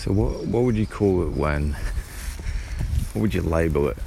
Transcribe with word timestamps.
So 0.00 0.12
what 0.12 0.46
what 0.46 0.62
would 0.62 0.78
you 0.78 0.86
call 0.86 1.24
it 1.24 1.36
when? 1.36 1.76
What 3.12 3.22
would 3.22 3.34
you 3.34 3.42
label 3.42 3.88
it? 3.88 3.98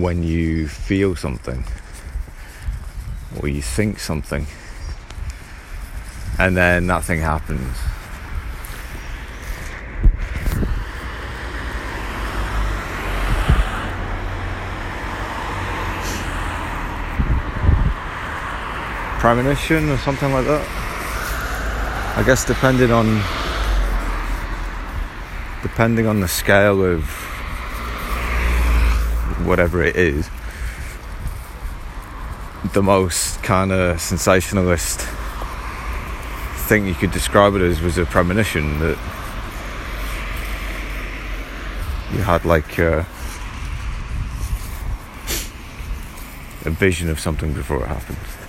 When 0.00 0.24
you 0.24 0.66
feel 0.66 1.14
something, 1.14 1.64
or 3.38 3.48
you 3.48 3.62
think 3.62 4.00
something, 4.00 4.46
and 6.40 6.56
then 6.56 6.88
that 6.88 7.04
thing 7.04 7.20
happens. 7.20 7.76
Premonition 19.20 19.88
or 19.90 19.98
something 19.98 20.32
like 20.32 20.46
that. 20.46 20.66
I 22.16 22.22
guess 22.24 22.44
depending 22.44 22.90
on 22.90 23.22
depending 25.72 26.06
on 26.06 26.20
the 26.20 26.28
scale 26.28 26.84
of 26.84 27.02
whatever 29.46 29.82
it 29.82 29.96
is, 29.96 30.28
the 32.74 32.82
most 32.82 33.42
kind 33.42 33.72
of 33.72 33.98
sensationalist 33.98 35.00
thing 36.68 36.86
you 36.86 36.92
could 36.92 37.10
describe 37.10 37.54
it 37.54 37.62
as 37.62 37.80
was 37.80 37.96
a 37.96 38.04
premonition 38.04 38.80
that 38.80 38.98
you 42.12 42.18
had 42.18 42.44
like 42.44 42.78
a, 42.78 43.06
a 46.66 46.70
vision 46.70 47.08
of 47.08 47.18
something 47.18 47.54
before 47.54 47.82
it 47.82 47.88
happened. 47.88 48.41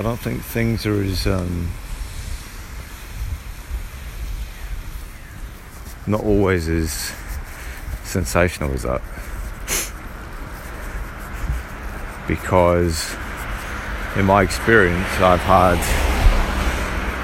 I 0.00 0.02
don't 0.02 0.16
think 0.16 0.40
things 0.40 0.86
are 0.86 1.02
as 1.02 1.26
um, 1.26 1.68
not 6.06 6.24
always 6.24 6.70
as 6.70 7.12
sensational 8.04 8.72
as 8.72 8.84
that. 8.84 9.02
Because 12.26 13.14
in 14.16 14.24
my 14.24 14.42
experience 14.42 15.06
I've 15.20 15.40
had 15.40 15.76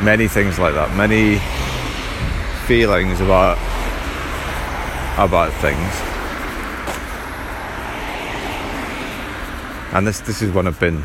many 0.04 0.28
things 0.28 0.58
like 0.58 0.74
that 0.74 0.94
many 0.98 1.38
feelings 2.66 3.22
about 3.22 3.56
about 5.16 5.50
things. 5.62 5.94
And 9.94 10.06
this 10.06 10.20
this 10.20 10.42
is 10.42 10.52
when 10.52 10.66
I've 10.66 10.78
been 10.78 11.02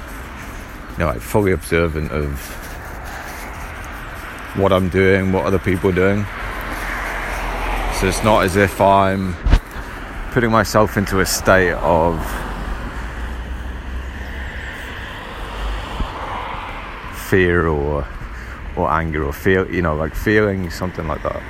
you 0.91 0.97
know, 0.99 1.07
like 1.07 1.21
fully 1.21 1.51
observant 1.51 2.11
of 2.11 2.39
what 4.55 4.73
I'm 4.73 4.89
doing, 4.89 5.31
what 5.31 5.45
other 5.45 5.59
people 5.59 5.89
are 5.91 5.93
doing. 5.93 6.25
So 7.99 8.07
it's 8.07 8.23
not 8.23 8.43
as 8.43 8.55
if 8.55 8.81
I'm 8.81 9.35
putting 10.31 10.51
myself 10.51 10.97
into 10.97 11.19
a 11.19 11.25
state 11.25 11.73
of 11.73 12.19
fear 17.29 17.67
or 17.67 18.07
or 18.75 18.91
anger 18.91 19.23
or 19.23 19.31
feel 19.31 19.69
you 19.69 19.81
know 19.81 19.95
like 19.95 20.15
feeling 20.15 20.69
something 20.69 21.07
like 21.07 21.21
that 21.23 21.41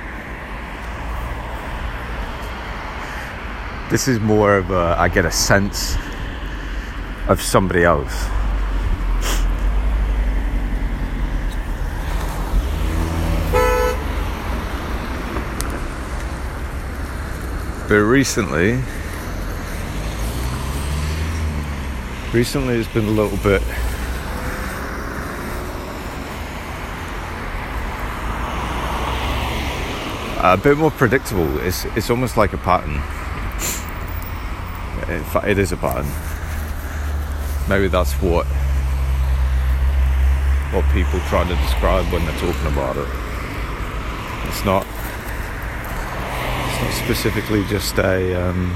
this 3.90 4.06
is 4.06 4.20
more 4.20 4.56
of 4.56 4.70
a 4.70 4.94
i 4.98 5.08
get 5.08 5.24
a 5.24 5.30
sense 5.30 5.96
of 7.28 7.40
somebody 7.40 7.82
else 7.82 8.26
but 17.92 17.98
recently 17.98 18.82
recently 22.32 22.76
it's 22.76 22.88
been 22.94 23.04
a 23.04 23.10
little 23.10 23.36
bit 23.44 23.60
a 30.42 30.56
bit 30.56 30.78
more 30.78 30.90
predictable. 30.90 31.58
It's 31.58 31.84
it's 31.94 32.08
almost 32.08 32.38
like 32.38 32.54
a 32.54 32.56
pattern. 32.56 32.94
In 35.14 35.24
fact 35.24 35.48
it 35.48 35.58
is 35.58 35.72
a 35.72 35.76
pattern. 35.76 36.08
Maybe 37.68 37.88
that's 37.88 38.14
what 38.22 38.46
what 40.72 40.84
people 40.94 41.20
try 41.28 41.46
to 41.46 41.54
describe 41.56 42.10
when 42.10 42.24
they're 42.24 42.38
talking 42.38 42.68
about 42.68 42.96
it. 42.96 43.08
It's 44.48 44.64
not 44.64 44.86
specifically 46.90 47.64
just 47.64 47.98
a 47.98 48.34
um, 48.34 48.74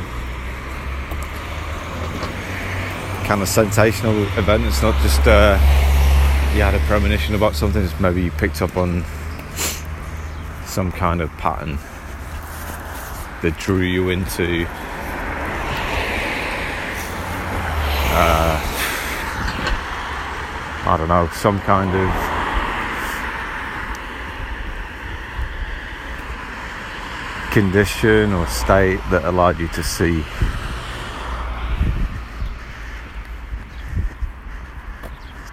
kind 3.27 3.43
of 3.43 3.49
sensational 3.49 4.23
event. 4.39 4.65
It's 4.65 4.83
not 4.83 5.01
just 5.03 5.27
uh, 5.27 5.59
you 6.55 6.63
had 6.63 6.75
a 6.75 6.79
premonition 6.87 7.35
about 7.35 7.55
something. 7.55 7.83
It's 7.83 7.99
maybe 7.99 8.23
you 8.23 8.31
picked 8.31 8.63
up 8.63 8.77
on 8.77 9.05
some 10.65 10.93
kind 10.93 11.21
of 11.21 11.31
pattern 11.39 11.79
that 13.43 13.57
drew 13.59 13.81
you 13.81 14.11
into. 14.11 14.67
Uh, 18.19 18.61
I 20.89 20.97
don't 20.97 21.09
know, 21.09 21.29
some 21.33 21.61
kind 21.61 21.95
of 21.95 22.36
condition 27.57 28.35
or 28.35 28.47
state 28.49 29.01
that 29.11 29.25
allowed 29.25 29.59
you 29.59 29.67
to 29.69 29.83
see 29.83 30.23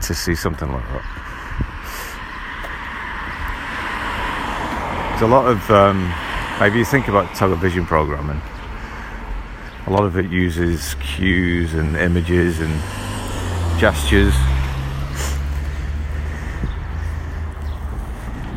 to 0.02 0.14
see 0.14 0.36
something 0.36 0.70
like 0.70 0.84
that. 0.84 1.06
There's 5.12 5.22
a 5.22 5.28
lot 5.34 5.48
of 5.48 5.72
um, 5.72 6.14
maybe 6.60 6.80
you 6.80 6.84
think 6.84 7.08
about 7.08 7.34
television 7.36 7.86
programming. 7.86 8.42
A 9.88 9.90
lot 9.90 10.04
of 10.04 10.18
it 10.18 10.30
uses 10.30 10.96
cues 10.96 11.74
and 11.74 11.96
images 11.96 12.60
and 12.60 12.82
gestures 13.80 14.36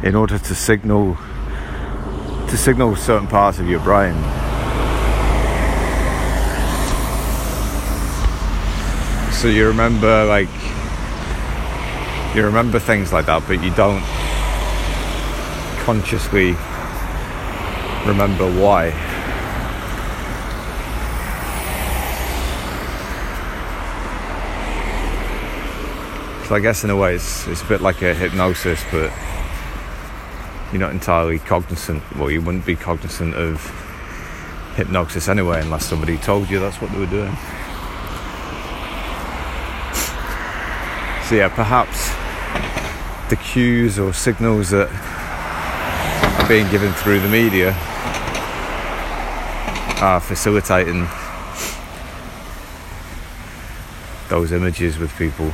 in 0.02 0.16
order 0.16 0.36
to 0.36 0.54
signal 0.56 1.16
to 2.48 2.56
signal 2.56 2.94
certain 2.96 3.26
parts 3.26 3.58
of 3.58 3.68
your 3.68 3.80
brain. 3.80 4.14
So 9.32 9.48
you 9.48 9.66
remember 9.66 10.24
like 10.24 10.48
you 12.34 12.44
remember 12.44 12.78
things 12.78 13.12
like 13.12 13.26
that, 13.26 13.42
but 13.46 13.62
you 13.62 13.70
don't 13.74 14.02
consciously 15.84 16.54
remember 18.06 18.50
why. 18.60 18.90
So 26.46 26.54
I 26.54 26.60
guess 26.60 26.84
in 26.84 26.90
a 26.90 26.96
way 26.96 27.16
it's, 27.16 27.46
it's 27.48 27.62
a 27.62 27.66
bit 27.66 27.80
like 27.80 28.02
a 28.02 28.14
hypnosis, 28.14 28.84
but 28.92 29.10
you're 30.72 30.80
not 30.80 30.92
entirely 30.92 31.38
cognizant, 31.38 32.02
well, 32.16 32.30
you 32.30 32.42
wouldn't 32.42 32.66
be 32.66 32.76
cognizant 32.76 33.34
of 33.34 33.60
hypnosis 34.74 35.28
anyway, 35.28 35.60
unless 35.62 35.86
somebody 35.86 36.18
told 36.18 36.50
you 36.50 36.60
that's 36.60 36.80
what 36.80 36.90
they 36.92 36.98
were 36.98 37.06
doing. 37.06 37.34
So, 41.28 41.34
yeah, 41.34 41.48
perhaps 41.52 42.10
the 43.30 43.36
cues 43.36 43.98
or 43.98 44.12
signals 44.12 44.70
that 44.70 44.88
are 44.88 46.48
being 46.48 46.70
given 46.70 46.92
through 46.92 47.20
the 47.20 47.28
media 47.28 47.70
are 50.00 50.20
facilitating 50.20 51.08
those 54.28 54.52
images 54.52 54.98
with 54.98 55.16
people. 55.16 55.52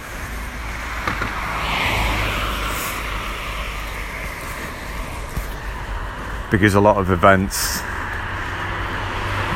Because 6.52 6.74
a 6.74 6.80
lot 6.80 6.98
of 6.98 7.10
events, 7.10 7.80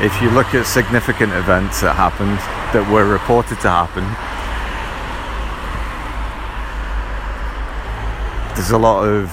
if 0.01 0.19
you 0.19 0.31
look 0.31 0.55
at 0.55 0.65
significant 0.65 1.31
events 1.31 1.81
that 1.81 1.95
happened, 1.95 2.39
that 2.73 2.91
were 2.91 3.05
reported 3.05 3.59
to 3.61 3.69
happen, 3.69 4.03
there's 8.55 8.71
a 8.71 8.77
lot 8.79 9.07
of 9.07 9.31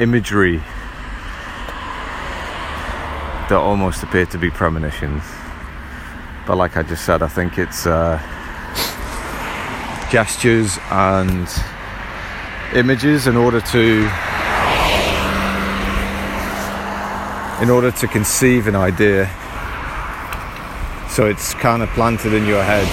imagery 0.00 0.58
that 3.48 3.58
almost 3.58 4.04
appear 4.04 4.26
to 4.26 4.38
be 4.38 4.48
premonitions. 4.48 5.24
But 6.46 6.56
like 6.56 6.76
I 6.76 6.84
just 6.84 7.04
said, 7.04 7.20
I 7.20 7.26
think 7.26 7.58
it's 7.58 7.84
uh, 7.84 8.16
gestures 10.08 10.78
and 10.92 11.48
images 12.74 13.26
in 13.26 13.36
order 13.36 13.60
to 13.60 14.08
in 17.60 17.70
order 17.70 17.90
to 17.90 18.06
conceive 18.06 18.66
an 18.66 18.76
idea. 18.76 19.26
So 21.08 21.26
it's 21.26 21.54
kind 21.54 21.82
of 21.82 21.88
planted 21.90 22.32
in 22.32 22.46
your 22.46 22.62
head. 22.62 22.88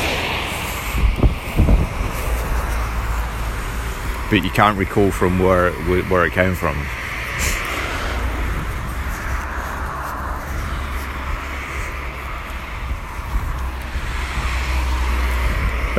But 4.29 4.43
you 4.43 4.49
can't 4.49 4.77
recall 4.77 5.11
from 5.11 5.39
where 5.39 5.71
where 5.71 6.25
it 6.25 6.33
came 6.33 6.55
from. 6.55 6.77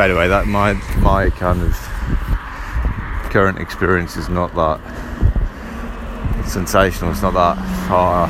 by 0.01 0.09
the 0.09 0.17
way, 0.17 0.29
that 0.29 0.47
my 0.47 0.73
my 1.01 1.29
kind 1.29 1.61
of 1.61 1.75
current 3.31 3.59
experience 3.59 4.17
is 4.17 4.31
not 4.31 4.55
that 4.55 4.81
sensational. 6.51 7.13
It's 7.13 7.23
not 7.23 7.35
that 7.35 7.57
far. 7.89 8.29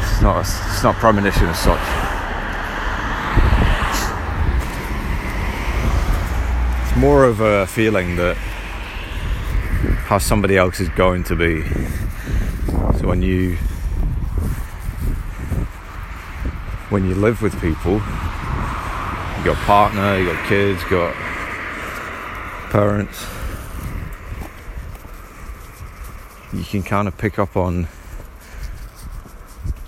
It's 0.00 0.22
not. 0.22 0.40
It's 0.40 0.82
not 0.82 0.94
premonition 0.96 1.46
as 1.48 1.58
such. 1.58 1.80
It's 6.86 6.96
more 6.96 7.24
of 7.24 7.40
a 7.40 7.66
feeling 7.66 8.16
that 8.16 8.36
how 10.06 10.18
somebody 10.18 10.56
else 10.56 10.80
is 10.80 10.88
going 10.90 11.24
to 11.24 11.36
be. 11.36 11.62
So 12.98 13.08
when 13.08 13.22
you 13.22 13.56
when 16.90 17.08
you 17.08 17.14
live 17.14 17.42
with 17.42 17.60
people 17.60 18.00
you 19.40 19.46
got 19.46 19.56
partner, 19.64 20.18
you 20.18 20.26
got 20.30 20.46
kids, 20.46 20.82
you 20.82 20.90
got 20.90 21.14
parents. 22.70 23.39
You 26.60 26.66
can 26.66 26.82
kind 26.82 27.08
of 27.08 27.16
pick 27.16 27.38
up 27.38 27.56
on 27.56 27.88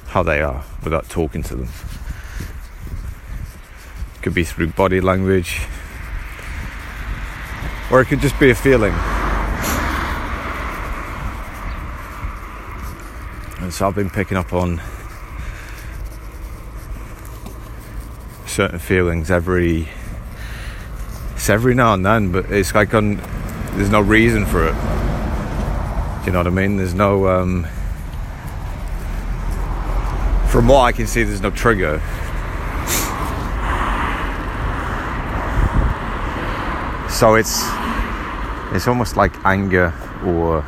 how 0.06 0.22
they 0.22 0.40
are 0.40 0.64
without 0.82 1.06
talking 1.10 1.42
to 1.42 1.54
them. 1.54 1.68
It 4.14 4.22
could 4.22 4.32
be 4.32 4.42
through 4.42 4.68
body 4.68 5.02
language, 5.02 5.60
or 7.90 8.00
it 8.00 8.06
could 8.06 8.20
just 8.20 8.40
be 8.40 8.48
a 8.48 8.54
feeling. 8.54 8.94
And 13.60 13.72
so 13.72 13.86
I've 13.86 13.94
been 13.94 14.08
picking 14.08 14.38
up 14.38 14.54
on 14.54 14.80
certain 18.46 18.78
feelings 18.78 19.30
every 19.30 19.90
it's 21.34 21.50
every 21.50 21.74
now 21.74 21.92
and 21.92 22.06
then, 22.06 22.32
but 22.32 22.50
it's 22.50 22.74
like 22.74 22.94
on 22.94 23.16
there's 23.76 23.90
no 23.90 24.00
reason 24.00 24.46
for 24.46 24.68
it. 24.68 24.91
You 26.24 26.30
know 26.30 26.38
what 26.38 26.46
I 26.46 26.50
mean? 26.50 26.76
There's 26.76 26.94
no 26.94 27.26
um, 27.26 27.66
from 30.52 30.68
what 30.68 30.82
I 30.82 30.92
can 30.92 31.06
see, 31.06 31.24
there's 31.24 31.40
no 31.40 31.50
trigger. 31.50 32.00
So 37.10 37.34
it's 37.34 37.64
it's 38.72 38.86
almost 38.86 39.16
like 39.16 39.32
anger 39.44 39.92
or 40.24 40.62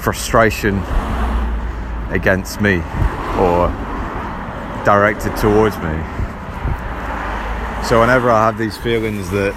frustration 0.00 0.78
against 2.10 2.60
me 2.60 2.76
or 3.38 3.68
directed 4.84 5.36
towards 5.36 5.76
me. 5.78 5.96
So 7.86 8.00
whenever 8.00 8.30
I 8.30 8.46
have 8.46 8.56
these 8.56 8.76
feelings 8.76 9.30
that 9.30 9.52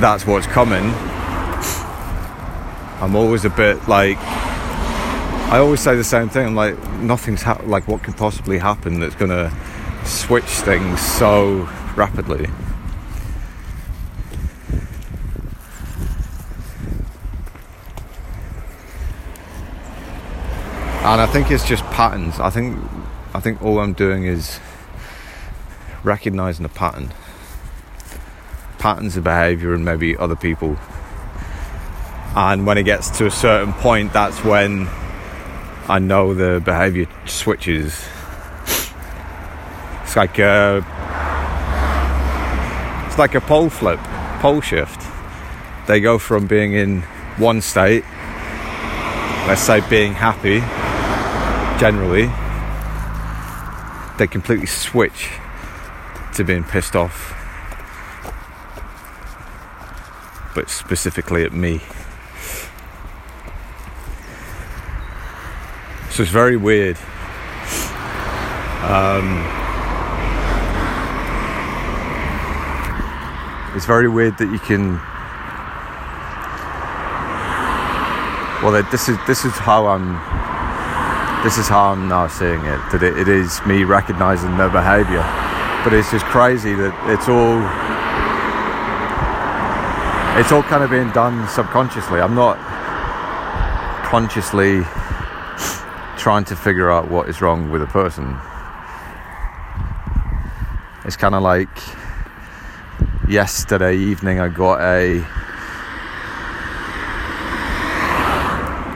that's 0.00 0.26
what's 0.26 0.46
coming, 0.46 0.92
I'm 3.04 3.16
always 3.16 3.44
a 3.44 3.50
bit 3.50 3.86
like 3.86 4.16
I 4.16 5.58
always 5.58 5.80
say 5.80 5.94
the 5.94 6.02
same 6.02 6.30
thing. 6.30 6.46
I'm 6.46 6.54
like 6.54 6.78
nothing's 7.00 7.42
ha- 7.42 7.60
like 7.66 7.86
what 7.86 8.02
could 8.02 8.16
possibly 8.16 8.56
happen 8.56 8.98
that's 8.98 9.14
gonna 9.14 9.52
switch 10.06 10.44
things 10.44 11.02
so 11.02 11.68
rapidly. 11.96 12.46
And 21.04 21.20
I 21.20 21.26
think 21.26 21.50
it's 21.50 21.68
just 21.68 21.84
patterns. 21.90 22.40
I 22.40 22.48
think 22.48 22.78
I 23.34 23.40
think 23.40 23.60
all 23.60 23.80
I'm 23.80 23.92
doing 23.92 24.24
is 24.24 24.60
recognizing 26.02 26.64
a 26.64 26.70
pattern 26.70 27.12
patterns 28.78 29.14
of 29.18 29.24
behavior 29.24 29.74
and 29.74 29.84
maybe 29.84 30.16
other 30.16 30.36
people. 30.36 30.78
And 32.36 32.66
when 32.66 32.78
it 32.78 32.82
gets 32.82 33.10
to 33.18 33.26
a 33.26 33.30
certain 33.30 33.72
point, 33.72 34.12
that's 34.12 34.44
when 34.44 34.88
I 35.88 35.98
know 36.00 36.34
the 36.34 36.60
behavior 36.64 37.06
switches. 37.26 38.06
It's 40.02 40.16
like 40.16 40.38
a, 40.38 40.78
it's 43.06 43.18
like 43.18 43.34
a 43.34 43.40
pole 43.40 43.70
flip, 43.70 44.00
pole 44.40 44.60
shift. 44.60 45.00
They 45.86 46.00
go 46.00 46.18
from 46.18 46.46
being 46.46 46.72
in 46.72 47.02
one 47.36 47.60
state, 47.60 48.04
let's 49.46 49.60
say 49.60 49.80
being 49.88 50.14
happy, 50.14 50.60
generally, 51.78 52.26
they 54.18 54.26
completely 54.26 54.66
switch 54.66 55.30
to 56.34 56.44
being 56.44 56.64
pissed 56.64 56.96
off 56.96 57.34
but 60.54 60.70
specifically 60.70 61.42
at 61.44 61.52
me. 61.52 61.80
So 66.14 66.22
it's 66.22 66.30
very 66.30 66.56
weird. 66.56 66.96
Um, 68.84 69.42
it's 73.74 73.84
very 73.84 74.08
weird 74.08 74.38
that 74.38 74.48
you 74.52 74.60
can. 74.60 74.94
Well, 78.62 78.80
this 78.92 79.08
is 79.08 79.18
this 79.26 79.44
is 79.44 79.54
how 79.54 79.88
I'm. 79.88 80.14
This 81.42 81.58
is 81.58 81.66
how 81.66 81.86
I'm 81.90 82.06
now 82.06 82.28
seeing 82.28 82.60
it. 82.60 82.78
That 82.92 83.02
it, 83.02 83.18
it 83.18 83.26
is 83.26 83.60
me 83.66 83.82
recognizing 83.82 84.56
their 84.56 84.70
behaviour, 84.70 85.26
but 85.82 85.92
it's 85.92 86.12
just 86.12 86.26
crazy 86.26 86.74
that 86.74 86.94
it's 87.10 87.28
all 87.28 87.58
it's 90.40 90.52
all 90.52 90.62
kind 90.62 90.84
of 90.84 90.90
being 90.90 91.10
done 91.10 91.48
subconsciously. 91.48 92.20
I'm 92.20 92.36
not 92.36 92.56
consciously 94.06 94.84
trying 96.24 96.42
to 96.42 96.56
figure 96.56 96.90
out 96.90 97.10
what 97.10 97.28
is 97.28 97.42
wrong 97.42 97.70
with 97.70 97.82
a 97.82 97.86
person. 97.86 98.34
It's 101.04 101.16
kind 101.18 101.34
of 101.34 101.42
like 101.42 101.68
yesterday 103.28 103.94
evening 103.94 104.40
I 104.40 104.48
got 104.48 104.80
a 104.80 105.22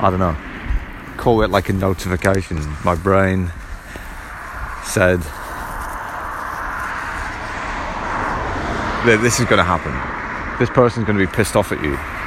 I 0.00 0.08
don't 0.10 0.18
know 0.18 0.34
call 1.18 1.42
it 1.42 1.50
like 1.50 1.68
a 1.68 1.74
notification 1.74 2.66
my 2.82 2.94
brain 2.94 3.52
said 4.84 5.20
that 9.04 9.18
this 9.20 9.38
is 9.38 9.44
going 9.44 9.58
to 9.58 9.64
happen 9.64 9.92
this 10.58 10.70
person's 10.70 11.04
going 11.06 11.18
to 11.18 11.26
be 11.26 11.30
pissed 11.30 11.56
off 11.56 11.72
at 11.72 11.84
you. 11.84 12.17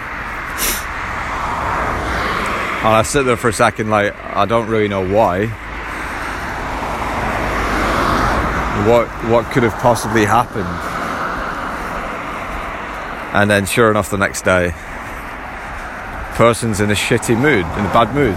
And 2.83 2.89
I 2.89 3.03
sit 3.03 3.25
there 3.25 3.37
for 3.37 3.49
a 3.49 3.53
second, 3.53 3.91
like, 3.91 4.15
I 4.15 4.45
don't 4.45 4.67
really 4.67 4.87
know 4.87 5.07
why. 5.07 5.45
What, 8.89 9.07
what 9.29 9.45
could 9.53 9.61
have 9.61 9.79
possibly 9.83 10.25
happened? 10.25 10.65
And 13.39 13.51
then, 13.51 13.67
sure 13.67 13.91
enough, 13.91 14.09
the 14.09 14.17
next 14.17 14.41
day, 14.41 14.71
person's 16.33 16.79
in 16.79 16.89
a 16.89 16.95
shitty 16.95 17.39
mood, 17.39 17.59
in 17.59 17.85
a 17.85 17.93
bad 17.93 18.15
mood, 18.15 18.33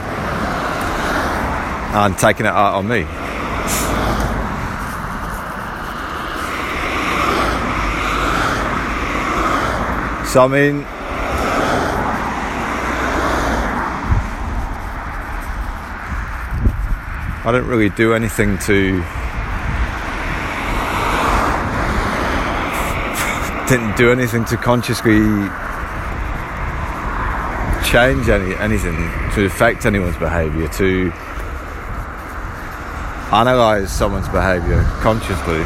and 1.96 2.18
taking 2.18 2.44
it 2.44 2.52
out 2.52 2.74
on 2.74 2.86
me. 2.86 3.04
So 10.28 10.44
I 10.44 10.48
mean, 10.48 10.84
I 17.46 17.52
don't 17.52 17.66
really 17.66 17.90
do 17.90 18.14
anything 18.14 18.56
to. 18.60 19.04
Didn't 23.68 23.96
do 23.98 24.10
anything 24.10 24.46
to 24.46 24.56
consciously 24.56 25.20
change 27.84 28.30
any 28.30 28.54
anything 28.56 28.96
to 29.34 29.44
affect 29.44 29.84
anyone's 29.84 30.16
behaviour 30.16 30.68
to 30.68 31.12
analyze 33.30 33.92
someone's 33.92 34.28
behavior 34.30 34.82
consciously. 35.02 35.62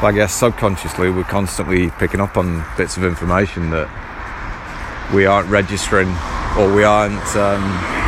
But 0.00 0.06
I 0.06 0.12
guess 0.14 0.32
subconsciously 0.32 1.10
we're 1.10 1.24
constantly 1.24 1.90
picking 1.90 2.20
up 2.20 2.38
on 2.38 2.64
bits 2.78 2.96
of 2.96 3.04
information 3.04 3.68
that 3.68 3.88
we 5.12 5.26
aren't 5.26 5.50
registering 5.50 6.08
or 6.56 6.74
we 6.74 6.84
aren't 6.84 7.36
um, 7.36 7.99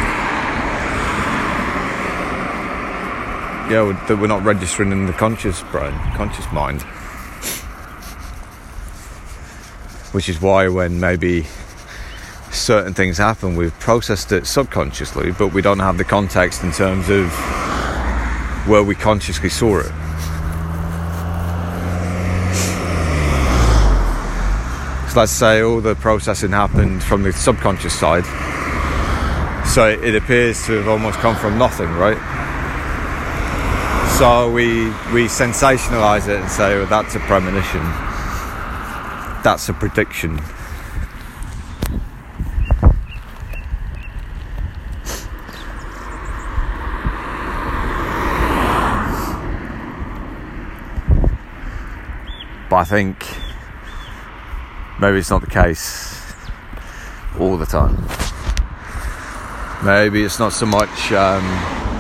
yeah 3.73 4.07
that 4.07 4.19
we're 4.19 4.27
not 4.27 4.45
registering 4.45 4.93
in 4.93 5.07
the 5.07 5.15
conscious 5.15 5.63
brain 5.73 5.95
conscious 6.15 6.51
mind. 6.53 6.83
Which 10.13 10.29
is 10.29 10.43
why 10.43 10.69
when 10.69 11.01
maybe 11.01 11.47
certain 12.51 12.93
things 12.93 13.17
happen 13.17 13.57
we've 13.57 13.79
processed 13.81 14.31
it 14.31 14.47
subconsciously 14.47 15.33
but 15.33 15.55
we 15.55 15.63
don't 15.63 15.79
have 15.79 15.97
the 15.97 16.05
context 16.05 16.63
in 16.63 16.71
terms 16.71 17.09
of 17.09 17.33
where 18.69 18.83
we 18.83 18.95
consciously 18.95 19.49
saw 19.49 19.79
it. 19.79 19.93
So 25.11 25.21
let's 25.21 25.33
say 25.33 25.63
all 25.63 25.81
the 25.81 25.95
processing 25.95 26.51
happened 26.51 27.03
from 27.03 27.23
the 27.23 27.33
subconscious 27.33 27.99
side. 27.99 28.25
So 29.67 29.89
it 29.89 30.15
appears 30.15 30.67
to 30.67 30.73
have 30.73 30.89
almost 30.89 31.19
come 31.21 31.37
from 31.37 31.57
nothing 31.57 31.91
right 31.93 32.32
so 34.23 34.49
we 34.53 34.85
we 35.13 35.27
sensationalize 35.27 36.29
it 36.29 36.41
and 36.41 36.49
say 36.49 36.85
that's 36.85 37.17
a 37.17 37.19
premonition 37.19 37.83
that's 39.43 39.69
a 39.69 39.73
prediction. 39.73 40.37
But 52.71 52.77
I 52.77 52.85
think 52.85 53.27
maybe 55.01 55.19
it's 55.19 55.31
not 55.31 55.41
the 55.41 55.51
case 55.51 56.33
all 57.41 57.57
the 57.57 57.67
time. 57.67 57.97
Maybe 59.85 60.23
it's 60.23 60.39
not 60.39 60.53
so 60.53 60.67
much 60.67 61.11
um, 61.11 61.92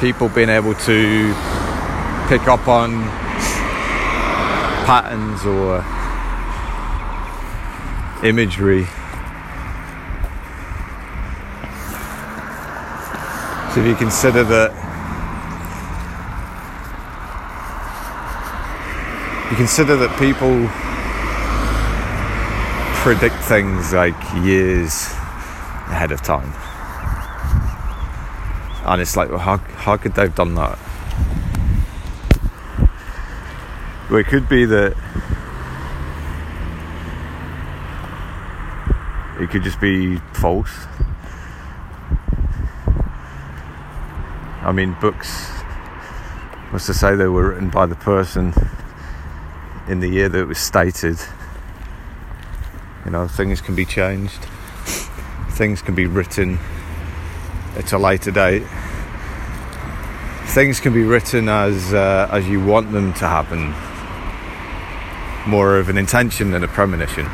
people 0.00 0.28
being 0.28 0.48
able 0.48 0.74
to 0.74 1.34
pick 2.28 2.46
up 2.48 2.68
on 2.68 3.02
patterns 4.84 5.44
or 5.46 5.84
imagery. 8.24 8.84
So 13.72 13.80
if 13.80 13.86
you 13.86 13.94
consider 13.94 14.44
that 14.44 14.72
you 19.50 19.56
consider 19.56 19.96
that 19.96 20.18
people 20.18 20.68
predict 23.02 23.36
things 23.44 23.92
like 23.92 24.16
years 24.44 25.06
ahead 25.88 26.10
of 26.10 26.20
time. 26.22 26.52
And 28.86 29.02
it's 29.02 29.16
like, 29.16 29.30
well, 29.30 29.38
how, 29.38 29.56
how 29.56 29.96
could 29.96 30.14
they 30.14 30.22
have 30.22 30.36
done 30.36 30.54
that? 30.54 30.78
Well, 34.08 34.20
it 34.20 34.28
could 34.28 34.48
be 34.48 34.64
that 34.64 34.96
it 39.40 39.50
could 39.50 39.64
just 39.64 39.80
be 39.80 40.18
false. 40.34 40.70
I 44.62 44.70
mean, 44.72 44.96
books, 45.00 45.50
was 46.72 46.86
to 46.86 46.94
say 46.94 47.16
they 47.16 47.26
were 47.26 47.50
written 47.50 47.70
by 47.70 47.86
the 47.86 47.96
person 47.96 48.54
in 49.88 49.98
the 49.98 50.08
year 50.08 50.28
that 50.28 50.38
it 50.38 50.46
was 50.46 50.58
stated. 50.58 51.18
You 53.04 53.10
know, 53.10 53.26
things 53.26 53.60
can 53.60 53.74
be 53.74 53.84
changed, 53.84 54.44
things 55.50 55.82
can 55.82 55.96
be 55.96 56.06
written 56.06 56.60
at 57.76 57.92
a 57.92 57.98
later 57.98 58.30
date. 58.30 58.64
Things 60.46 60.80
can 60.80 60.92
be 60.92 61.02
written 61.04 61.48
as 61.48 61.92
uh, 61.92 62.28
as 62.30 62.48
you 62.48 62.64
want 62.64 62.92
them 62.92 63.12
to 63.14 63.28
happen, 63.28 63.74
more 65.50 65.76
of 65.76 65.88
an 65.88 65.98
intention 65.98 66.50
than 66.50 66.64
a 66.64 66.68
premonition 66.68 67.26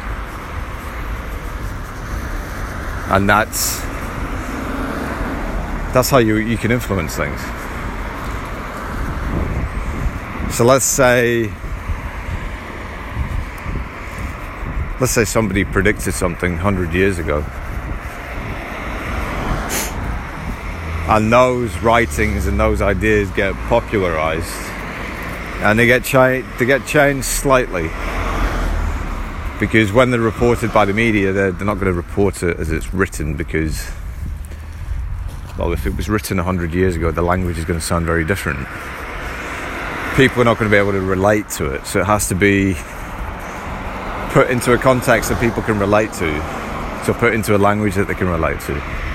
and 3.12 3.28
that's 3.28 3.78
that's 5.92 6.08
how 6.08 6.16
you 6.16 6.37
you 6.37 6.56
can 6.56 6.70
influence 6.70 7.14
things. 7.14 7.38
So 10.56 10.64
let's 10.64 10.87
say 10.87 11.52
let's 14.99 15.12
say 15.12 15.26
somebody 15.26 15.64
predicted 15.64 16.14
something 16.14 16.52
100 16.52 16.94
years 16.94 17.18
ago. 17.18 17.44
And 21.12 21.31
those 21.31 21.76
writings 21.81 22.47
and 22.47 22.59
those 22.59 22.81
ideas 22.81 23.31
get 23.33 23.52
popularized 23.69 24.49
and 25.61 25.78
they 25.78 25.85
get 25.85 26.04
cha- 26.04 26.40
they 26.59 26.64
get 26.64 26.87
changed 26.87 27.26
slightly 27.26 27.90
because 29.61 29.92
when 29.92 30.11
they're 30.11 30.21
reported 30.21 30.73
by 30.73 30.87
the 30.87 30.95
media, 30.95 31.35
they're, 31.35 31.52
they're 31.52 31.66
not 31.66 31.75
going 31.75 31.88
to 31.88 31.92
report 31.92 32.42
it 32.42 32.59
as 32.59 32.73
it's 32.73 32.95
written 32.95 33.37
because, 33.37 33.90
well, 35.59 35.75
if 35.75 35.85
it 35.85 35.95
was 35.95 36.09
written 36.09 36.38
100 36.38 36.73
years 36.73 36.97
ago, 36.97 37.11
the 37.11 37.21
language 37.21 37.59
is 37.59 37.66
going 37.66 37.78
to 37.78 37.85
sound 37.85 38.07
very 38.07 38.25
different. 38.25 38.66
People 40.16 40.40
are 40.40 40.47
not 40.47 40.59
going 40.59 40.71
to 40.71 40.75
be 40.75 40.78
able 40.78 40.92
to 40.92 41.00
relate 41.02 41.47
to 41.50 41.66
it, 41.66 41.87
so 41.87 42.00
it 42.00 42.07
has 42.07 42.26
to 42.28 42.35
be 42.35 42.73
put 44.33 44.50
into 44.50 44.73
a 44.73 44.78
context 44.78 45.28
that 45.28 45.38
people 45.42 45.62
can 45.62 45.78
relate 45.78 46.11
to, 46.14 47.04
so 47.04 47.12
put 47.12 47.35
into 47.35 47.54
a 47.54 47.59
language 47.59 47.97
that 47.97 48.09
they 48.09 48.14
can 48.14 48.28
relate 48.28 48.61
to. 48.61 49.12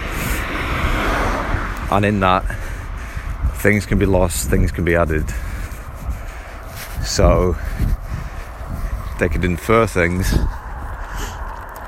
And 1.90 2.06
in 2.06 2.20
that, 2.20 2.44
things 3.56 3.86
can 3.86 3.98
be 3.98 4.06
lost, 4.06 4.50
things 4.50 4.72
can 4.72 4.84
be 4.84 4.96
added. 4.96 5.26
So, 7.04 7.56
they 9.20 9.30
could 9.30 9.46
infer 9.46 9.88
things, 9.88 10.36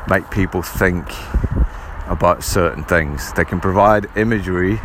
make 0.10 0.30
people 0.32 0.62
think 0.62 1.06
about 2.08 2.44
certain 2.44 2.84
things. 2.84 3.32
They 3.34 3.46
can 3.46 3.60
provide 3.60 4.08
imagery 4.16 4.80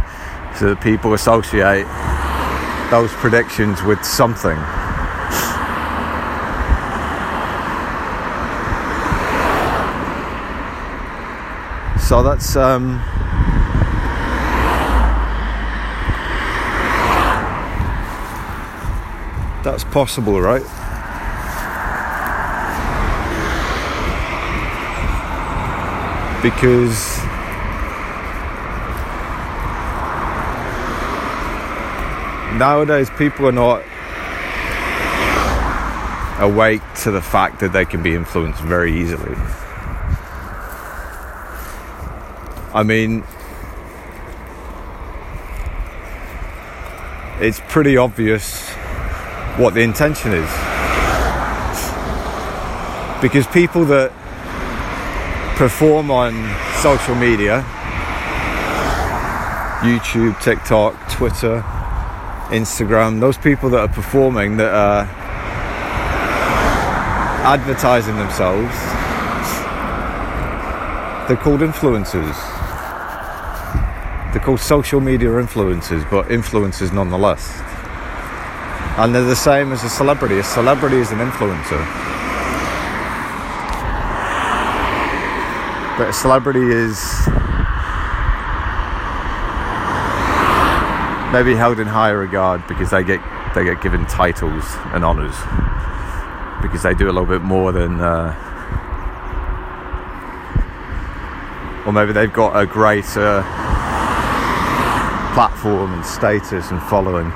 so 0.59 0.75
that 0.75 0.81
people 0.83 1.15
associate 1.15 1.87
those 2.91 3.11
predictions 3.13 3.83
with 3.83 4.05
something. 4.05 4.59
So 11.99 12.23
that's 12.23 12.55
um, 12.55 13.01
that's 19.65 19.85
possible, 19.85 20.41
right? 20.41 20.63
because 26.45 27.17
nowadays 32.59 33.09
people 33.17 33.47
are 33.47 33.53
not 33.53 33.83
awake 36.39 36.83
to 36.97 37.11
the 37.11 37.23
fact 37.23 37.61
that 37.61 37.73
they 37.73 37.87
can 37.87 38.03
be 38.03 38.15
influenced 38.15 38.61
very 38.61 38.93
easily. 38.93 39.35
I 42.75 42.83
mean, 42.85 43.25
it's 47.41 47.61
pretty 47.69 47.97
obvious 47.97 48.74
what 49.57 49.75
the 49.75 49.81
intention 49.81 50.33
is. 50.33 50.51
Because 53.23 53.47
people 53.49 53.85
that 53.87 54.11
perform 55.57 56.11
on 56.11 56.33
social 56.83 57.15
media 57.15 57.65
YouTube, 59.85 60.41
TikTok, 60.41 60.95
Twitter, 61.11 61.61
Instagram, 62.49 63.21
those 63.21 63.37
people 63.37 63.69
that 63.71 63.81
are 63.81 63.95
performing, 63.95 64.57
that 64.57 64.73
are 64.73 65.05
advertising 67.45 68.17
themselves, 68.17 68.75
they're 71.29 71.37
called 71.37 71.61
influencers. 71.61 72.35
They're 74.33 74.43
called 74.43 74.61
social 74.61 75.01
media 75.01 75.29
influencers, 75.29 76.11
but 76.11 76.29
influencers 76.29 76.93
nonetheless. 76.93 77.61
And 78.97 79.13
they're 79.13 79.25
the 79.25 79.35
same 79.35 79.73
as 79.73 79.83
a 79.83 79.89
celebrity. 79.89 80.39
A 80.39 80.45
celebrity 80.45 80.99
is 80.99 81.11
an 81.11 81.19
influencer. 81.19 81.85
But 85.99 86.09
a 86.09 86.13
celebrity 86.13 86.71
is 86.71 86.99
maybe 91.33 91.57
held 91.57 91.81
in 91.81 91.89
higher 91.89 92.19
regard 92.19 92.65
because 92.69 92.91
they 92.91 93.03
get 93.03 93.21
they 93.57 93.65
get 93.65 93.83
given 93.83 94.07
titles 94.07 94.65
and 94.93 95.05
honours 95.05 95.35
because 96.63 96.85
they 96.85 96.95
do 96.95 97.07
a 97.07 97.13
little 97.13 97.27
bit 97.27 97.43
more 97.43 97.73
than 97.73 98.01
uh, 98.01 98.33
or 101.85 101.93
maybe 101.93 102.13
they've 102.13 102.33
got 102.33 102.57
a 102.57 102.65
greater 102.65 103.43
platform 105.35 105.93
and 105.93 106.07
status 106.07 106.71
and 106.71 106.81
following 106.85 107.29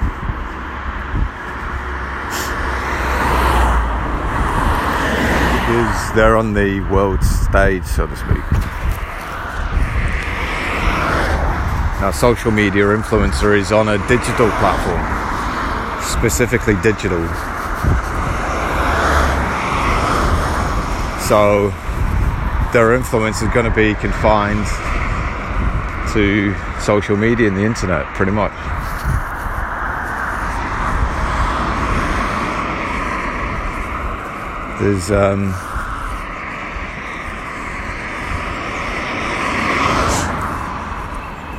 because 5.69 6.08
they're 6.19 6.37
on 6.37 6.53
the 6.53 6.81
world 6.91 7.23
stage 7.23 7.85
so 7.85 8.05
to 8.05 8.17
speak 8.17 8.43
Now, 12.01 12.13
social 12.13 12.53
media 12.53 12.85
influencer 12.85 13.57
is 13.57 13.73
on 13.73 13.89
a 13.89 13.99
digital 14.07 14.49
platform, 14.59 15.03
specifically 16.01 16.75
digital. 16.77 17.19
So, 21.27 21.71
their 22.73 22.95
influence 22.95 23.43
is 23.43 23.49
going 23.49 23.65
to 23.69 23.75
be 23.75 23.95
confined 23.95 24.65
to 26.15 26.55
social 26.81 27.17
media 27.17 27.49
and 27.49 27.57
the 27.57 27.65
internet, 27.65 28.07
pretty 28.15 28.31
much. 28.31 28.53
There's 34.81 35.11
um, 35.11 35.53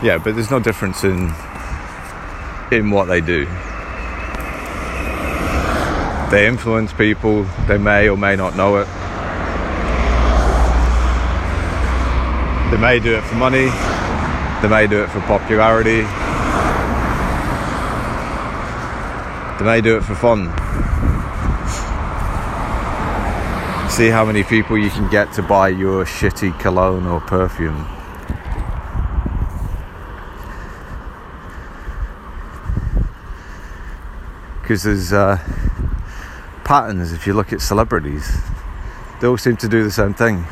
yeah, 0.01 0.17
but 0.17 0.35
there's 0.35 0.51
no 0.51 0.59
difference 0.59 1.03
in 1.03 1.33
in 2.71 2.89
what 2.91 3.05
they 3.05 3.21
do. 3.21 3.45
They 6.29 6.47
influence 6.47 6.93
people. 6.93 7.43
They 7.67 7.77
may 7.77 8.07
or 8.07 8.15
may 8.15 8.35
not 8.35 8.55
know 8.55 8.77
it. 8.77 8.87
They 12.71 12.77
may 12.77 12.99
do 12.99 13.15
it 13.15 13.23
for 13.23 13.35
money. 13.35 13.67
They 14.61 14.67
may 14.69 14.85
do 14.85 15.03
it 15.03 15.09
for 15.09 15.21
popularity. 15.21 16.01
They 19.57 19.65
may 19.65 19.81
do 19.81 19.97
it 19.97 20.03
for 20.03 20.13
fun. 20.15 20.45
See 23.89 24.09
how 24.09 24.23
many 24.23 24.43
people 24.43 24.77
you 24.77 24.91
can 24.91 25.09
get 25.09 25.33
to 25.33 25.41
buy 25.41 25.69
your 25.69 26.05
shitty 26.05 26.57
cologne 26.59 27.07
or 27.07 27.19
perfume. 27.21 27.98
Because 34.69 34.83
there's 34.83 35.11
uh, 35.11 35.35
patterns 36.63 37.11
if 37.11 37.25
you 37.25 37.33
look 37.33 37.51
at 37.51 37.59
celebrities 37.59 38.39
they 39.19 39.25
all 39.25 39.35
seem 39.35 39.57
to 39.57 39.67
do 39.67 39.83
the 39.83 39.89
same 39.89 40.13
thing. 40.13 40.45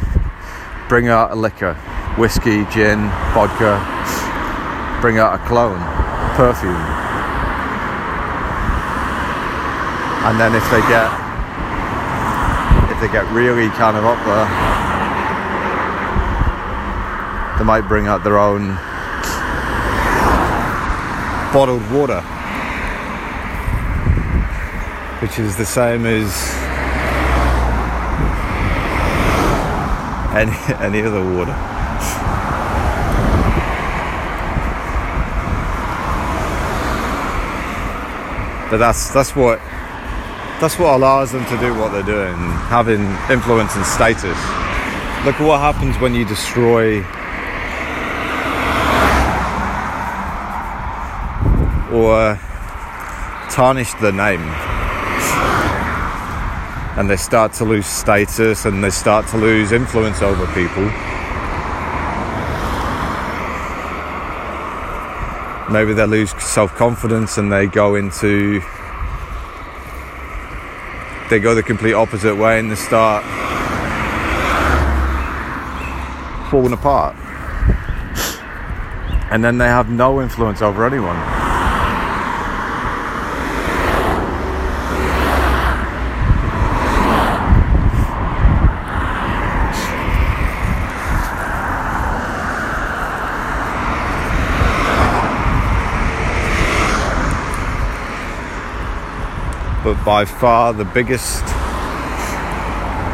Bring 0.90 1.08
out 1.08 1.30
a 1.30 1.36
liquor 1.36 1.76
whiskey 2.18 2.66
gin 2.74 2.98
vodka 3.36 3.78
bring 5.02 5.20
out 5.20 5.36
a 5.36 5.46
cologne 5.46 5.78
perfume. 6.34 6.74
And 10.26 10.40
then 10.40 10.56
if 10.56 10.64
they 10.72 10.82
get 10.90 11.14
if 12.90 13.00
they 13.00 13.14
get 13.14 13.32
really 13.32 13.70
kind 13.78 13.98
of 13.98 14.04
up 14.04 14.18
there 14.26 14.48
they 17.60 17.64
might 17.64 17.88
bring 17.88 18.08
out 18.08 18.24
their 18.24 18.40
own 18.40 18.70
bottled 21.54 21.88
water 21.91 22.24
is 25.39 25.56
the 25.56 25.65
same 25.65 26.06
as 26.06 26.32
any, 30.34 30.52
any 30.84 31.02
other 31.02 31.21
water. 31.21 31.56
But 38.69 38.78
that's 38.78 39.12
that's 39.12 39.36
what 39.36 39.60
that's 40.60 40.78
what 40.80 40.95
allows 40.95 41.32
them 41.32 41.45
to 41.45 41.58
do 41.58 41.73
what 41.73 41.91
they're 41.91 42.04
doing, 42.04 42.36
having 42.69 43.02
influence 43.32 43.76
and 43.76 43.86
status. 43.86 44.38
Look 45.26 45.39
at 45.39 45.47
what 45.47 45.60
happens 45.60 45.97
when 46.00 46.15
you 46.15 46.26
destroy 46.26 47.04
or 51.91 52.39
tarnish 53.50 53.93
the 53.95 54.12
name 54.12 54.66
and 56.98 57.08
they 57.08 57.16
start 57.16 57.54
to 57.54 57.64
lose 57.64 57.86
status 57.86 58.66
and 58.66 58.84
they 58.84 58.90
start 58.90 59.28
to 59.28 59.38
lose 59.38 59.72
influence 59.72 60.24
over 60.24 60.48
people. 60.48 60.84
Maybe 65.72 65.94
they 65.94 66.08
lose 66.08 66.32
self 66.42 66.74
confidence 66.76 67.38
and 67.38 67.52
they 67.52 67.68
go 67.68 67.94
into. 67.94 68.62
They 71.30 71.40
go 71.40 71.54
the 71.54 71.62
complete 71.62 71.94
opposite 71.94 72.36
way 72.36 72.58
and 72.58 72.72
they 72.72 72.76
start 72.76 73.24
falling 76.50 76.74
apart. 76.74 77.16
And 79.30 79.44
then 79.44 79.60
they 79.60 79.68
have 79.68 79.90
no 79.90 80.20
influence 80.22 80.64
over 80.64 80.86
anyone. 80.86 81.37
But 99.93 100.04
by 100.04 100.26
far 100.26 100.73
the 100.73 100.84
biggest 100.84 101.45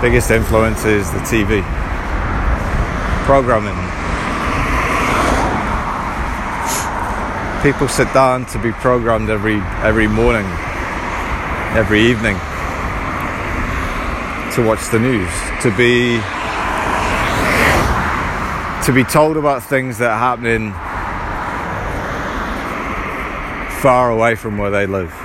biggest 0.01 0.31
influence 0.31 0.85
is 0.85 1.05
the 1.11 1.19
TV 1.19 1.61
programming. 3.25 3.77
People 7.61 7.87
sit 7.87 8.11
down 8.11 8.47
to 8.47 8.57
be 8.57 8.71
programmed 8.71 9.29
every 9.29 9.57
every 9.83 10.07
morning, 10.07 10.47
every 11.77 12.01
evening 12.01 12.37
to 14.55 14.65
watch 14.65 14.89
the 14.89 14.97
news, 14.97 15.29
to 15.61 15.69
be 15.77 16.17
to 18.83 18.91
be 18.91 19.03
told 19.03 19.37
about 19.37 19.61
things 19.61 19.99
that 19.99 20.09
are 20.09 20.17
happening 20.17 20.71
far 23.79 24.09
away 24.09 24.33
from 24.33 24.57
where 24.57 24.71
they 24.71 24.87
live 24.87 25.22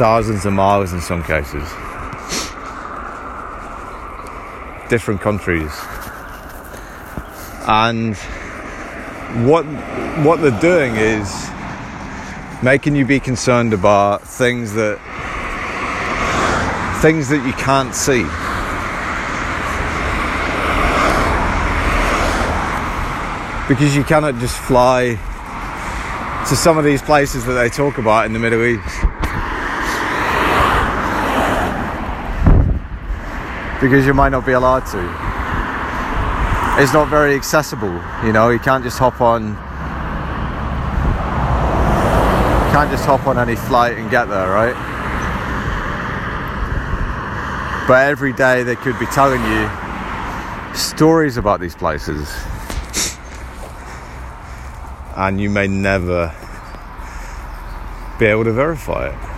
thousands 0.00 0.46
of 0.46 0.52
miles 0.54 0.94
in 0.94 1.00
some 1.02 1.22
cases. 1.22 1.62
Different 4.88 5.20
countries. 5.20 5.70
And 7.68 8.16
what 9.46 9.66
what 10.24 10.40
they're 10.40 10.58
doing 10.58 10.96
is 10.96 11.28
making 12.62 12.96
you 12.96 13.04
be 13.04 13.20
concerned 13.20 13.74
about 13.74 14.22
things 14.22 14.72
that 14.72 14.96
things 17.02 17.28
that 17.28 17.44
you 17.46 17.52
can't 17.52 17.94
see. 17.94 18.22
Because 23.68 23.94
you 23.94 24.02
cannot 24.04 24.36
just 24.36 24.56
fly 24.56 25.18
to 26.48 26.56
some 26.56 26.78
of 26.78 26.84
these 26.84 27.02
places 27.02 27.44
that 27.44 27.52
they 27.52 27.68
talk 27.68 27.98
about 27.98 28.24
in 28.24 28.32
the 28.32 28.38
Middle 28.38 28.64
East 28.64 29.09
because 33.80 34.04
you 34.06 34.14
might 34.14 34.28
not 34.28 34.44
be 34.44 34.52
allowed 34.52 34.86
to. 34.86 35.00
It's 36.82 36.92
not 36.92 37.08
very 37.08 37.34
accessible, 37.34 37.92
you 38.24 38.32
know, 38.32 38.50
you 38.50 38.58
can't 38.58 38.84
just 38.84 38.98
hop 38.98 39.20
on 39.20 39.56
can't 42.72 42.90
just 42.90 43.04
hop 43.04 43.26
on 43.26 43.36
any 43.36 43.56
flight 43.56 43.98
and 43.98 44.10
get 44.10 44.26
there, 44.26 44.48
right? 44.48 44.74
But 47.88 48.08
every 48.08 48.32
day 48.32 48.62
they 48.62 48.76
could 48.76 48.98
be 49.00 49.06
telling 49.06 49.42
you 49.42 49.68
stories 50.76 51.36
about 51.36 51.58
these 51.58 51.74
places. 51.74 52.32
And 55.16 55.40
you 55.40 55.50
may 55.50 55.66
never 55.66 56.32
be 58.18 58.26
able 58.26 58.44
to 58.44 58.52
verify 58.52 59.08
it. 59.08 59.29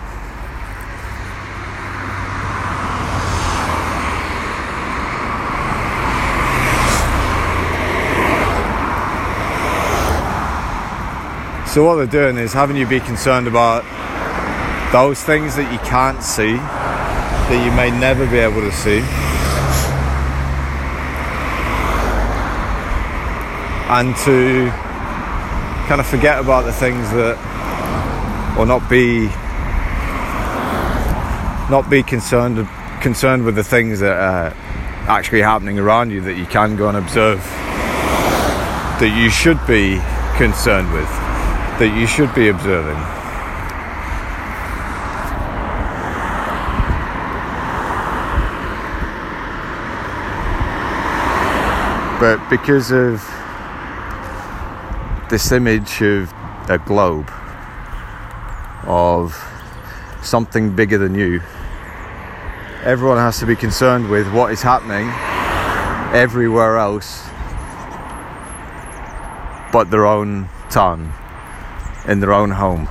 So 11.73 11.83
what 11.83 11.95
they're 11.95 12.05
doing 12.05 12.37
is 12.37 12.53
having 12.53 12.75
you 12.75 12.85
be 12.85 12.99
concerned 12.99 13.47
about 13.47 13.81
those 14.93 15.19
things 15.23 15.55
that 15.55 15.73
you 15.73 15.79
can't 15.79 16.21
see, 16.21 16.53
that 16.53 17.65
you 17.65 17.71
may 17.75 17.89
never 17.89 18.27
be 18.27 18.37
able 18.37 18.61
to 18.61 18.71
see. 18.71 18.99
And 23.89 24.15
to 24.17 24.69
kind 25.87 25.99
of 25.99 26.05
forget 26.05 26.37
about 26.37 26.65
the 26.65 26.73
things 26.73 27.09
that, 27.09 27.39
or 28.55 28.67
not 28.67 28.87
be, 28.87 29.25
not 31.71 31.89
be 31.89 32.03
concerned 32.03 32.67
concerned 33.01 33.43
with 33.45 33.55
the 33.55 33.63
things 33.63 33.99
that 33.99 34.15
are 34.15 34.53
actually 35.09 35.41
happening 35.41 35.79
around 35.79 36.11
you 36.11 36.21
that 36.21 36.37
you 36.37 36.45
can 36.45 36.75
go 36.75 36.87
and 36.87 36.97
observe, 36.99 37.39
that 38.99 39.19
you 39.19 39.31
should 39.31 39.57
be 39.65 39.99
concerned 40.37 40.93
with, 40.93 41.22
that 41.83 41.99
you 41.99 42.07
should 42.07 42.33
be 42.33 42.47
observing. 42.47 42.95
But 52.21 52.39
because 52.49 52.91
of 52.91 53.19
this 55.29 55.51
image 55.51 56.01
of 56.01 56.31
a 56.69 56.77
globe, 56.85 57.29
of 58.83 59.35
something 60.23 60.73
bigger 60.73 60.97
than 60.97 61.15
you, 61.15 61.41
everyone 62.85 63.17
has 63.17 63.39
to 63.39 63.45
be 63.45 63.57
concerned 63.57 64.09
with 64.09 64.31
what 64.31 64.53
is 64.53 64.61
happening 64.61 65.09
everywhere 66.15 66.77
else 66.77 67.27
but 69.73 69.91
their 69.91 70.05
own 70.05 70.47
town, 70.69 71.11
in 72.07 72.19
their 72.19 72.33
own 72.33 72.51
home. 72.51 72.87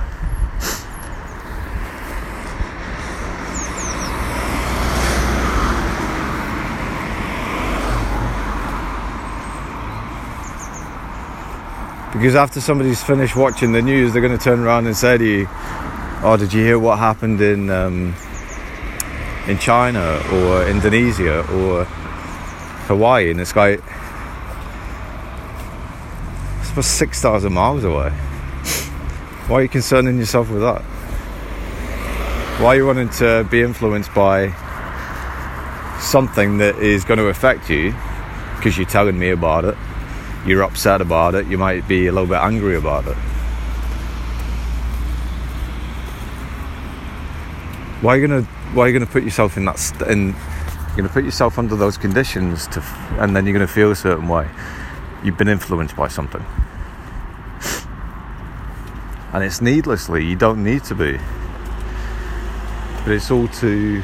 Because 12.13 12.35
after 12.35 12.61
somebody's 12.61 13.03
finished 13.03 13.35
watching 13.35 13.71
the 13.71 13.81
news, 13.81 14.13
they're 14.13 14.21
going 14.21 14.37
to 14.37 14.43
turn 14.43 14.59
around 14.59 14.85
and 14.85 14.95
say 14.95 15.17
to 15.17 15.25
you, 15.25 15.47
"Oh, 16.23 16.37
did 16.39 16.53
you 16.53 16.63
hear 16.63 16.77
what 16.79 16.99
happened 16.99 17.41
in 17.41 17.69
um, 17.69 18.15
in 19.47 19.57
China 19.57 20.21
or 20.31 20.65
Indonesia 20.67 21.39
or 21.51 21.85
Hawaii?" 22.87 23.31
And 23.31 23.41
it's 23.41 23.55
like, 23.55 23.81
it's 26.61 26.71
about 26.71 26.85
six 26.85 27.19
thousand 27.19 27.53
miles 27.53 27.83
away. 27.83 28.13
Why 29.53 29.59
are 29.59 29.61
you 29.61 29.69
concerning 29.69 30.17
yourself 30.17 30.49
with 30.49 30.61
that? 30.61 30.81
Why 32.59 32.69
are 32.69 32.75
you 32.75 32.87
wanting 32.87 33.09
to 33.09 33.47
be 33.51 33.61
influenced 33.61 34.11
by 34.15 34.47
something 36.01 36.57
that 36.57 36.77
is 36.77 37.05
going 37.05 37.19
to 37.19 37.27
affect 37.27 37.69
you 37.69 37.93
because 38.55 38.79
you're 38.79 38.87
telling 38.87 39.19
me 39.19 39.29
about 39.29 39.65
it? 39.65 39.77
you're 40.47 40.63
upset 40.63 41.01
about 41.01 41.35
it, 41.35 41.45
you 41.45 41.59
might 41.59 41.87
be 41.87 42.07
a 42.07 42.11
little 42.11 42.27
bit 42.27 42.39
angry 42.39 42.75
about 42.75 43.05
it. 43.05 43.15
Why 48.01 48.15
are 48.15 48.17
you 48.17 48.27
gonna 48.27 48.41
Why 48.73 48.85
are 48.85 48.87
you 48.87 48.93
gonna 48.93 49.05
put 49.05 49.23
yourself 49.23 49.55
in 49.55 49.65
that 49.65 49.77
st- 49.77 50.09
in 50.09 50.29
You're 50.29 50.97
gonna 50.97 51.09
put 51.09 51.25
yourself 51.25 51.59
under 51.59 51.75
those 51.75 51.95
conditions 51.95 52.65
to, 52.69 52.83
and 53.19 53.35
then 53.35 53.45
you're 53.45 53.53
gonna 53.53 53.67
feel 53.67 53.91
a 53.91 53.95
certain 53.95 54.27
way. 54.27 54.49
You've 55.23 55.37
been 55.37 55.47
influenced 55.47 55.95
by 55.95 56.07
something, 56.07 56.43
and 59.33 59.43
it's 59.43 59.61
needlessly. 59.61 60.23
You 60.23 60.35
don't 60.35 60.63
need 60.63 60.83
to 60.85 60.95
be, 60.95 61.17
but 63.03 63.11
it's 63.11 63.31
all 63.31 63.47
to 63.47 64.03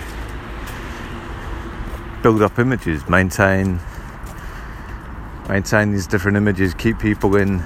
build 2.24 2.42
up 2.42 2.58
images, 2.60 3.08
maintain 3.08 3.80
maintain 5.48 5.92
these 5.92 6.08
different 6.08 6.38
images, 6.38 6.74
keep 6.74 7.00
people 7.00 7.36
in 7.36 7.64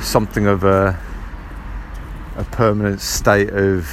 something 0.00 0.46
of 0.46 0.64
a 0.64 0.98
a 2.36 2.44
permanent 2.44 3.00
state 3.00 3.50
of 3.50 3.86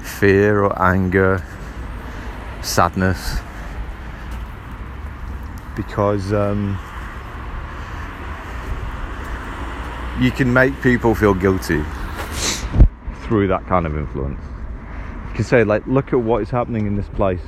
fear 0.00 0.62
or 0.62 0.80
anger, 0.82 1.44
sadness, 2.62 3.38
because 5.76 6.32
um, 6.32 6.78
you 10.20 10.30
can 10.30 10.52
make 10.52 10.80
people 10.82 11.14
feel 11.14 11.34
guilty 11.34 11.82
through 13.22 13.48
that 13.48 13.66
kind 13.66 13.86
of 13.86 13.96
influence. 13.96 14.40
You 15.28 15.34
can 15.34 15.44
say, 15.44 15.64
like, 15.64 15.86
look 15.86 16.12
at 16.12 16.20
what 16.20 16.42
is 16.42 16.50
happening 16.50 16.86
in 16.86 16.96
this 16.96 17.08
place 17.08 17.40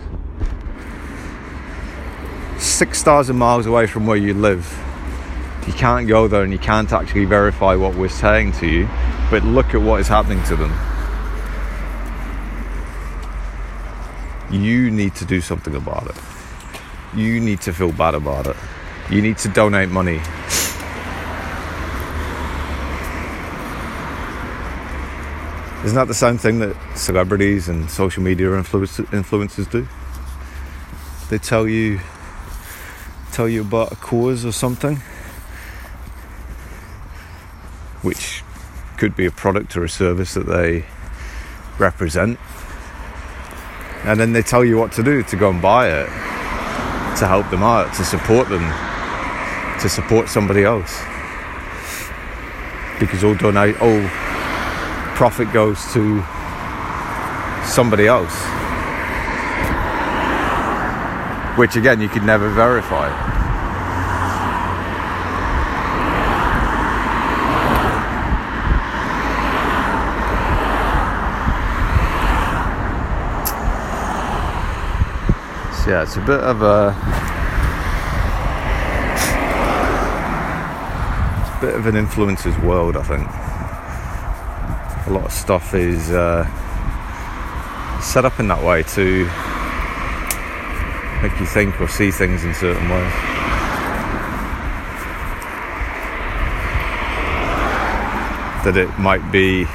6,000 2.59 3.37
miles 3.37 3.67
away 3.67 3.87
from 3.87 4.07
where 4.07 4.17
you 4.17 4.35
live. 4.35 4.67
You 5.67 5.73
can't 5.73 6.07
go 6.07 6.29
there 6.29 6.43
and 6.43 6.53
you 6.53 6.59
can't 6.59 6.93
actually 6.93 7.25
verify 7.25 7.75
what 7.75 7.95
we're 7.95 8.09
saying 8.09 8.53
to 8.53 8.67
you, 8.67 8.89
but 9.31 9.43
look 9.45 9.75
at 9.75 9.81
what 9.81 10.01
is 10.01 10.09
happening 10.09 10.43
to 10.45 10.57
them. 10.57 10.73
You 14.51 14.91
need 14.91 15.15
to 15.17 15.25
do 15.25 15.41
something 15.41 15.75
about 15.75 16.07
it. 16.09 16.17
You 17.19 17.41
need 17.41 17.61
to 17.63 17.73
feel 17.73 17.93
bad 17.93 18.15
about 18.15 18.47
it. 18.47 18.57
You 19.11 19.23
need 19.23 19.39
to 19.39 19.49
donate 19.49 19.89
money. 19.89 20.21
Isn't 25.87 25.95
that 25.95 26.09
the 26.09 26.15
same 26.15 26.37
thing 26.37 26.59
that 26.59 26.75
celebrities 26.97 27.69
and 27.69 27.89
social 27.89 28.21
media 28.21 28.49
influencers 28.49 29.71
do? 29.71 29.87
They 31.31 31.39
tell 31.39 31.69
you 31.69 32.01
tell 33.31 33.49
you 33.49 33.61
about 33.61 33.93
a 33.93 33.95
cause 33.95 34.45
or 34.45 34.51
something, 34.51 34.97
which 38.03 38.43
could 38.99 39.15
be 39.15 39.27
a 39.27 39.31
product 39.31 39.77
or 39.77 39.85
a 39.85 39.89
service 39.89 40.35
that 40.35 40.47
they 40.47 40.87
represent. 41.79 42.41
And 44.03 44.19
then 44.19 44.33
they 44.33 44.43
tell 44.43 44.65
you 44.65 44.77
what 44.77 44.91
to 44.95 45.05
do 45.05 45.23
to 45.23 45.37
go 45.37 45.51
and 45.51 45.63
buy 45.63 45.89
it, 45.89 46.07
to 47.19 47.29
help 47.29 47.49
them 47.51 47.63
out, 47.63 47.95
to 47.95 48.05
support 48.05 48.49
them, 48.49 48.65
to 49.83 49.89
support 49.89 50.29
somebody 50.29 50.65
else. 50.65 51.01
Because 52.99 53.23
all 53.23 53.37
donate, 53.37 53.81
all 53.81 54.26
profit 55.17 55.51
goes 55.53 55.93
to 55.95 56.23
somebody 57.65 58.07
else 58.07 58.35
which 61.57 61.75
again 61.75 62.03
you 62.03 62.09
could 62.09 62.23
never 62.23 62.51
verify. 62.51 63.09
So 75.73 75.91
yeah, 75.91 76.03
it's 76.03 76.17
a 76.17 76.21
bit 76.21 76.41
of 76.41 76.61
a 76.61 76.93
bit 81.63 81.75
of 81.75 81.87
an 81.87 81.95
influencer's 81.95 82.59
world, 82.59 82.99
I 82.99 83.03
think. 83.03 83.46
A 85.07 85.11
lot 85.11 85.25
of 85.25 85.33
stuff 85.33 85.73
is 85.73 86.11
uh, 86.11 86.45
set 88.01 88.25
up 88.25 88.41
in 88.41 88.49
that 88.49 88.61
way 88.63 88.83
to 88.83 89.25
make 91.23 91.39
you 91.39 91.47
think 91.47 91.81
or 91.81 91.87
see 91.87 92.11
things 92.11 92.45
in 92.45 92.53
certain 92.55 92.89
ways. 92.91 93.13
That 98.65 98.77
it 98.77 98.99
might 98.99 99.31
be 99.31 99.67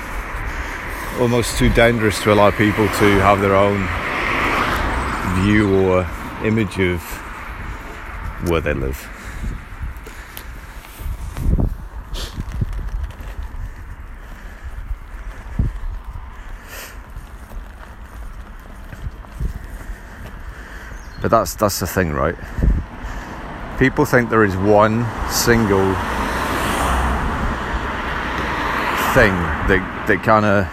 almost 1.20 1.58
too 1.58 1.70
dangerous 1.70 2.22
to 2.24 2.34
allow 2.34 2.52
people 2.52 2.86
to 2.86 3.20
have 3.22 3.40
their 3.40 3.56
own 3.56 3.88
view 5.46 5.88
or 5.88 6.06
image 6.44 6.78
of 6.80 7.02
where 8.50 8.60
they 8.60 8.74
live. 8.74 9.21
That's 21.32 21.56
that's 21.56 21.80
the 21.80 21.88
thing, 21.88 22.12
right? 22.12 22.36
People 23.80 24.06
think 24.06 24.30
there 24.30 24.44
is 24.44 24.56
one 24.56 25.06
single 25.32 25.96
thing 29.16 29.34
that 29.68 30.06
that 30.08 30.22
kind 30.24 30.46
of 30.46 30.68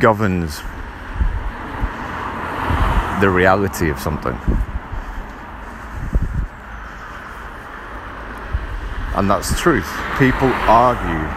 governs 0.00 0.62
the 3.20 3.30
reality 3.30 3.90
of 3.90 4.00
something. 4.00 4.36
and 9.20 9.28
that's 9.28 9.60
truth. 9.60 9.90
People 10.18 10.48
argue 10.64 11.28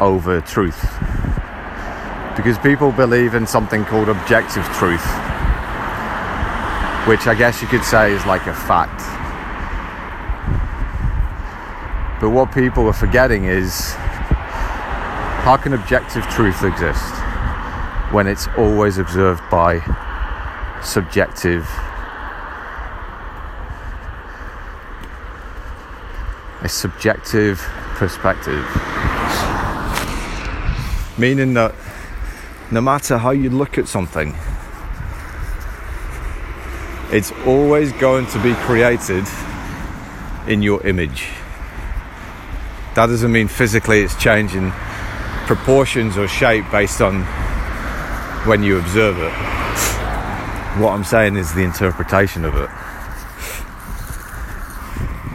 over 0.00 0.40
truth 0.40 0.80
because 2.34 2.58
people 2.58 2.90
believe 2.90 3.34
in 3.34 3.46
something 3.46 3.84
called 3.84 4.08
objective 4.08 4.64
truth, 4.72 5.04
which 7.06 7.26
I 7.26 7.34
guess 7.34 7.62
you 7.62 7.68
could 7.68 7.84
say 7.84 8.12
is 8.12 8.24
like 8.26 8.46
a 8.46 8.54
fact. 8.54 9.00
But 12.20 12.30
what 12.30 12.52
people 12.52 12.86
are 12.86 12.92
forgetting 12.92 13.46
is 13.46 13.94
how 15.42 15.56
can 15.56 15.72
objective 15.72 16.22
truth 16.28 16.62
exist 16.62 17.14
when 18.12 18.26
it's 18.26 18.46
always 18.58 18.98
observed 18.98 19.42
by 19.50 19.80
subjective 20.82 21.66
a 26.62 26.68
subjective 26.68 27.58
perspective 27.96 28.64
meaning 31.16 31.54
that 31.54 31.74
no 32.70 32.82
matter 32.82 33.16
how 33.16 33.30
you 33.30 33.48
look 33.48 33.78
at 33.78 33.88
something 33.88 34.34
it's 37.12 37.32
always 37.44 37.92
going 37.92 38.26
to 38.26 38.42
be 38.42 38.54
created 38.54 39.26
in 40.46 40.62
your 40.62 40.86
image. 40.86 41.28
That 42.94 43.06
doesn't 43.06 43.32
mean 43.32 43.48
physically 43.48 44.00
it's 44.00 44.14
changing 44.14 44.70
proportions 45.46 46.16
or 46.16 46.28
shape 46.28 46.64
based 46.70 47.00
on 47.00 47.22
when 48.46 48.62
you 48.62 48.78
observe 48.78 49.18
it. 49.18 49.32
What 50.80 50.92
I'm 50.92 51.02
saying 51.02 51.34
is 51.34 51.52
the 51.52 51.62
interpretation 51.62 52.44
of 52.44 52.54
it, 52.54 52.70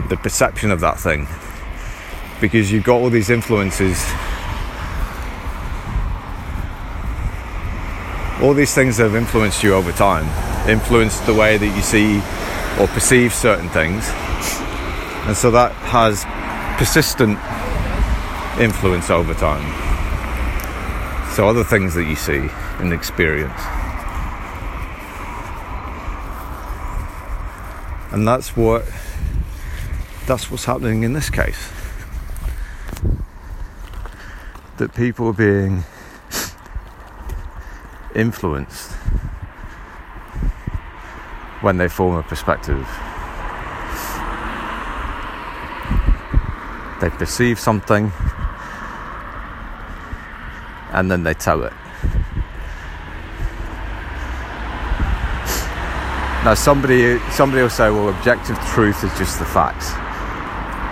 the 0.08 0.16
perception 0.16 0.70
of 0.70 0.80
that 0.80 0.98
thing, 0.98 1.28
because 2.40 2.72
you've 2.72 2.84
got 2.84 2.96
all 2.96 3.10
these 3.10 3.28
influences, 3.28 4.02
all 8.42 8.54
these 8.54 8.74
things 8.74 8.96
that 8.96 9.04
have 9.04 9.16
influenced 9.16 9.62
you 9.62 9.74
over 9.74 9.92
time, 9.92 10.24
influenced 10.68 11.24
the 11.26 11.34
way 11.34 11.56
that 11.56 11.76
you 11.76 11.82
see 11.82 12.16
or 12.80 12.86
perceive 12.88 13.32
certain 13.32 13.68
things, 13.70 14.04
and 15.26 15.36
so 15.36 15.50
that 15.50 15.72
has 15.72 16.24
persistent 16.78 17.38
influence 18.60 19.10
over 19.10 19.34
time. 19.34 19.64
So, 21.32 21.48
other 21.48 21.64
things 21.64 21.94
that 21.94 22.04
you 22.04 22.16
see 22.16 22.48
and 22.78 22.92
experience. 22.92 23.60
And 28.12 28.26
that's 28.26 28.56
what 28.56 28.84
that's 30.26 30.50
what's 30.50 30.64
happening 30.64 31.02
in 31.02 31.12
this 31.12 31.28
case. 31.28 31.70
That 34.78 34.94
people 34.94 35.28
are 35.28 35.32
being 35.32 35.84
influenced 38.14 38.95
when 41.66 41.78
they 41.78 41.88
form 41.88 42.14
a 42.14 42.22
perspective. 42.22 42.86
They 47.00 47.10
perceive 47.10 47.58
something 47.58 48.12
and 50.92 51.10
then 51.10 51.24
they 51.24 51.34
tell 51.34 51.64
it. 51.64 51.72
Now 56.44 56.54
somebody 56.54 57.18
somebody 57.32 57.62
will 57.62 57.68
say, 57.68 57.90
well, 57.90 58.10
objective 58.10 58.56
truth 58.68 59.02
is 59.02 59.10
just 59.18 59.40
the 59.40 59.44
facts. 59.44 59.90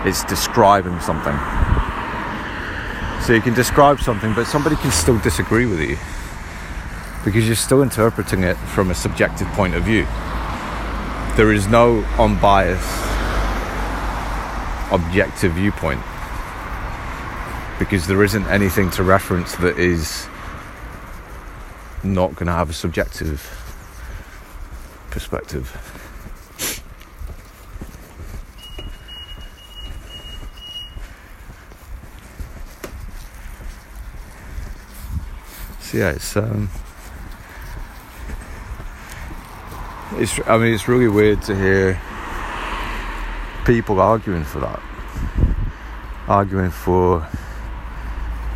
It's 0.04 0.24
describing 0.24 0.98
something. 0.98 1.38
So 3.22 3.32
you 3.32 3.40
can 3.40 3.54
describe 3.54 4.00
something, 4.00 4.34
but 4.34 4.48
somebody 4.48 4.74
can 4.74 4.90
still 4.90 5.20
disagree 5.20 5.66
with 5.66 5.78
you 5.78 5.96
because 7.24 7.46
you're 7.46 7.54
still 7.54 7.82
interpreting 7.82 8.42
it 8.42 8.56
from 8.74 8.90
a 8.90 8.94
subjective 8.94 9.46
point 9.52 9.76
of 9.76 9.84
view. 9.84 10.04
There 11.36 11.52
is 11.52 11.66
no 11.66 12.04
unbiased 12.16 12.88
objective 14.92 15.54
viewpoint 15.54 16.00
because 17.76 18.06
there 18.06 18.22
isn't 18.22 18.46
anything 18.46 18.88
to 18.90 19.02
reference 19.02 19.56
that 19.56 19.76
is 19.76 20.28
not 22.04 22.36
going 22.36 22.46
to 22.46 22.52
have 22.52 22.70
a 22.70 22.72
subjective 22.72 23.42
perspective. 25.10 25.68
So 35.80 35.98
yeah, 35.98 36.10
it's 36.10 36.36
um, 36.36 36.70
it's 40.18 40.40
I 40.46 40.58
mean 40.58 40.72
it's 40.72 40.88
really 40.88 41.08
weird 41.08 41.42
to 41.42 41.56
hear 41.56 42.00
people 43.64 44.00
arguing 44.00 44.44
for 44.44 44.60
that, 44.60 44.80
arguing 46.28 46.70
for 46.70 47.26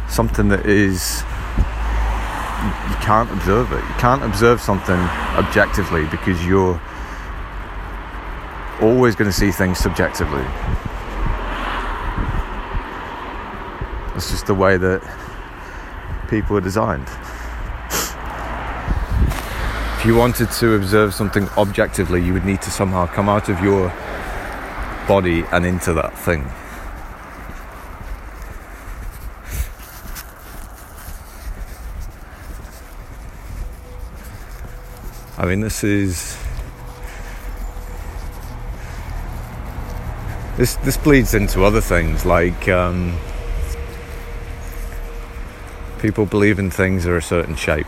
something 0.09 0.49
that 0.49 0.67
is 0.67 1.23
you 2.89 2.97
can't 2.97 3.31
observe 3.31 3.73
it. 3.73 3.85
You 3.85 3.95
can't 3.95 4.23
observe 4.23 4.61
something 4.61 4.99
objectively 5.37 6.05
because 6.07 6.45
you're 6.45 6.81
always 8.81 9.15
going 9.17 9.31
to 9.31 9.37
see 9.37 9.51
things 9.51 9.79
subjectively. 9.79 10.45
It's 14.17 14.31
just 14.31 14.47
the 14.47 14.55
way 14.55 14.77
that 14.77 15.03
people 16.29 16.57
are 16.57 16.61
designed. 16.61 17.09
If 19.99 20.07
you 20.07 20.15
wanted 20.15 20.53
to 20.53 20.75
observe 20.75 21.13
something 21.13 21.49
objectively, 21.59 22.25
you 22.25 22.33
would 22.33 22.45
need 22.45 22.63
to 22.63 22.71
somehow 22.71 23.09
come 23.09 23.29
out 23.29 23.49
of 23.49 23.61
your 23.61 23.89
body 25.09 25.43
and 25.51 25.67
into 25.67 25.93
that 25.95 26.17
thing. 26.17 26.45
I 35.37 35.47
mean, 35.47 35.63
this 35.63 35.83
is 35.83 36.39
this 40.57 40.77
this 40.77 40.97
bleeds 40.97 41.35
into 41.35 41.65
other 41.65 41.81
things 41.81 42.25
like 42.25 42.69
um, 42.69 43.19
people 45.99 46.25
believe 46.25 46.61
in 46.61 46.71
things 46.71 47.05
are 47.05 47.17
a 47.17 47.23
certain 47.23 47.57
shape, 47.57 47.87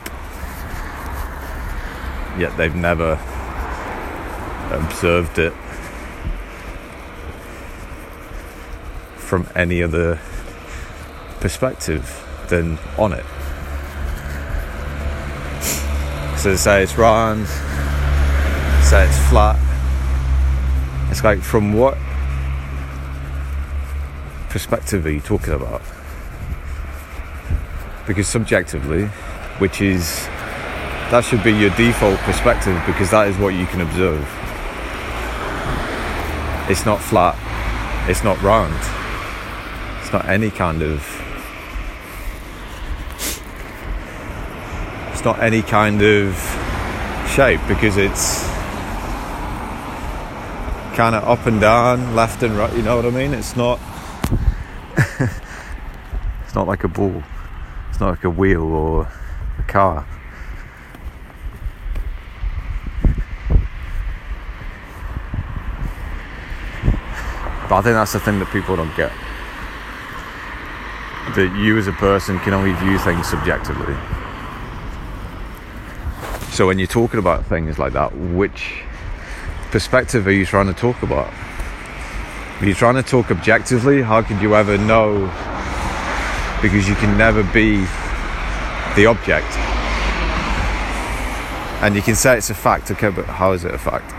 yet 2.40 2.57
they've 2.57 2.74
never 2.74 3.12
observed 4.72 5.38
it 5.38 5.53
from 9.16 9.46
any 9.55 9.83
other 9.83 10.18
perspective 11.40 12.26
than 12.48 12.79
on 12.98 13.12
it. 13.12 13.24
So 16.38 16.50
they 16.50 16.57
say 16.57 16.83
it's 16.83 16.96
round, 16.96 17.46
say 18.83 19.07
it's 19.07 19.29
flat. 19.29 19.59
It's 21.11 21.22
like 21.22 21.40
from 21.40 21.74
what 21.74 21.98
perspective 24.48 25.05
are 25.05 25.11
you 25.11 25.20
talking 25.20 25.53
about? 25.53 25.83
Because 28.07 28.26
subjectively, 28.26 29.07
which 29.59 29.83
is 29.83 30.26
that 31.11 31.25
should 31.25 31.42
be 31.42 31.53
your 31.53 31.70
default 31.70 32.18
perspective 32.20 32.81
because 32.87 33.11
that 33.11 33.27
is 33.27 33.37
what 33.37 33.55
you 33.55 33.66
can 33.66 33.81
observe. 33.81 34.23
It's 36.70 36.87
not 36.87 37.01
flat, 37.01 37.37
it's 38.09 38.23
not 38.23 38.40
round, 38.42 38.75
it's 40.01 40.12
not 40.12 40.29
any 40.29 40.51
kind 40.51 40.83
of 40.83 41.05
it's 45.12 45.25
not 45.25 45.42
any 45.42 45.62
kind 45.62 46.01
of 46.01 46.35
shape 47.35 47.61
because 47.66 47.96
it's 47.96 48.49
kind 50.94 51.14
of 51.14 51.25
up 51.25 51.46
and 51.46 51.61
down, 51.61 52.14
left 52.14 52.42
and 52.42 52.57
right. 52.57 52.73
You 52.77 52.83
know 52.83 52.96
what 52.96 53.07
I 53.07 53.11
mean? 53.11 53.35
It's 53.35 53.57
not. 53.57 53.81
it's 55.18 56.55
not 56.55 56.66
like 56.66 56.85
a 56.85 56.88
ball. 56.88 57.23
It's 57.88 57.99
not 57.99 58.11
like 58.11 58.25
a 58.25 58.31
wheel 58.31 58.62
or 58.62 59.12
a 59.59 59.62
car. 59.64 60.07
But 67.70 67.76
I 67.76 67.83
think 67.83 67.94
that's 67.94 68.12
the 68.12 68.18
thing 68.18 68.40
that 68.40 68.50
people 68.50 68.74
don't 68.74 68.94
get. 68.96 69.12
That 71.37 71.56
you 71.56 71.78
as 71.78 71.87
a 71.87 71.92
person 71.92 72.40
can 72.40 72.52
only 72.52 72.72
view 72.72 72.98
things 72.98 73.28
subjectively. 73.28 73.94
So 76.50 76.66
when 76.66 76.80
you're 76.80 76.88
talking 76.88 77.20
about 77.20 77.46
things 77.46 77.78
like 77.78 77.92
that, 77.92 78.12
which 78.16 78.83
perspective 79.70 80.26
are 80.26 80.33
you 80.33 80.44
trying 80.44 80.66
to 80.66 80.74
talk 80.74 81.00
about? 81.04 81.33
Are 82.61 82.66
you're 82.66 82.74
trying 82.74 82.96
to 82.96 83.04
talk 83.04 83.30
objectively, 83.30 84.02
how 84.02 84.20
could 84.20 84.42
you 84.42 84.56
ever 84.56 84.76
know? 84.76 85.26
Because 86.61 86.88
you 86.88 86.96
can 86.96 87.16
never 87.16 87.44
be 87.52 87.76
the 88.96 89.06
object. 89.06 89.46
And 91.85 91.94
you 91.94 92.02
can 92.02 92.16
say 92.16 92.37
it's 92.37 92.50
a 92.50 92.54
fact, 92.54 92.90
okay, 92.90 93.11
but 93.11 93.26
how 93.26 93.52
is 93.52 93.64
it 93.64 93.72
a 93.72 93.78
fact? 93.78 94.11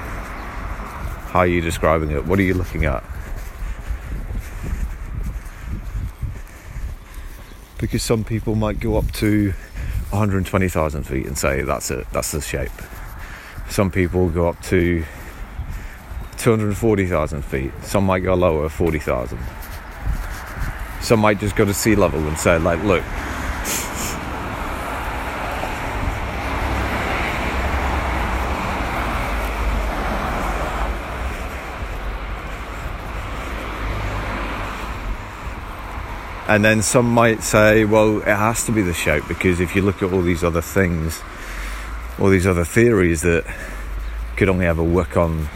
How 1.33 1.39
are 1.39 1.47
you 1.47 1.59
describing 1.59 2.11
it? 2.11 2.25
What 2.25 2.39
are 2.39 2.43
you 2.43 2.53
looking 2.53 2.85
at? 2.85 3.03
Because 7.81 8.03
some 8.03 8.23
people 8.23 8.55
might 8.55 8.79
go 8.79 8.95
up 8.95 9.11
to 9.13 9.51
120,000 10.11 11.03
feet 11.03 11.25
and 11.25 11.37
say 11.37 11.63
that's 11.63 11.89
it, 11.91 12.05
that's 12.13 12.31
the 12.31 12.39
shape. 12.39 12.71
Some 13.69 13.89
people 13.89 14.29
go 14.29 14.47
up 14.47 14.61
to 14.63 15.03
240,000 16.37 17.41
feet. 17.43 17.71
Some 17.81 18.05
might 18.05 18.19
go 18.19 18.35
lower, 18.35 18.69
40,000. 18.69 19.39
Some 21.01 21.19
might 21.19 21.39
just 21.39 21.55
go 21.55 21.65
to 21.65 21.73
sea 21.73 21.95
level 21.95 22.19
and 22.27 22.37
say, 22.37 22.59
like, 22.59 22.83
look, 22.83 23.03
And 36.51 36.65
then 36.65 36.81
some 36.81 37.09
might 37.09 37.43
say, 37.43 37.85
well, 37.85 38.17
it 38.17 38.25
has 38.25 38.65
to 38.65 38.73
be 38.73 38.81
the 38.81 38.93
shape 38.93 39.23
because 39.29 39.61
if 39.61 39.73
you 39.73 39.81
look 39.81 40.03
at 40.03 40.11
all 40.11 40.21
these 40.21 40.43
other 40.43 40.59
things, 40.61 41.21
all 42.19 42.27
these 42.27 42.45
other 42.45 42.65
theories 42.65 43.21
that 43.21 43.45
could 44.35 44.49
only 44.49 44.65
ever 44.65 44.83
work 44.83 45.15
on 45.15 45.47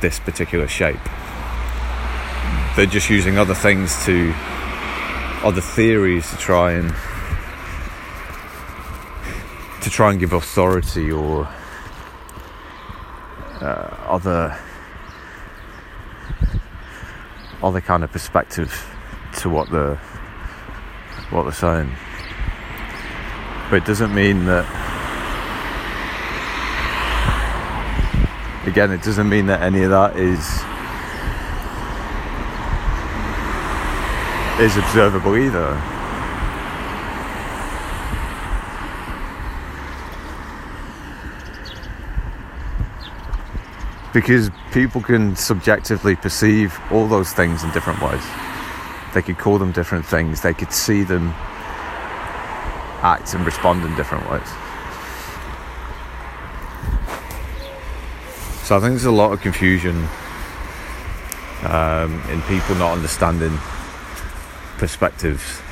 this 0.00 0.20
particular 0.20 0.68
shape, 0.68 1.00
they're 2.76 2.86
just 2.86 3.10
using 3.10 3.38
other 3.38 3.54
things 3.54 4.04
to, 4.06 4.32
other 5.42 5.60
theories 5.60 6.30
to 6.30 6.36
try 6.36 6.74
and 6.74 6.94
to 9.82 9.90
try 9.90 10.12
and 10.12 10.20
give 10.20 10.32
authority 10.32 11.10
or 11.10 11.48
uh, 13.60 13.96
other 14.06 14.56
other 17.64 17.80
kind 17.80 18.04
of 18.04 18.12
perspective 18.12 18.96
to 19.32 19.50
what 19.50 19.68
the 19.70 19.98
what 21.30 21.42
they're 21.42 21.52
saying. 21.52 21.92
But 23.68 23.76
it 23.76 23.84
doesn't 23.84 24.14
mean 24.14 24.46
that, 24.46 24.64
again, 28.66 28.92
it 28.92 29.02
doesn't 29.02 29.28
mean 29.28 29.46
that 29.46 29.60
any 29.60 29.82
of 29.82 29.90
that 29.90 30.16
is 30.16 30.38
is 34.60 34.76
observable 34.78 35.36
either. 35.36 35.74
Because 44.14 44.50
people 44.72 45.02
can 45.02 45.36
subjectively 45.36 46.16
perceive 46.16 46.78
all 46.90 47.06
those 47.06 47.32
things 47.34 47.64
in 47.64 47.70
different 47.72 48.00
ways. 48.00 48.45
They 49.16 49.22
could 49.22 49.38
call 49.38 49.56
them 49.56 49.72
different 49.72 50.04
things. 50.04 50.42
They 50.42 50.52
could 50.52 50.70
see 50.70 51.02
them 51.02 51.28
act 53.00 53.32
and 53.32 53.46
respond 53.46 53.82
in 53.82 53.96
different 53.96 54.30
ways. 54.30 54.46
So 58.66 58.76
I 58.76 58.80
think 58.80 58.90
there's 58.92 59.06
a 59.06 59.10
lot 59.10 59.32
of 59.32 59.40
confusion 59.40 60.06
um, 61.62 62.20
in 62.28 62.42
people 62.42 62.74
not 62.74 62.92
understanding 62.92 63.56
perspectives. 64.76 65.62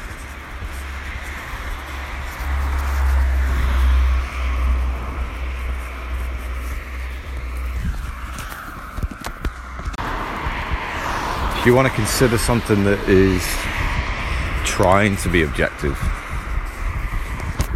If 11.64 11.68
you 11.68 11.74
want 11.74 11.88
to 11.88 11.94
consider 11.94 12.36
something 12.36 12.84
that 12.84 12.98
is 13.08 13.42
trying 14.66 15.16
to 15.16 15.30
be 15.30 15.44
objective, 15.44 15.98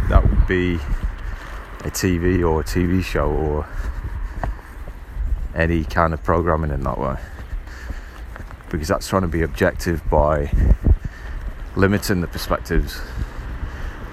that 0.09 0.21
would 0.21 0.45
be 0.45 0.75
a 0.75 1.89
TV 1.89 2.47
or 2.47 2.61
a 2.61 2.63
TV 2.63 3.03
show 3.03 3.31
or 3.31 3.67
any 5.55 5.83
kind 5.85 6.13
of 6.13 6.23
programming 6.23 6.69
in 6.69 6.83
that 6.83 6.99
way. 6.99 7.17
Because 8.69 8.89
that's 8.89 9.07
trying 9.07 9.23
to 9.23 9.27
be 9.27 9.41
objective 9.41 10.07
by 10.07 10.51
limiting 11.75 12.21
the 12.21 12.27
perspectives, 12.27 13.01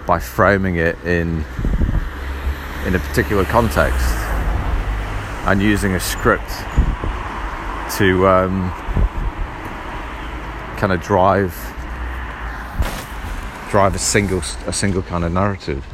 by 0.06 0.18
framing 0.18 0.76
it 0.76 0.96
in 1.04 1.44
in 2.86 2.94
a 2.94 2.98
particular 2.98 3.44
context 3.44 4.06
and 5.44 5.60
using 5.60 5.92
a 5.92 6.00
script 6.00 6.48
to 7.98 8.26
um, 8.26 8.85
kind 10.76 10.92
of 10.92 11.00
drive 11.02 11.52
drive 13.70 13.94
a 13.94 13.98
single 13.98 14.42
a 14.66 14.72
single 14.72 15.02
kind 15.02 15.24
of 15.24 15.32
narrative. 15.32 15.84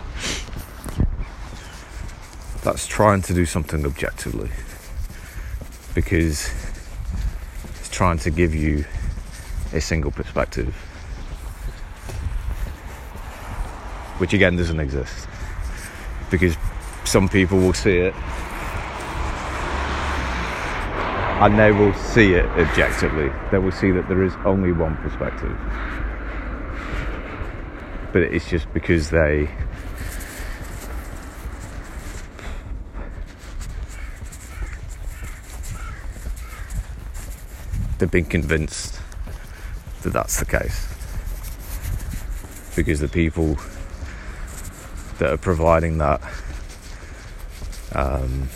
That's 2.63 2.87
trying 2.87 3.23
to 3.23 3.35
do 3.35 3.47
something 3.47 3.85
objectively. 3.85 4.51
Because 5.95 6.51
it's 7.79 7.89
trying 7.91 8.19
to 8.19 8.31
give 8.31 8.55
you 8.55 8.85
a 9.73 9.81
single 9.81 10.11
perspective. 10.11 10.75
Which 14.19 14.33
again 14.33 14.57
doesn't 14.57 14.81
exist. 14.81 15.29
Because 16.31 16.57
some 17.05 17.29
people 17.29 17.59
will 17.59 17.75
see 17.75 17.99
it 17.99 18.15
and 21.43 21.59
they 21.59 21.73
will 21.73 21.93
see 21.95 22.35
it 22.35 22.45
objectively. 22.51 23.29
They 23.51 23.59
will 23.59 23.73
see 23.73 23.91
that 23.91 24.07
there 24.07 24.23
is 24.23 24.33
only 24.45 24.71
one 24.71 24.97
perspective. 24.99 25.59
But 28.13 28.23
it's 28.23 28.49
just 28.49 28.73
because 28.73 29.11
they 29.11 29.51
they've 37.99 38.09
been 38.09 38.25
convinced 38.25 39.01
that 40.03 40.13
that's 40.13 40.39
the 40.39 40.47
case. 40.47 40.87
Because 42.77 43.01
the 43.01 43.09
people 43.09 43.59
that 45.19 45.33
are 45.33 45.39
providing 45.39 45.99
that 45.99 46.23
um, 47.97 48.49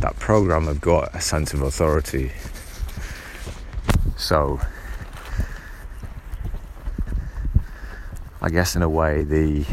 that 0.00 0.18
program 0.18 0.66
have 0.66 0.80
got 0.80 1.14
a 1.14 1.20
sense 1.20 1.52
of 1.52 1.60
authority. 1.62 2.32
So, 4.16 4.60
I 8.40 8.48
guess 8.48 8.74
in 8.74 8.82
a 8.82 8.88
way, 8.88 9.22
the 9.22 9.66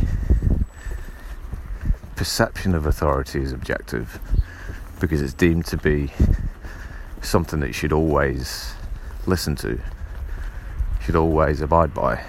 perception 2.17 2.75
of 2.75 2.85
authority 2.85 3.41
is 3.41 3.53
objective 3.53 4.19
because 4.99 5.21
it's 5.21 5.33
deemed 5.33 5.65
to 5.67 5.77
be 5.77 6.11
something 7.21 7.59
that 7.61 7.67
you 7.67 7.73
should 7.73 7.93
always 7.93 8.73
listen 9.27 9.55
to, 9.57 9.79
should 11.01 11.15
always 11.15 11.61
abide 11.61 11.93
by. 11.93 12.21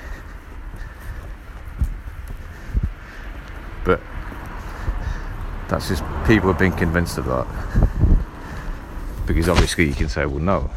But 3.84 4.00
that's 5.68 5.88
just 5.88 6.04
people 6.26 6.48
have 6.48 6.58
been 6.58 6.72
convinced 6.72 7.18
of 7.18 7.24
that. 7.26 7.87
Because 9.28 9.46
obviously 9.46 9.84
you 9.86 9.92
can 9.92 10.08
say, 10.08 10.24
well, 10.24 10.40
no, 10.40 10.70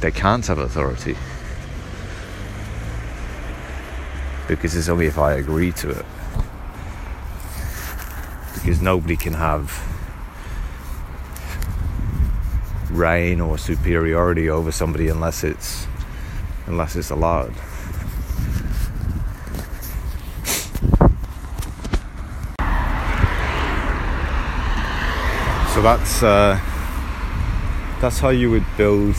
they 0.00 0.10
can't 0.10 0.46
have 0.46 0.58
authority. 0.58 1.14
Because 4.48 4.74
it's 4.74 4.88
only 4.88 5.06
if 5.06 5.18
I 5.18 5.34
agree 5.34 5.72
to 5.72 5.90
it. 5.90 6.06
Because 8.54 8.80
nobody 8.80 9.16
can 9.16 9.34
have 9.34 9.70
reign 12.90 13.42
or 13.42 13.58
superiority 13.58 14.48
over 14.48 14.72
somebody 14.72 15.08
unless 15.08 15.44
it's 15.44 15.86
unless 16.66 16.96
it's 16.96 17.10
allowed. 17.10 17.52
That's 25.86 26.20
uh, 26.20 26.58
that's 28.00 28.18
how 28.18 28.30
you 28.30 28.50
would 28.50 28.64
build 28.76 29.14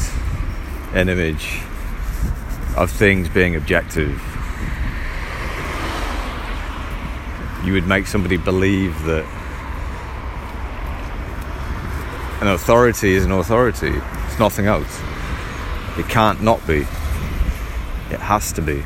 an 0.94 1.08
image 1.08 1.62
of 2.76 2.92
things 2.92 3.30
being 3.30 3.56
objective. 3.56 4.22
You 7.64 7.72
would 7.72 7.88
make 7.88 8.06
somebody 8.06 8.36
believe 8.36 9.02
that 9.04 9.24
an 12.42 12.50
authority 12.50 13.14
is 13.14 13.24
an 13.24 13.32
authority. 13.32 13.94
It's 14.26 14.38
nothing 14.38 14.66
else. 14.66 15.02
It 15.98 16.10
can't 16.10 16.44
not 16.44 16.68
be. 16.68 16.80
It 18.12 18.20
has 18.20 18.52
to 18.52 18.62
be. 18.62 18.84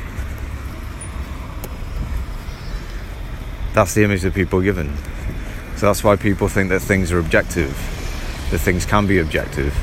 That's 3.74 3.94
the 3.94 4.04
image 4.04 4.22
that 4.22 4.34
people 4.34 4.60
are 4.60 4.62
given. 4.62 4.96
So 5.82 5.86
that's 5.86 6.04
why 6.04 6.14
people 6.14 6.46
think 6.46 6.68
that 6.68 6.78
things 6.78 7.10
are 7.10 7.18
objective, 7.18 7.70
that 8.52 8.58
things 8.58 8.86
can 8.86 9.08
be 9.08 9.18
objective, 9.18 9.74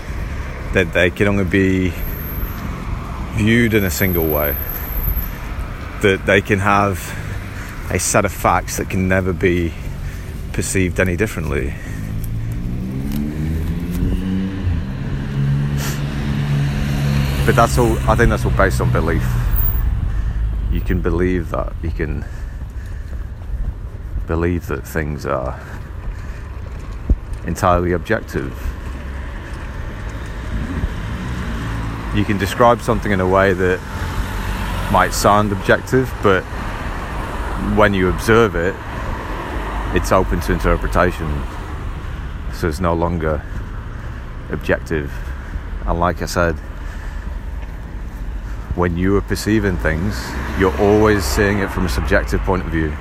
that 0.72 0.94
they 0.94 1.10
can 1.10 1.28
only 1.28 1.44
be 1.44 1.92
viewed 3.34 3.74
in 3.74 3.84
a 3.84 3.92
single 3.92 4.26
way, 4.26 4.56
that 6.02 6.22
they 6.26 6.40
can 6.40 6.60
have 6.60 7.00
a 7.92 8.00
set 8.00 8.24
of 8.24 8.32
facts 8.32 8.78
that 8.78 8.90
can 8.90 9.10
never 9.10 9.34
be 9.34 9.74
perceived 10.54 11.02
any 11.02 11.18
differently. 11.18 11.74
But 17.46 17.58
that's 17.58 17.78
all, 17.78 18.00
I 18.10 18.16
think 18.16 18.30
that's 18.30 18.46
all 18.46 18.52
based 18.52 18.80
on 18.80 18.90
belief. 18.94 19.30
You 20.72 20.80
can 20.80 21.02
believe 21.02 21.50
that, 21.50 21.74
you 21.84 21.92
can 21.92 22.24
believe 24.28 24.68
that 24.68 24.88
things 24.88 25.26
are 25.26 25.60
entirely 27.46 27.92
objective. 27.94 28.52
You 32.16 32.26
can 32.26 32.38
describe 32.38 32.82
something 32.82 33.12
in 33.12 33.20
a 33.20 33.28
way 33.28 33.54
that 33.54 33.80
might 34.92 35.14
sound 35.14 35.52
objective, 35.52 36.12
but 36.24 36.44
when 37.76 37.94
you 37.94 38.10
observe 38.10 38.56
it, 38.56 38.76
it's 39.96 40.12
open 40.12 40.40
to 40.42 40.54
interpretation. 40.54 41.44
So 42.54 42.68
it's 42.68 42.80
no 42.80 42.94
longer 42.94 43.44
objective. 44.50 45.12
And 45.86 46.00
like 46.00 46.22
I 46.22 46.26
said, 46.26 46.56
when 48.76 48.98
you 48.98 49.18
are 49.18 49.22
perceiving 49.22 49.78
things, 49.78 50.16
you're 50.60 50.78
always 50.80 51.24
seeing 51.24 51.60
it 51.60 51.70
from 51.70 51.86
a 51.86 51.90
subjective 51.90 52.42
point 52.42 52.64
of 52.64 52.72
view. 52.72 52.96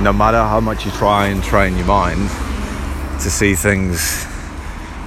No 0.00 0.12
matter 0.12 0.38
how 0.38 0.60
much 0.60 0.84
you 0.84 0.92
try 0.92 1.26
and 1.26 1.42
train 1.42 1.76
your 1.76 1.86
mind 1.86 2.30
to 3.20 3.30
see 3.30 3.56
things 3.56 4.24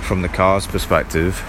from 0.01 0.21
the 0.21 0.27
car's 0.27 0.67
perspective, 0.67 1.41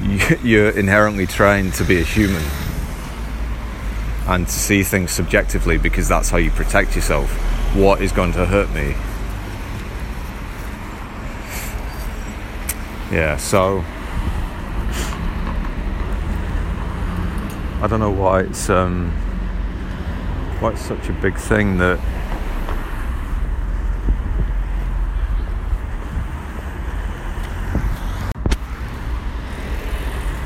you're 0.42 0.70
inherently 0.70 1.26
trained 1.26 1.74
to 1.74 1.84
be 1.84 2.00
a 2.00 2.02
human 2.02 2.42
and 4.26 4.46
to 4.46 4.52
see 4.52 4.82
things 4.82 5.10
subjectively 5.10 5.76
because 5.76 6.08
that's 6.08 6.30
how 6.30 6.38
you 6.38 6.50
protect 6.50 6.96
yourself. 6.96 7.30
What 7.74 8.00
is 8.00 8.10
going 8.12 8.32
to 8.32 8.46
hurt 8.46 8.70
me? 8.70 8.94
Yeah, 13.14 13.36
so 13.36 13.84
I 17.82 17.86
don't 17.88 18.00
know 18.00 18.10
why 18.10 18.40
it's 18.40 18.68
um, 18.70 19.12
why 20.60 20.70
it's 20.70 20.80
such 20.80 21.08
a 21.08 21.12
big 21.12 21.36
thing 21.36 21.78
that 21.78 21.98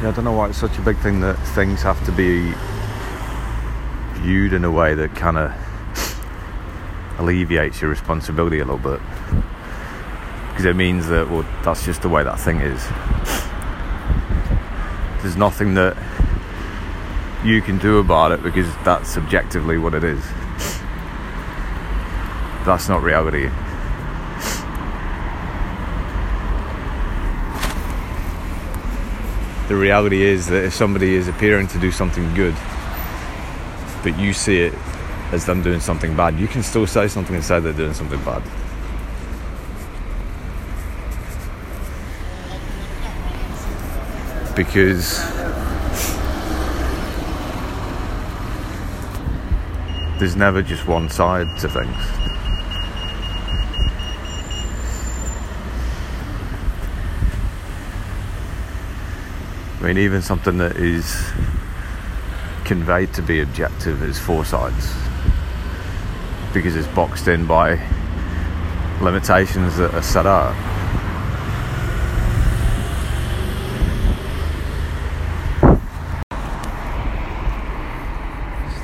Yeah, 0.02 0.08
I 0.08 0.12
don't 0.12 0.24
know 0.24 0.32
why 0.32 0.48
it's 0.48 0.56
such 0.56 0.78
a 0.78 0.80
big 0.80 0.96
thing 0.96 1.20
that 1.20 1.38
things 1.48 1.82
have 1.82 2.02
to 2.06 2.12
be 2.12 2.54
viewed 4.22 4.54
in 4.54 4.64
a 4.64 4.70
way 4.70 4.94
that 4.94 5.14
kind 5.14 5.36
of 5.36 5.52
alleviates 7.18 7.82
your 7.82 7.90
responsibility 7.90 8.60
a 8.60 8.64
little 8.64 8.78
bit. 8.78 9.00
Because 10.48 10.64
it 10.64 10.74
means 10.74 11.08
that, 11.08 11.30
well, 11.30 11.44
that's 11.62 11.84
just 11.84 12.00
the 12.00 12.08
way 12.08 12.24
that 12.24 12.40
thing 12.40 12.60
is. 12.60 12.82
There's 15.22 15.36
nothing 15.36 15.74
that 15.74 15.98
you 17.44 17.62
can 17.62 17.78
do 17.78 17.98
about 17.98 18.32
it 18.32 18.42
because 18.42 18.72
that's 18.84 19.08
subjectively 19.08 19.78
what 19.78 19.94
it 19.94 20.04
is. 20.04 20.22
That's 22.64 22.88
not 22.88 23.02
reality. 23.02 23.50
the 29.70 29.76
reality 29.76 30.22
is 30.22 30.48
that 30.48 30.64
if 30.64 30.74
somebody 30.74 31.14
is 31.14 31.28
appearing 31.28 31.68
to 31.68 31.78
do 31.78 31.92
something 31.92 32.34
good, 32.34 32.56
but 34.02 34.18
you 34.18 34.32
see 34.32 34.58
it 34.58 34.74
as 35.30 35.46
them 35.46 35.62
doing 35.62 35.78
something 35.78 36.16
bad, 36.16 36.36
you 36.40 36.48
can 36.48 36.60
still 36.60 36.88
say 36.88 37.06
something 37.06 37.40
say 37.40 37.60
they're 37.60 37.72
doing 37.72 37.94
something 37.94 38.18
bad. 38.24 38.42
Because 44.56 45.20
there's 50.20 50.36
never 50.36 50.60
just 50.60 50.86
one 50.86 51.08
side 51.08 51.48
to 51.58 51.66
things. 51.66 51.96
I 59.80 59.86
mean, 59.86 59.96
even 59.96 60.20
something 60.20 60.58
that 60.58 60.76
is 60.76 61.32
conveyed 62.66 63.14
to 63.14 63.22
be 63.22 63.40
objective 63.40 64.02
is 64.02 64.18
four 64.18 64.44
sides 64.44 64.92
because 66.52 66.76
it's 66.76 66.88
boxed 66.88 67.26
in 67.26 67.46
by 67.46 67.80
limitations 69.00 69.78
that 69.78 69.94
are 69.94 70.02
set 70.02 70.26
up. 70.26 70.69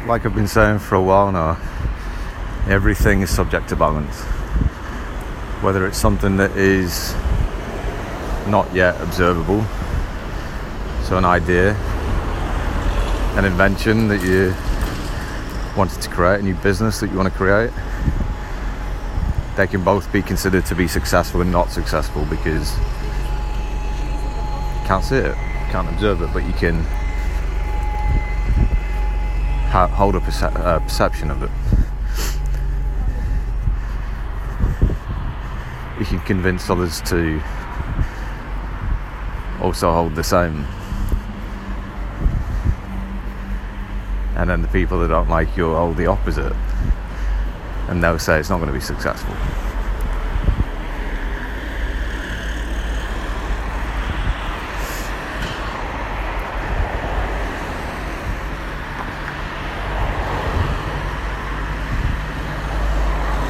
Like 0.06 0.24
I've 0.24 0.34
been 0.34 0.48
saying 0.48 0.78
for 0.78 0.94
a 0.94 1.02
while 1.02 1.32
now, 1.32 1.58
everything 2.68 3.22
is 3.22 3.30
subject 3.30 3.68
to 3.70 3.76
balance. 3.76 4.22
Whether 5.62 5.86
it's 5.86 5.98
something 5.98 6.36
that 6.36 6.56
is 6.56 7.12
not 8.48 8.72
yet 8.72 9.00
observable 9.00 9.66
so, 11.06 11.16
an 11.16 11.24
idea, 11.24 11.74
an 13.36 13.44
invention 13.44 14.08
that 14.08 14.24
you 14.24 14.52
wanted 15.78 16.02
to 16.02 16.10
create, 16.10 16.40
a 16.40 16.42
new 16.42 16.56
business 16.56 16.98
that 16.98 17.12
you 17.12 17.16
want 17.16 17.32
to 17.32 17.38
create, 17.38 17.70
they 19.54 19.68
can 19.68 19.84
both 19.84 20.12
be 20.12 20.22
considered 20.22 20.66
to 20.66 20.74
be 20.74 20.88
successful 20.88 21.42
and 21.42 21.52
not 21.52 21.70
successful 21.70 22.24
because 22.24 22.76
you 22.76 22.82
can't 24.88 25.04
see 25.04 25.14
it, 25.14 25.36
can't 25.70 25.88
observe 25.90 26.22
it, 26.22 26.32
but 26.32 26.44
you 26.44 26.52
can 26.54 26.84
hold 29.84 30.14
a 30.14 30.20
perce- 30.20 30.42
uh, 30.42 30.80
perception 30.80 31.30
of 31.30 31.42
it. 31.42 31.50
You 36.00 36.06
can 36.06 36.20
convince 36.20 36.68
others 36.70 37.00
to 37.02 37.40
also 39.60 39.92
hold 39.92 40.14
the 40.14 40.24
same. 40.24 40.66
and 44.36 44.50
then 44.50 44.60
the 44.60 44.68
people 44.68 45.00
that 45.00 45.08
don't 45.08 45.30
like 45.30 45.56
you 45.56 45.74
hold 45.74 45.96
the 45.96 46.06
opposite 46.06 46.52
and 47.88 48.04
they'll 48.04 48.18
say 48.18 48.38
it's 48.38 48.50
not 48.50 48.58
going 48.58 48.68
to 48.68 48.72
be 48.72 48.80
successful 48.80 49.34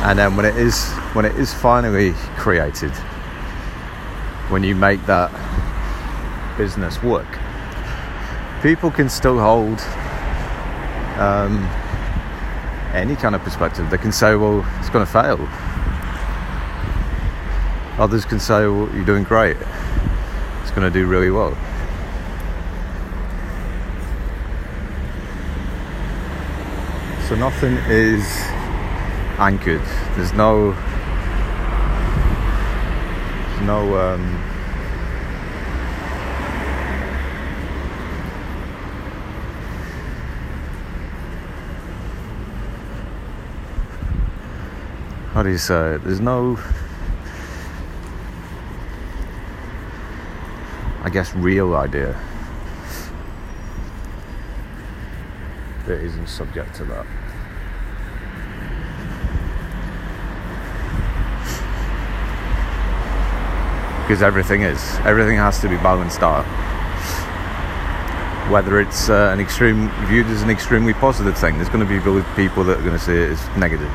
and 0.07 0.19
then 0.19 0.37
when 0.37 0.47
it 0.47 0.57
is 0.57 0.91
when 1.13 1.25
it 1.25 1.37
is 1.37 1.53
finally 1.53 2.13
created 2.37 2.93
when 4.51 4.63
you 4.63 4.75
make 4.75 5.05
that 5.07 5.31
business 6.57 7.03
work 7.03 7.39
people 8.63 8.91
can 8.91 9.09
still 9.09 9.39
hold 9.39 9.81
um, 11.19 11.63
any 12.93 13.15
kind 13.15 13.35
of 13.35 13.43
perspective. 13.43 13.91
They 13.91 13.99
can 13.99 14.13
say, 14.13 14.35
well, 14.35 14.67
it's 14.79 14.91
going 14.91 15.05
to 15.05 15.11
fail. 15.11 15.39
Others 17.99 18.25
can 18.25 18.41
say, 18.41 18.67
well, 18.67 18.89
you're 18.95 19.05
doing 19.05 19.25
great. 19.25 19.57
It's 20.63 20.71
going 20.71 20.83
to 20.83 20.91
do 20.91 21.07
really 21.07 21.31
well. 21.31 21.57
So 27.29 27.35
nothing 27.35 27.77
is 27.89 28.23
anchored. 29.39 29.83
There's 30.17 30.33
no, 30.33 30.73
there's 33.51 33.61
no 33.63 33.99
um, 33.99 34.23
how 45.33 45.43
do 45.43 45.51
you 45.51 45.59
say 45.59 45.97
it? 45.97 46.05
There's 46.05 46.21
no, 46.21 46.59
I 51.03 51.11
guess, 51.11 51.35
real 51.35 51.77
idea 51.77 52.19
that 55.85 56.01
isn't 56.01 56.29
subject 56.29 56.75
to 56.77 56.85
that. 56.85 57.07
Because 64.07 64.23
everything 64.23 64.63
is. 64.63 64.95
Everything 65.01 65.37
has 65.37 65.61
to 65.63 65.69
be 65.69 65.75
balanced 65.79 66.23
out. 66.23 66.45
Whether 68.49 68.79
it's 68.79 69.11
uh, 69.11 69.31
an 69.33 69.41
extreme 69.41 69.91
viewed 70.07 70.27
as 70.27 70.43
an 70.43 70.51
extremely 70.51 70.95
positive 70.95 71.37
thing, 71.37 71.57
there's 71.57 71.69
going 71.69 71.85
to 71.85 71.93
be 71.93 71.99
people 72.37 72.63
that 72.63 72.79
are 72.79 72.83
going 72.83 72.97
to 72.97 73.01
see 73.01 73.15
it 73.15 73.33
as 73.33 73.57
negative. 73.57 73.91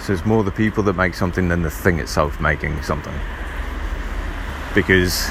So 0.00 0.12
it's 0.12 0.24
more 0.24 0.44
the 0.44 0.52
people 0.52 0.84
that 0.84 0.94
make 0.94 1.14
something 1.14 1.48
than 1.48 1.62
the 1.62 1.70
thing 1.70 1.98
itself 1.98 2.40
making 2.40 2.80
something. 2.82 3.14
Because 4.76 5.28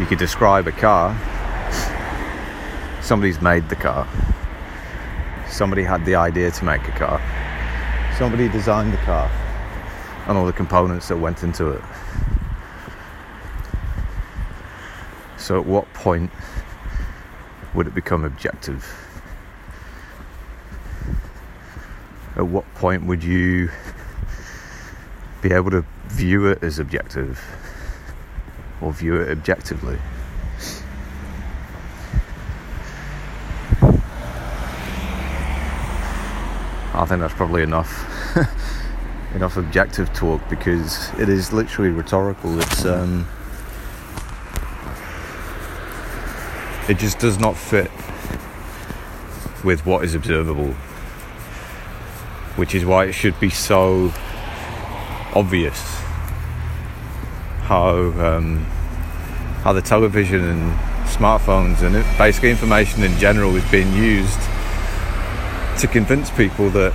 you 0.00 0.06
could 0.06 0.18
describe 0.18 0.66
a 0.66 0.72
car, 0.72 1.14
somebody's 3.04 3.40
made 3.40 3.68
the 3.68 3.76
car, 3.76 4.08
somebody 5.48 5.82
had 5.82 6.04
the 6.04 6.16
idea 6.16 6.50
to 6.50 6.64
make 6.64 6.82
a 6.88 6.92
car, 6.92 7.20
somebody 8.18 8.48
designed 8.48 8.92
the 8.92 8.98
car, 8.98 9.30
and 10.26 10.36
all 10.36 10.46
the 10.46 10.52
components 10.52 11.08
that 11.08 11.18
went 11.18 11.42
into 11.42 11.68
it. 11.68 11.82
So, 15.38 15.60
at 15.60 15.66
what 15.66 15.92
point 15.92 16.30
would 17.74 17.86
it 17.86 17.94
become 17.94 18.24
objective? 18.24 19.04
at 22.36 22.46
what 22.46 22.64
point 22.74 23.06
would 23.06 23.22
you 23.22 23.70
be 25.40 25.52
able 25.52 25.70
to 25.70 25.84
view 26.08 26.46
it 26.46 26.62
as 26.62 26.78
objective 26.78 27.40
or 28.80 28.92
view 28.92 29.20
it 29.20 29.30
objectively? 29.30 29.98
I 36.94 37.06
think 37.06 37.20
that's 37.20 37.34
probably 37.34 37.62
enough 37.62 38.06
enough 39.34 39.56
objective 39.56 40.12
talk 40.12 40.40
because 40.48 41.10
it 41.18 41.28
is 41.28 41.52
literally 41.52 41.90
rhetorical. 41.90 42.60
It's 42.60 42.84
um, 42.84 43.26
it 46.88 46.98
just 46.98 47.18
does 47.18 47.38
not 47.38 47.56
fit 47.56 47.90
with 49.64 49.86
what 49.86 50.04
is 50.04 50.14
observable 50.14 50.74
which 52.56 52.74
is 52.74 52.84
why 52.84 53.06
it 53.06 53.12
should 53.12 53.38
be 53.40 53.50
so 53.50 54.12
obvious 55.34 55.80
how 57.62 57.96
um, 58.20 58.58
how 59.62 59.72
the 59.72 59.82
television 59.82 60.44
and 60.44 60.78
smartphones 61.08 61.82
and 61.82 61.94
basically 62.18 62.50
information 62.50 63.02
in 63.02 63.16
general 63.18 63.56
is 63.56 63.64
being 63.70 63.92
used 63.94 64.38
to 65.84 65.92
convince 65.92 66.30
people 66.30 66.70
that 66.70 66.94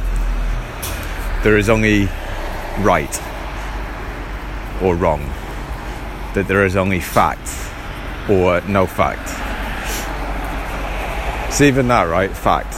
there 1.43 1.59
is 1.59 1.69
only 1.69 2.05
right 2.79 3.21
or 4.81 4.95
wrong, 4.95 5.21
that 6.33 6.45
there 6.47 6.65
is 6.65 6.75
only 6.75 6.99
fact 6.99 7.47
or 8.27 8.61
no 8.61 8.87
fact. 8.87 9.29
It's 11.49 11.61
even 11.61 11.87
that, 11.89 12.05
right? 12.05 12.31
Fact 12.35 12.75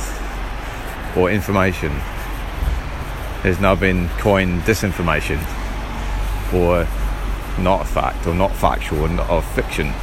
or 1.18 1.32
information 1.32 1.92
has 3.44 3.62
now 3.62 3.76
been 3.76 4.10
coined 4.18 4.64
disinformation 4.64 5.40
or 6.54 6.86
not 7.64 7.84
a 7.84 7.86
fact 7.86 8.28
or 8.28 8.36
not 8.36 8.54
factual 8.54 9.06
and 9.06 9.18
of 9.22 9.46
fiction. 9.56 9.94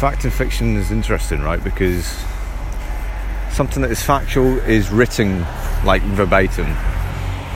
Fact 0.00 0.24
and 0.24 0.32
fiction 0.32 0.76
is 0.76 0.90
interesting, 0.90 1.42
right? 1.42 1.62
Because 1.62 2.06
something 3.50 3.82
that 3.82 3.90
is 3.90 4.02
factual 4.02 4.56
is 4.60 4.90
written 4.90 5.44
like 5.84 6.00
verbatim, 6.00 6.74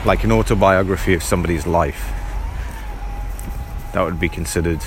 like 0.05 0.23
an 0.23 0.31
autobiography 0.31 1.15
of 1.15 1.23
somebody's 1.23 1.65
life 1.65 2.11
that 3.93 4.03
would 4.03 4.19
be 4.19 4.29
considered 4.29 4.79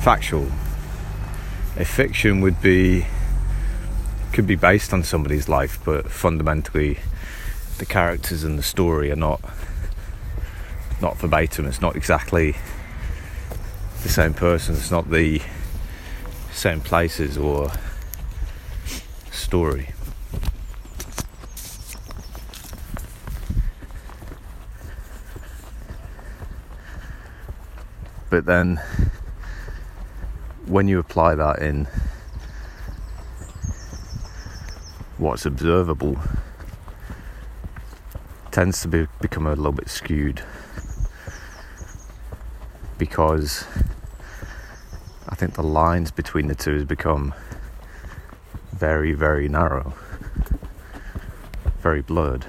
factual. 0.00 0.48
A 1.76 1.84
fiction 1.84 2.40
would 2.40 2.60
be 2.60 3.06
could 4.32 4.48
be 4.48 4.56
based 4.56 4.92
on 4.92 5.04
somebody's 5.04 5.48
life, 5.48 5.78
but 5.84 6.10
fundamentally 6.10 6.98
the 7.78 7.86
characters 7.86 8.42
and 8.42 8.58
the 8.58 8.64
story 8.64 9.12
are 9.12 9.16
not 9.16 9.40
not 11.00 11.16
verbatim. 11.18 11.64
It's 11.64 11.80
not 11.80 11.94
exactly 11.94 12.56
the 14.02 14.08
same 14.08 14.34
person. 14.34 14.74
It's 14.74 14.90
not 14.90 15.08
the 15.08 15.40
same 16.52 16.80
places 16.80 17.36
or 17.36 17.70
story. 19.30 19.88
But 28.30 28.46
then 28.46 28.80
when 30.66 30.88
you 30.88 30.98
apply 30.98 31.34
that 31.34 31.58
in 31.58 31.86
what's 35.18 35.44
observable 35.44 36.18
tends 38.50 38.80
to 38.82 38.88
be, 38.88 39.06
become 39.20 39.46
a 39.46 39.50
little 39.54 39.72
bit 39.72 39.88
skewed 39.88 40.42
because 42.96 43.66
I 45.32 45.34
think 45.34 45.54
the 45.54 45.62
lines 45.62 46.10
between 46.10 46.48
the 46.48 46.54
two 46.54 46.74
has 46.74 46.84
become 46.84 47.32
very, 48.72 49.14
very 49.14 49.48
narrow, 49.48 49.94
very 51.80 52.02
blurred. 52.02 52.44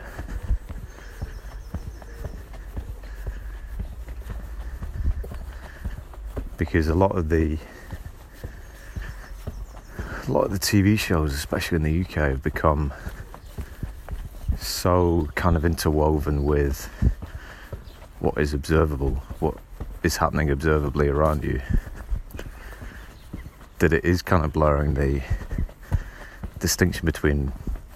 because 6.58 6.88
a 6.88 6.96
lot 6.96 7.18
of 7.18 7.30
the 7.30 7.58
a 10.28 10.32
lot 10.32 10.46
of 10.46 10.52
the 10.52 10.60
TV 10.60 11.00
shows, 11.00 11.34
especially 11.34 11.78
in 11.78 11.84
the 11.84 12.02
UK, 12.02 12.16
have 12.32 12.44
become 12.44 12.94
so 14.58 15.30
kind 15.36 15.56
of 15.56 15.64
interwoven 15.64 16.44
with 16.44 16.86
what 18.20 18.38
is 18.38 18.54
observable, 18.54 19.16
what 19.40 19.58
is 20.04 20.18
happening 20.18 20.52
observably 20.52 21.08
around 21.08 21.44
you, 21.44 21.62
that 23.84 23.92
it 23.92 24.06
is 24.06 24.22
kind 24.22 24.46
of 24.46 24.54
blurring 24.54 24.94
the 24.94 25.22
distinction 26.60 27.06
between 27.06 27.52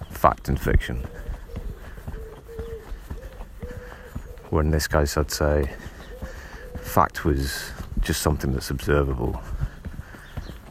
fact 0.09 0.49
and 0.49 0.59
fiction. 0.59 0.97
Where 4.49 4.61
in 4.61 4.71
this 4.71 4.85
case, 4.85 5.15
I'd 5.15 5.31
say 5.31 5.71
fact 6.81 7.23
was 7.23 7.71
just 8.01 8.21
something 8.21 8.51
that's 8.51 8.69
observable. 8.69 9.41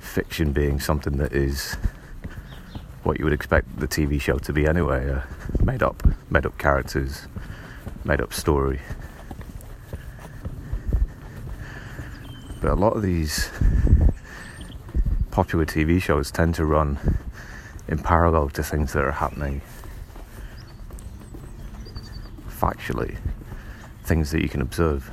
Fiction 0.00 0.52
being 0.52 0.80
something 0.80 1.16
that 1.16 1.32
is 1.32 1.78
what 3.02 3.18
you 3.18 3.24
would 3.24 3.32
expect 3.32 3.80
the 3.80 3.88
TV 3.88 4.20
show 4.20 4.36
to 4.36 4.52
be 4.52 4.66
anyway, 4.66 5.10
uh, 5.10 5.22
made 5.64 5.82
up, 5.82 6.02
made 6.28 6.44
up 6.44 6.58
characters, 6.58 7.26
made 8.04 8.20
up 8.20 8.34
story. 8.34 8.80
But 12.60 12.72
a 12.72 12.74
lot 12.74 12.96
of 12.96 13.00
these 13.00 13.48
popular 15.37 15.66
TV 15.66 16.01
shows 16.01 16.30
tend 16.30 16.55
to 16.55 16.64
run 16.64 16.99
in 17.89 17.99
parallel 17.99 18.49
to 18.49 18.62
things 18.62 18.95
that 18.95 19.05
are 19.05 19.12
happening 19.12 19.61
factually, 22.49 23.18
things 24.05 24.30
that 24.30 24.41
you 24.41 24.49
can 24.49 24.62
observe, 24.62 25.11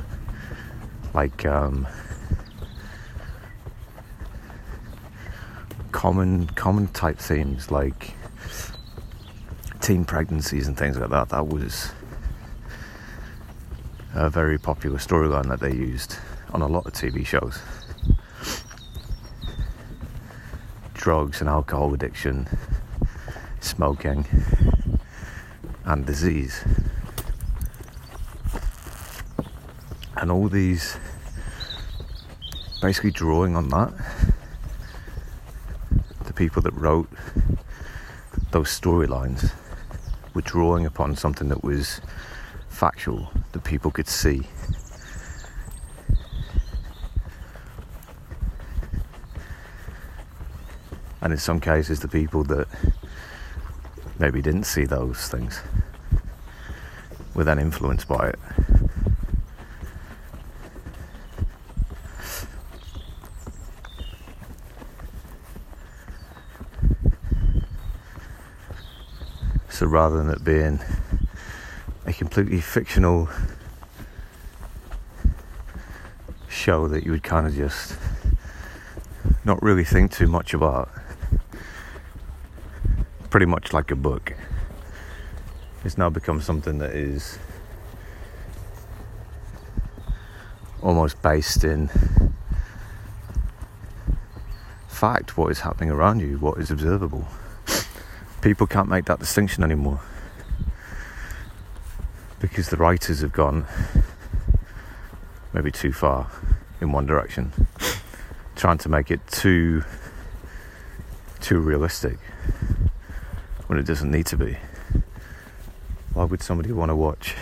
like 1.13 1.45
um, 1.45 1.85
common 5.91 6.47
common 6.47 6.87
type 6.87 7.17
themes 7.17 7.69
like 7.69 8.13
teen 9.81 10.05
pregnancies 10.05 10.69
and 10.69 10.77
things 10.77 10.97
like 10.97 11.09
that. 11.09 11.27
That 11.27 11.49
was 11.49 11.91
a 14.13 14.29
very 14.29 14.57
popular 14.57 14.99
storyline 14.99 15.49
that 15.49 15.59
they 15.59 15.73
used 15.73 16.15
on 16.53 16.61
a 16.61 16.67
lot 16.67 16.85
of 16.85 16.93
TV 16.93 17.25
shows. 17.25 17.59
Drugs 21.03 21.41
and 21.41 21.49
alcohol 21.49 21.93
addiction, 21.93 22.47
smoking, 23.59 24.25
and 25.83 26.05
disease. 26.05 26.63
And 30.15 30.31
all 30.31 30.47
these 30.47 30.95
basically 32.81 33.11
drawing 33.11 33.57
on 33.57 33.67
that. 33.67 33.91
The 36.23 36.31
people 36.31 36.61
that 36.61 36.73
wrote 36.73 37.09
those 38.51 38.69
storylines 38.69 39.51
were 40.33 40.41
drawing 40.41 40.85
upon 40.85 41.17
something 41.17 41.49
that 41.49 41.65
was 41.65 41.99
factual, 42.69 43.29
that 43.51 43.65
people 43.65 43.91
could 43.91 44.07
see. 44.07 44.43
And 51.23 51.31
in 51.31 51.39
some 51.39 51.61
cases, 51.61 52.01
the 52.01 52.09
people 52.09 52.43
that 52.43 52.67
maybe 54.19 54.41
didn't 54.41 54.65
see 54.65 54.83
those 54.83 55.29
things 55.29 55.61
were 57.33 57.45
then 57.45 57.59
influenced 57.59 58.09
by 58.09 58.27
it. 58.27 58.39
So 69.69 69.85
rather 69.85 70.17
than 70.17 70.29
it 70.29 70.43
being 70.43 70.81
a 72.05 72.11
completely 72.11 72.59
fictional 72.59 73.29
show 76.49 76.89
that 76.89 77.05
you 77.05 77.11
would 77.11 77.23
kind 77.23 77.47
of 77.47 77.55
just 77.55 77.97
not 79.45 79.63
really 79.63 79.85
think 79.85 80.11
too 80.11 80.27
much 80.27 80.53
about, 80.53 80.89
pretty 83.33 83.47
much 83.47 83.73
like 83.73 83.89
a 83.89 83.95
book. 83.95 84.35
It's 85.83 85.97
now 85.97 86.11
become 86.11 86.39
something 86.39 86.77
that 86.77 86.91
is 86.91 87.39
almost 90.83 91.19
based 91.23 91.63
in 91.63 91.89
fact, 94.87 95.35
what 95.35 95.47
is 95.47 95.61
happening 95.61 95.89
around 95.89 96.19
you, 96.19 96.37
what 96.37 96.59
is 96.59 96.69
observable. 96.69 97.25
People 98.43 98.67
can't 98.67 98.87
make 98.87 99.05
that 99.05 99.17
distinction 99.17 99.63
anymore 99.63 99.99
because 102.39 102.69
the 102.69 102.77
writers 102.77 103.21
have 103.21 103.33
gone 103.33 103.65
maybe 105.53 105.71
too 105.71 105.91
far 105.91 106.29
in 106.79 106.91
one 106.91 107.07
direction, 107.07 107.51
trying 108.55 108.77
to 108.77 108.89
make 108.89 109.09
it 109.09 109.25
too 109.25 109.83
too 111.41 111.59
realistic 111.59 112.19
when 113.67 113.79
it 113.79 113.85
doesn't 113.85 114.11
need 114.11 114.25
to 114.27 114.37
be. 114.37 114.57
Why 116.13 116.25
would 116.25 116.41
somebody 116.41 116.71
want 116.71 116.89
to 116.89 116.95
watch 116.95 117.35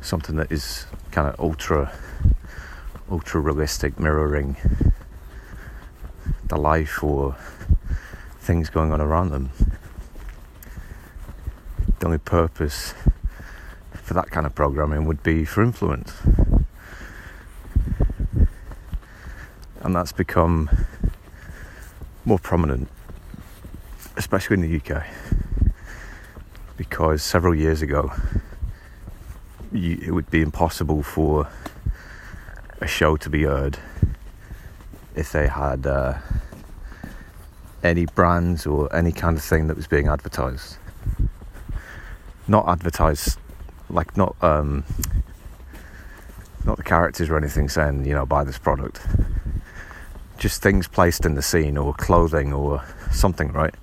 something 0.00 0.36
that 0.36 0.50
is 0.52 0.86
kind 1.10 1.28
of 1.28 1.38
ultra, 1.38 1.92
ultra 3.10 3.40
realistic, 3.40 3.98
mirroring 3.98 4.56
the 6.46 6.56
life 6.56 7.02
or 7.02 7.36
things 8.40 8.68
going 8.68 8.92
on 8.92 9.00
around 9.00 9.30
them? 9.30 9.50
The 12.00 12.06
only 12.06 12.18
purpose 12.18 12.94
for 13.92 14.14
that 14.14 14.30
kind 14.30 14.44
of 14.44 14.54
programming 14.54 15.06
would 15.06 15.22
be 15.22 15.44
for 15.44 15.62
influence. 15.62 16.12
And 19.80 19.94
that's 19.94 20.12
become 20.12 20.68
more 22.24 22.38
prominent 22.38 22.88
especially 24.16 24.54
in 24.54 24.60
the 24.62 24.76
UK, 24.80 25.04
because 26.76 27.22
several 27.22 27.54
years 27.54 27.82
ago 27.82 28.12
you, 29.72 29.98
it 30.02 30.10
would 30.12 30.30
be 30.30 30.40
impossible 30.40 31.02
for 31.02 31.48
a 32.80 32.86
show 32.86 33.16
to 33.16 33.30
be 33.30 33.44
aired 33.44 33.78
if 35.14 35.32
they 35.32 35.46
had 35.46 35.86
uh, 35.86 36.14
any 37.82 38.06
brands 38.06 38.66
or 38.66 38.94
any 38.94 39.12
kind 39.12 39.36
of 39.36 39.42
thing 39.42 39.66
that 39.68 39.76
was 39.76 39.86
being 39.86 40.08
advertised. 40.08 40.76
Not 42.46 42.68
advertised, 42.68 43.38
like 43.88 44.16
not 44.16 44.36
um, 44.42 44.84
not 46.64 46.76
the 46.76 46.82
characters 46.82 47.30
or 47.30 47.36
anything 47.36 47.68
saying 47.68 48.04
you 48.04 48.14
know 48.14 48.26
buy 48.26 48.44
this 48.44 48.58
product. 48.58 49.00
Just 50.38 50.62
things 50.62 50.88
placed 50.88 51.24
in 51.24 51.34
the 51.34 51.42
scene 51.42 51.78
or 51.78 51.94
clothing 51.94 52.52
or 52.52 52.84
something, 53.14 53.52
right? 53.52 53.74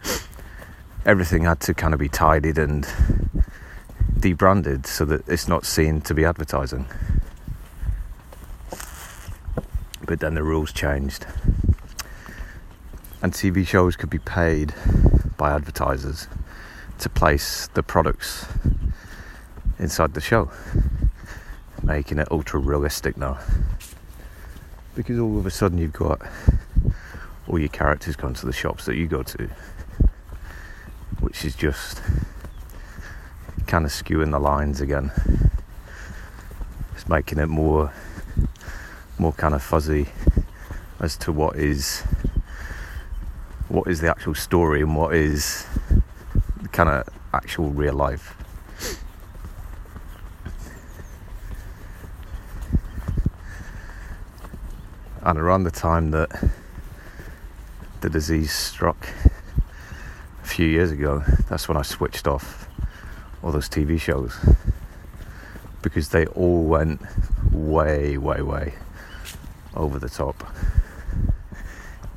Everything 1.05 1.43
had 1.43 1.59
to 1.61 1.73
kind 1.73 1.93
of 1.93 1.99
be 1.99 2.09
tidied 2.09 2.57
and 2.57 2.87
debranded 4.19 4.85
so 4.85 5.03
that 5.05 5.27
it's 5.27 5.47
not 5.47 5.65
seen 5.65 6.01
to 6.01 6.13
be 6.13 6.23
advertising. 6.23 6.85
But 10.05 10.19
then 10.19 10.35
the 10.35 10.43
rules 10.43 10.71
changed. 10.71 11.25
And 13.21 13.33
TV 13.33 13.65
shows 13.65 13.95
could 13.95 14.09
be 14.09 14.19
paid 14.19 14.73
by 15.37 15.51
advertisers 15.51 16.27
to 16.99 17.09
place 17.09 17.67
the 17.73 17.81
products 17.81 18.45
inside 19.79 20.13
the 20.13 20.21
show, 20.21 20.51
making 21.81 22.19
it 22.19 22.27
ultra 22.31 22.59
realistic 22.59 23.17
now. 23.17 23.39
Because 24.93 25.19
all 25.19 25.37
of 25.37 25.45
a 25.45 25.51
sudden 25.51 25.77
you've 25.77 25.93
got 25.93 26.21
all 27.51 27.59
your 27.59 27.67
characters 27.67 28.15
going 28.15 28.33
to 28.33 28.45
the 28.45 28.53
shops 28.53 28.85
that 28.85 28.95
you 28.95 29.05
go 29.07 29.21
to, 29.21 29.49
which 31.19 31.43
is 31.43 31.53
just 31.53 32.01
kind 33.67 33.83
of 33.83 33.91
skewing 33.91 34.31
the 34.31 34.39
lines 34.39 34.79
again. 34.79 35.11
It's 36.93 37.09
making 37.09 37.39
it 37.39 37.47
more, 37.47 37.91
more 39.19 39.33
kind 39.33 39.53
of 39.53 39.61
fuzzy 39.61 40.07
as 41.01 41.17
to 41.17 41.33
what 41.33 41.57
is, 41.57 42.03
what 43.67 43.89
is 43.89 43.99
the 43.99 44.09
actual 44.09 44.33
story 44.33 44.81
and 44.81 44.95
what 44.95 45.13
is 45.13 45.65
kind 46.71 46.89
of 46.89 47.09
actual 47.33 47.69
real 47.69 47.93
life. 47.93 48.37
And 55.23 55.37
around 55.37 55.65
the 55.65 55.71
time 55.71 56.11
that 56.11 56.31
the 58.01 58.09
disease 58.09 58.51
struck 58.51 59.07
a 60.43 60.47
few 60.47 60.65
years 60.65 60.91
ago, 60.91 61.23
that's 61.47 61.67
when 61.67 61.77
I 61.77 61.83
switched 61.83 62.27
off 62.27 62.67
all 63.43 63.51
those 63.51 63.69
TV 63.69 63.99
shows 63.99 64.37
because 65.83 66.09
they 66.09 66.25
all 66.27 66.63
went 66.63 67.01
way, 67.51 68.17
way, 68.17 68.41
way 68.41 68.73
over 69.75 69.99
the 69.99 70.09
top. 70.09 70.51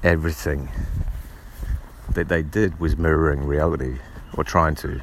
Everything 0.02 0.70
that 2.10 2.28
they 2.28 2.42
did 2.42 2.80
was 2.80 2.96
mirroring 2.96 3.44
reality 3.46 3.98
or 4.36 4.44
trying 4.44 4.74
to 4.76 5.00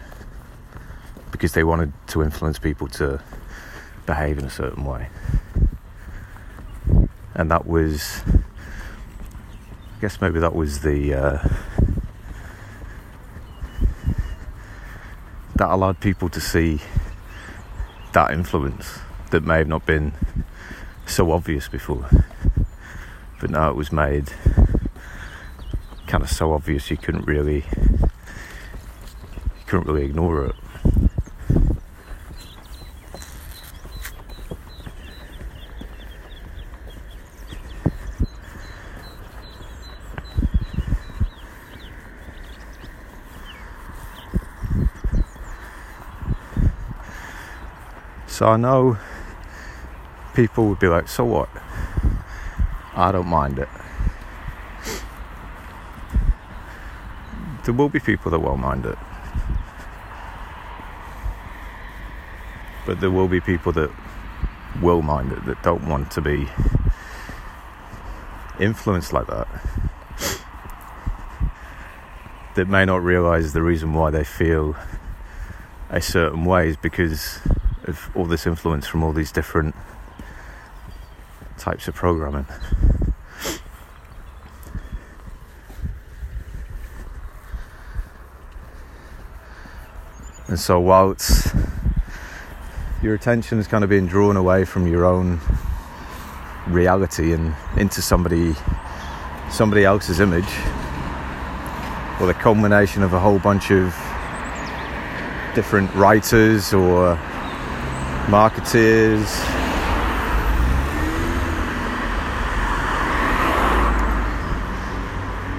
because 1.32 1.54
they 1.54 1.64
wanted 1.64 1.94
to 2.08 2.24
influence 2.24 2.60
people 2.60 2.88
to 2.88 3.22
behave 4.06 4.38
in 4.38 4.46
a 4.46 4.50
certain 4.50 4.84
way. 4.84 5.10
And 7.36 7.50
that 7.52 7.66
was 7.66 8.22
guess 10.02 10.20
maybe 10.20 10.40
that 10.40 10.56
was 10.56 10.80
the 10.80 11.14
uh, 11.14 11.48
that 15.58 15.70
allowed 15.70 16.00
people 16.00 16.28
to 16.28 16.42
see 16.42 16.82
that 18.14 18.32
influence 18.32 18.98
that 19.30 19.44
may 19.44 19.60
have 19.60 19.68
not 19.68 19.86
been 19.86 20.12
so 21.06 21.32
obvious 21.32 21.68
before, 21.68 22.10
but 23.40 23.52
now 23.52 23.70
it 23.70 23.76
was 23.76 23.92
made 23.92 24.34
kind 26.08 26.24
of 26.24 26.32
so 26.32 26.52
obvious 26.52 26.90
you 26.90 26.98
couldn't 26.98 27.26
really 27.26 27.64
you 28.02 28.10
couldn't 29.68 29.86
really 29.86 30.06
ignore 30.06 30.48
it. 30.48 30.56
So 48.42 48.48
I 48.48 48.58
know 48.58 48.98
people 50.34 50.68
would 50.70 50.80
be 50.80 50.88
like, 50.88 51.08
so 51.08 51.24
what? 51.24 51.48
I 52.96 53.12
don't 53.12 53.28
mind 53.28 53.60
it. 53.60 53.70
There 57.66 57.76
will 57.76 57.90
be 57.90 58.00
people 58.00 58.32
that 58.32 58.40
won't 58.40 58.60
mind 58.60 58.88
it. 58.88 58.98
But 62.88 63.00
there 63.00 63.12
will 63.12 63.28
be 63.28 63.40
people 63.40 63.74
that 63.74 63.92
will 64.82 65.04
mind 65.04 65.34
it, 65.34 65.46
that 65.46 65.62
don't 65.62 65.88
want 65.88 66.10
to 66.10 66.22
be 66.22 66.48
influenced 68.60 69.14
like 69.14 69.28
that. 69.28 69.48
that 72.56 72.68
may 72.68 72.86
not 72.86 73.04
realize 73.04 73.54
the 73.54 73.62
reason 73.62 73.94
why 73.94 74.10
they 74.10 74.24
feel 74.24 74.76
a 75.92 76.02
certain 76.02 76.44
way 76.44 76.70
is 76.70 76.76
because 76.76 77.40
of 77.86 78.10
all 78.16 78.26
this 78.26 78.46
influence 78.46 78.88
from 78.88 79.04
all 79.04 79.14
these 79.14 79.32
different 79.32 79.76
types 81.58 81.88
of 81.88 81.96
programming. 81.96 82.46
And 90.48 90.60
so, 90.60 90.80
whilst 90.80 91.56
your 93.02 93.16
attention 93.16 93.58
is 93.58 93.68
kind 93.68 93.84
of 93.84 93.90
being 93.90 94.06
drawn 94.06 94.36
away 94.36 94.66
from 94.66 94.86
your 94.86 95.06
own 95.06 95.40
reality 96.68 97.34
and 97.34 97.56
into 97.78 98.02
somebody 98.02 98.54
somebody 99.50 99.84
else's 99.84 100.20
image, 100.20 100.52
or 102.20 102.28
the 102.28 102.34
culmination 102.34 103.04
of 103.04 103.14
a 103.14 103.20
whole 103.20 103.40
bunch 103.40 103.72
of 103.72 103.96
different 105.56 105.94
writers 105.94 106.74
or 106.74 107.20
marketeers. 108.32 109.28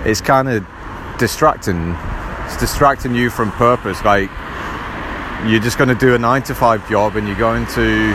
It's 0.07 0.23
kind 0.23 0.49
of 0.49 0.66
distracting. 1.18 1.95
It's 2.47 2.57
distracting 2.57 3.14
you 3.14 3.29
from 3.29 3.53
purpose. 3.53 4.03
Like 4.05 4.31
you're 5.47 5.61
just 5.61 5.77
going 5.77 5.91
to 5.91 5.95
do 5.95 6.14
a 6.14 6.18
nine 6.18 6.43
to 6.45 6.55
five 6.55 6.89
job 6.89 7.16
and 7.16 7.29
you're 7.29 7.37
going 7.37 7.66
to 7.66 8.14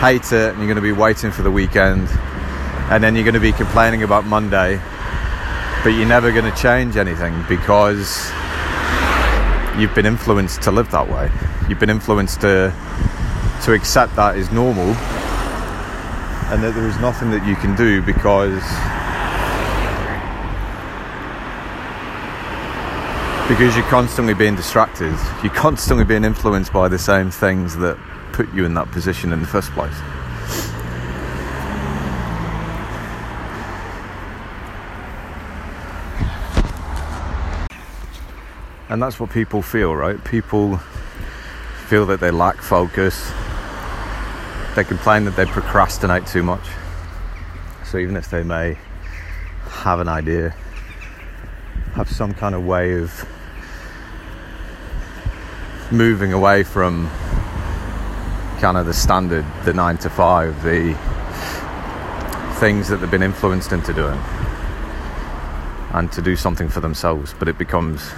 hate 0.00 0.32
it 0.32 0.50
and 0.50 0.58
you're 0.58 0.66
going 0.66 0.76
to 0.76 0.80
be 0.80 0.92
waiting 0.92 1.30
for 1.30 1.42
the 1.42 1.50
weekend 1.50 2.08
and 2.88 3.04
then 3.04 3.14
you're 3.14 3.24
going 3.24 3.34
to 3.34 3.40
be 3.40 3.52
complaining 3.52 4.04
about 4.04 4.24
Monday, 4.24 4.80
but 5.84 5.90
you're 5.90 6.08
never 6.08 6.32
going 6.32 6.50
to 6.50 6.56
change 6.60 6.96
anything 6.96 7.34
because 7.46 8.30
you've 9.76 9.94
been 9.94 10.06
influenced 10.06 10.62
to 10.62 10.70
live 10.70 10.90
that 10.92 11.08
way. 11.08 11.30
You've 11.68 11.80
been 11.80 11.90
influenced 11.90 12.40
to 12.40 12.72
to 13.64 13.72
accept 13.72 14.14
that 14.16 14.36
is 14.36 14.50
normal 14.52 14.94
and 16.52 16.62
that 16.62 16.74
there 16.74 16.86
is 16.86 16.96
nothing 16.98 17.30
that 17.30 17.44
you 17.46 17.56
can 17.56 17.74
do 17.74 18.00
because 18.02 18.62
because 23.48 23.76
you're 23.76 23.86
constantly 23.86 24.34
being 24.34 24.56
distracted. 24.56 25.16
You're 25.42 25.54
constantly 25.54 26.04
being 26.04 26.24
influenced 26.24 26.72
by 26.72 26.88
the 26.88 26.98
same 26.98 27.30
things 27.30 27.76
that 27.76 27.96
put 28.32 28.52
you 28.52 28.64
in 28.64 28.74
that 28.74 28.90
position 28.90 29.32
in 29.32 29.40
the 29.40 29.46
first 29.46 29.70
place. 29.70 29.94
And 38.88 39.02
that's 39.02 39.18
what 39.20 39.30
people 39.30 39.62
feel, 39.62 39.94
right? 39.94 40.22
People 40.24 40.78
feel 41.86 42.06
that 42.06 42.20
they 42.20 42.30
lack 42.30 42.62
focus. 42.62 43.32
They 44.76 44.84
complain 44.84 45.24
that 45.24 45.36
they 45.36 45.46
procrastinate 45.46 46.26
too 46.26 46.42
much. 46.42 46.68
So 47.86 47.96
even 47.96 48.14
if 48.14 48.28
they 48.28 48.42
may 48.42 48.76
have 49.68 50.00
an 50.00 50.08
idea, 50.08 50.54
have 51.94 52.10
some 52.10 52.34
kind 52.34 52.54
of 52.54 52.66
way 52.66 52.92
of 52.92 53.26
moving 55.90 56.34
away 56.34 56.62
from 56.62 57.08
kind 58.60 58.76
of 58.76 58.84
the 58.84 58.92
standard, 58.92 59.46
the 59.64 59.72
nine 59.72 59.96
to 59.96 60.10
five, 60.10 60.62
the 60.62 60.92
things 62.60 62.88
that 62.88 62.98
they've 62.98 63.10
been 63.10 63.22
influenced 63.22 63.72
into 63.72 63.94
doing, 63.94 64.20
and 65.94 66.12
to 66.12 66.20
do 66.20 66.36
something 66.36 66.68
for 66.68 66.80
themselves, 66.80 67.34
but 67.38 67.48
it 67.48 67.56
becomes 67.56 68.10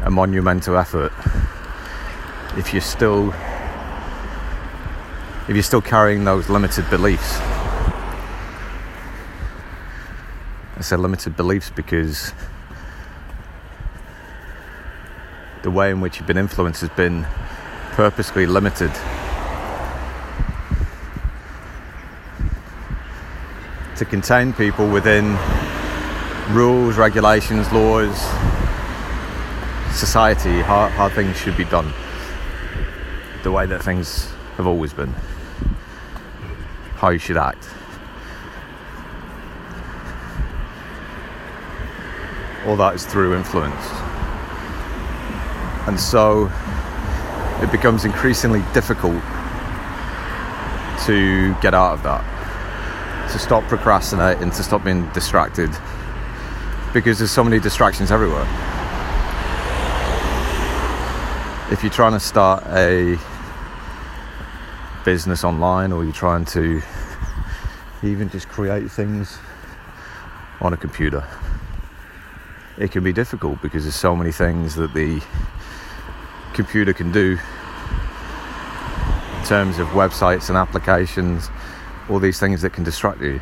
a 0.00 0.10
monumental 0.10 0.76
effort 0.76 1.12
if 2.56 2.72
you're 2.72 2.80
still 2.80 3.32
if 5.50 5.56
you're 5.56 5.64
still 5.64 5.82
carrying 5.82 6.22
those 6.22 6.48
limited 6.48 6.88
beliefs. 6.90 7.40
I 10.76 10.80
say 10.80 10.94
limited 10.94 11.36
beliefs 11.36 11.72
because 11.74 12.32
the 15.62 15.72
way 15.72 15.90
in 15.90 16.00
which 16.00 16.18
you've 16.18 16.28
been 16.28 16.38
influenced 16.38 16.82
has 16.82 16.90
been 16.90 17.26
purposely 17.94 18.46
limited. 18.46 18.92
To 23.96 24.04
contain 24.04 24.52
people 24.52 24.88
within 24.88 25.36
rules, 26.50 26.96
regulations, 26.96 27.72
laws, 27.72 28.16
society, 29.98 30.60
how, 30.60 30.86
how 30.90 31.08
things 31.08 31.36
should 31.36 31.56
be 31.56 31.64
done, 31.64 31.92
the 33.42 33.50
way 33.50 33.66
that 33.66 33.82
things 33.82 34.32
have 34.56 34.68
always 34.68 34.92
been, 34.92 35.12
how 37.00 37.08
you 37.08 37.18
should 37.18 37.38
act. 37.38 37.66
All 42.66 42.76
that 42.76 42.94
is 42.94 43.06
through 43.06 43.34
influence. 43.34 43.86
And 45.88 45.98
so 45.98 46.52
it 47.62 47.72
becomes 47.72 48.04
increasingly 48.04 48.62
difficult 48.74 49.22
to 51.06 51.54
get 51.62 51.72
out 51.72 51.94
of 51.94 52.02
that, 52.02 52.22
to 53.32 53.38
stop 53.38 53.64
procrastinating, 53.64 54.50
to 54.50 54.62
stop 54.62 54.84
being 54.84 55.08
distracted, 55.12 55.70
because 56.92 57.16
there's 57.18 57.30
so 57.30 57.42
many 57.42 57.58
distractions 57.58 58.10
everywhere. 58.10 58.46
If 61.72 61.82
you're 61.82 61.90
trying 61.90 62.12
to 62.12 62.20
start 62.20 62.62
a 62.66 63.18
business 65.04 65.44
online 65.44 65.92
or 65.92 66.04
you're 66.04 66.12
trying 66.12 66.44
to 66.44 66.82
even 68.02 68.28
just 68.30 68.48
create 68.48 68.90
things 68.90 69.38
on 70.60 70.72
a 70.72 70.76
computer, 70.76 71.26
it 72.78 72.90
can 72.90 73.02
be 73.04 73.12
difficult 73.12 73.60
because 73.62 73.84
there's 73.84 73.94
so 73.94 74.14
many 74.14 74.32
things 74.32 74.74
that 74.74 74.92
the 74.94 75.22
computer 76.54 76.92
can 76.92 77.12
do 77.12 77.38
in 79.38 79.46
terms 79.46 79.78
of 79.78 79.88
websites 79.88 80.48
and 80.48 80.56
applications, 80.56 81.48
all 82.08 82.18
these 82.18 82.38
things 82.38 82.62
that 82.62 82.72
can 82.72 82.84
distract 82.84 83.20
you. 83.20 83.40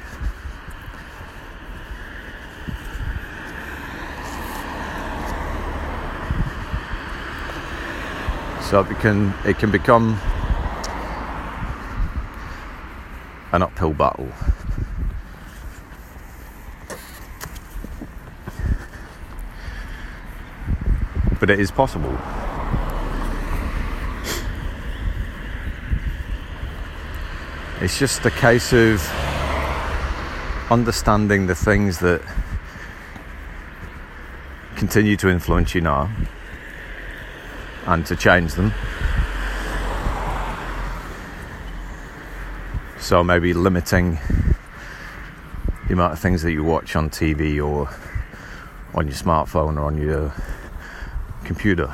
So 8.62 8.80
it 8.80 8.98
can 8.98 9.32
it 9.46 9.59
can 9.59 9.70
become 9.70 10.20
an 13.59 13.62
uphill 13.64 13.92
battle. 13.92 14.28
But 21.40 21.50
it 21.50 21.59
is 21.59 21.72
possible. 21.72 22.16
It's 27.80 27.98
just 27.98 28.24
a 28.24 28.30
case 28.30 28.72
of 28.72 29.02
understanding 30.70 31.48
the 31.48 31.56
things 31.56 31.98
that 31.98 32.22
continue 34.76 35.16
to 35.16 35.28
influence 35.28 35.74
you 35.74 35.80
now 35.80 36.09
and 37.86 38.06
to 38.06 38.14
change 38.14 38.54
them. 38.54 38.72
So 43.09 43.24
maybe 43.24 43.54
limiting 43.54 44.18
the 45.86 45.94
amount 45.94 46.12
of 46.12 46.18
things 46.18 46.42
that 46.42 46.52
you 46.52 46.62
watch 46.62 46.94
on 46.94 47.09
TV 47.09 47.56
or 47.56 47.88
on 48.92 49.06
your 49.06 49.16
smartphone 49.16 49.78
or 49.78 49.84
on 49.84 49.96
your 49.96 50.34
computer. 51.44 51.90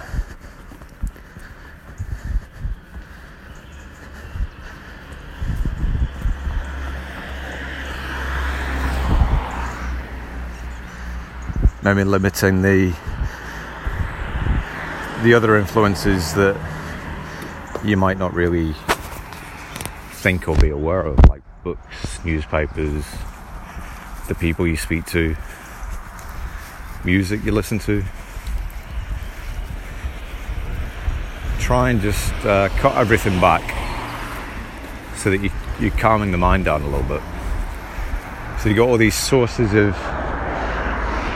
maybe 11.85 12.03
limiting 12.03 12.63
the 12.63 12.93
the 15.23 15.33
other 15.33 15.57
influences 15.57 16.35
that 16.35 16.57
you 17.85 17.97
might 17.97 18.19
not 18.19 18.35
really 18.35 18.75
think 20.25 20.49
or 20.49 20.57
be 20.57 20.71
aware 20.71 21.03
of, 21.03 21.23
like 21.29 21.43
books, 21.63 22.25
newspapers, 22.25 23.05
the 24.27 24.35
people 24.35 24.67
you 24.67 24.75
speak 24.75 25.05
to, 25.05 25.37
music 27.05 27.45
you 27.45 27.53
listen 27.53 27.79
to. 27.79 28.03
Try 31.61 31.91
and 31.91 32.01
just 32.01 32.33
uh, 32.47 32.71
cut 32.71 32.97
everything 32.97 33.39
back 33.39 33.63
so 35.15 35.29
that 35.29 35.43
you, 35.43 35.51
you're 35.79 35.91
calming 35.91 36.33
the 36.33 36.39
mind 36.39 36.65
down 36.65 36.81
a 36.81 36.89
little 36.89 37.03
bit. 37.03 37.21
So 38.61 38.71
you've 38.71 38.79
got 38.79 38.89
all 38.89 38.97
these 38.97 39.15
sources 39.15 39.75
of 39.75 39.95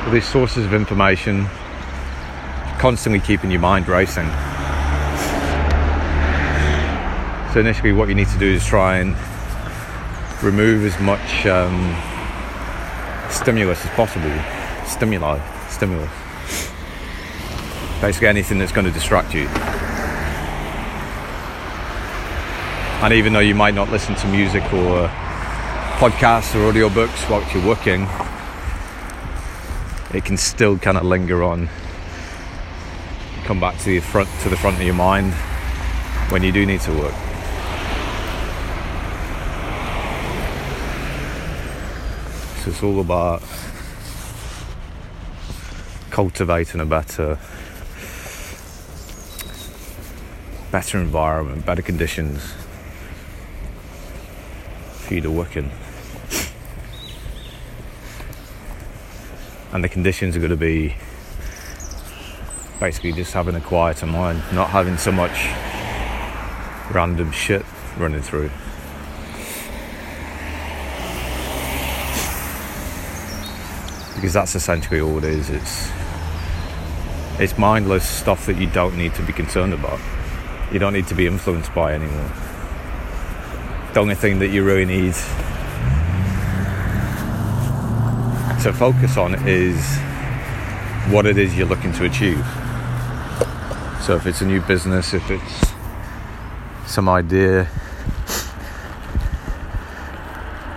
all 0.07 0.11
these 0.11 0.26
sources 0.26 0.64
of 0.64 0.72
information, 0.72 1.45
constantly 2.78 3.20
keeping 3.20 3.51
your 3.51 3.61
mind 3.61 3.86
racing. 3.86 4.30
So 7.53 7.61
initially, 7.61 7.93
what 7.93 8.09
you 8.09 8.15
need 8.15 8.29
to 8.29 8.39
do 8.39 8.47
is 8.47 8.65
try 8.65 8.99
and 8.99 9.17
remove 10.43 10.85
as 10.85 11.01
much 11.01 11.47
um, 11.47 11.97
stimulus 13.31 13.85
as 13.85 13.91
possible. 13.93 14.31
Stimuli, 14.87 15.41
stimulus. 15.69 16.11
Basically, 18.03 18.29
anything 18.29 18.59
that's 18.59 18.71
going 18.71 18.85
to 18.85 18.93
distract 18.93 19.35
you. 19.35 19.49
And 23.01 23.15
even 23.15 23.33
though 23.33 23.41
you 23.41 23.55
might 23.55 23.75
not 23.75 23.89
listen 23.91 24.15
to 24.17 24.29
music 24.29 24.63
or 24.73 25.09
podcasts 25.99 26.55
or 26.55 26.71
audiobooks 26.71 27.31
whilst 27.31 27.55
you're 27.55 27.67
working, 27.67 28.07
it 30.15 30.25
can 30.25 30.37
still 30.37 30.79
kind 30.79 30.99
of 30.99 31.05
linger 31.05 31.43
on, 31.43 31.69
come 33.45 33.59
back 33.59 33.79
to 33.79 33.85
the 33.85 34.01
front 34.01 34.29
to 34.43 34.49
the 34.49 34.57
front 34.57 34.77
of 34.77 34.83
your 34.83 34.95
mind 34.95 35.33
when 36.31 36.43
you 36.43 36.53
do 36.53 36.67
need 36.67 36.81
to 36.83 36.93
work. 36.93 37.28
So 42.63 42.71
it's 42.71 42.83
all 42.83 43.01
about 43.01 43.43
cultivating 46.11 46.81
a 46.81 46.87
better 46.87 47.39
better 50.71 50.99
environment, 50.99 51.65
better 51.65 51.83
conditions 51.83 52.53
for 55.07 55.15
you 55.15 55.21
to 55.21 55.31
work 55.31 55.57
in. 55.57 55.71
And 59.73 59.83
the 59.83 59.89
conditions 59.89 60.37
are 60.37 60.41
going 60.41 60.51
to 60.51 60.57
be 60.57 60.97
basically 62.81 63.13
just 63.13 63.33
having 63.33 63.55
a 63.55 63.61
quieter 63.61 64.07
mind, 64.07 64.43
not 64.53 64.71
having 64.71 64.97
so 64.97 65.13
much 65.13 65.47
random 66.95 67.33
shit 67.33 67.65
running 67.97 68.23
through. 68.23 68.51
Because 74.19 74.33
that's 74.33 74.57
essentially 74.57 75.01
all 75.01 75.19
it 75.19 75.25
is. 75.25 75.49
It's 75.49 75.93
it's 77.39 77.57
mindless 77.57 78.05
stuff 78.05 78.47
that 78.47 78.57
you 78.57 78.66
don't 78.66 78.97
need 78.99 79.14
to 79.14 79.23
be 79.23 79.33
concerned 79.33 79.73
about. 79.73 80.01
You 80.73 80.81
don't 80.81 80.93
need 80.93 81.07
to 81.07 81.14
be 81.14 81.29
influenced 81.29 81.73
by 81.73 81.95
anymore. 81.95 82.33
The 83.95 84.01
only 84.01 84.16
thing 84.16 84.41
that 84.41 84.49
you 84.49 84.64
really 84.64 84.85
need 84.85 85.14
to 88.64 88.73
focus 88.73 89.16
on 89.16 89.37
is 89.47 89.99
what 91.12 91.27
it 91.27 91.39
is 91.39 91.57
you're 91.57 91.69
looking 91.69 91.93
to 91.93 92.05
achieve. 92.05 92.45
So 94.03 94.16
if 94.16 94.27
it's 94.27 94.41
a 94.41 94.47
new 94.47 94.61
business, 94.62 95.14
if 95.14 95.31
it's 95.31 95.73
some 96.93 97.09
idea, 97.09 97.69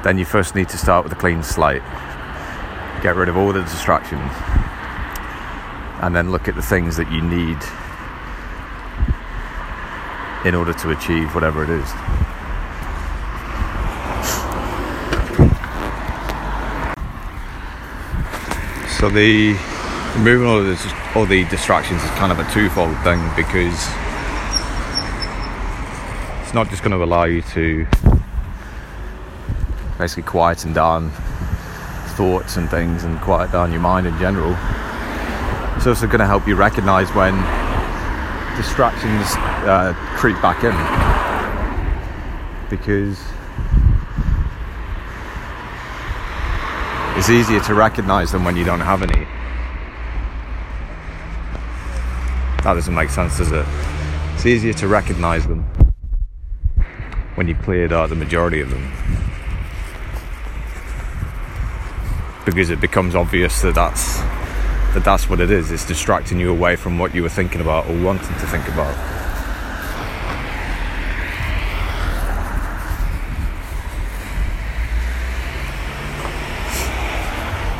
then 0.04 0.20
you 0.20 0.26
first 0.26 0.54
need 0.54 0.70
to 0.70 0.78
start 0.78 1.06
with 1.06 1.14
a 1.14 1.16
clean 1.16 1.42
slate. 1.42 1.82
Get 3.02 3.16
rid 3.16 3.30
of 3.30 3.38
all 3.38 3.52
the 3.52 3.62
distractions. 3.62 4.32
And 6.02 6.16
then 6.16 6.32
look 6.32 6.48
at 6.48 6.56
the 6.56 6.62
things 6.62 6.98
that 6.98 7.12
you 7.12 7.22
need 7.22 7.58
in 10.46 10.56
order 10.56 10.74
to 10.74 10.92
achieve 10.92 11.34
whatever 11.34 11.64
it 11.64 11.70
is. 11.70 11.90
So 18.98 19.10
the 19.10 19.58
removing 20.16 20.48
all, 20.48 20.60
all 21.16 21.26
the 21.26 21.44
distractions 21.46 22.04
is 22.04 22.10
kind 22.12 22.32
of 22.32 22.38
a 22.38 22.48
twofold 22.52 22.96
thing 23.00 23.20
because 23.36 23.88
it's 26.44 26.54
not 26.54 26.70
just 26.70 26.84
going 26.84 26.92
to 26.92 27.04
allow 27.04 27.24
you 27.24 27.42
to 27.54 27.88
basically 29.98 30.24
quieten 30.24 30.74
down 30.74 31.12
thoughts 32.22 32.56
and 32.58 32.70
things 32.70 33.04
and 33.04 33.20
quiet 33.20 33.52
down 33.52 33.72
your 33.72 33.82
mind 33.82 34.06
in 34.06 34.16
general. 34.20 34.56
It's 35.76 35.88
also 35.88 36.06
going 36.06 36.20
to 36.20 36.28
help 36.28 36.48
you 36.48 36.56
recognize 36.56 37.10
when 37.16 37.34
distractions 38.56 39.26
uh, 39.66 39.96
creep 40.18 40.40
back 40.40 40.64
in 40.64 40.72
because 42.70 43.20
it's 47.18 47.32
easier 47.32 47.60
to 47.62 47.74
recognize 47.74 48.32
them 48.32 48.46
when 48.46 48.56
you 48.56 48.66
don't 48.66 48.82
have 48.82 49.02
any. 49.02 49.26
That 52.62 52.76
doesn't 52.76 52.94
make 52.94 53.10
sense, 53.10 53.40
does 53.40 53.52
it? 53.52 53.66
It's 54.36 54.46
easier 54.46 54.74
to 54.74 54.88
recognize 54.88 55.48
them 55.48 55.64
when 57.34 57.48
you've 57.48 57.64
cleared 57.64 57.92
out 57.92 58.10
the 58.10 58.16
majority 58.16 58.62
of 58.62 58.70
them. 58.70 59.31
Because 62.52 62.70
it 62.70 62.82
becomes 62.82 63.16
obvious 63.16 63.62
that 63.62 63.76
that's 63.76 64.18
that 64.94 65.06
that's 65.06 65.30
what 65.30 65.40
it 65.40 65.50
is. 65.50 65.72
It's 65.72 65.86
distracting 65.86 66.38
you 66.38 66.52
away 66.52 66.76
from 66.76 67.00
what 67.00 67.16
you 67.16 67.24
were 67.24 67.30
thinking 67.30 67.62
about 67.62 67.88
or 67.88 67.98
wanting 68.04 68.28
to 68.28 68.46
think 68.48 68.68
about. 68.68 68.94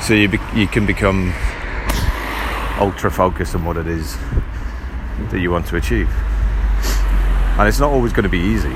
So 0.02 0.14
you, 0.14 0.30
be, 0.30 0.40
you 0.56 0.68
can 0.68 0.86
become 0.86 1.34
ultra 2.80 3.12
focused 3.12 3.56
on 3.56 3.66
what 3.66 3.76
it 3.76 3.88
is 3.88 4.18
that 5.32 5.40
you 5.42 5.52
want 5.52 5.68
to 5.68 5.76
achieve. 5.76 6.10
And 7.60 7.68
it's 7.68 7.80
not 7.82 7.92
always 7.92 8.14
going 8.14 8.24
to 8.24 8.30
be 8.30 8.40
easy. 8.40 8.74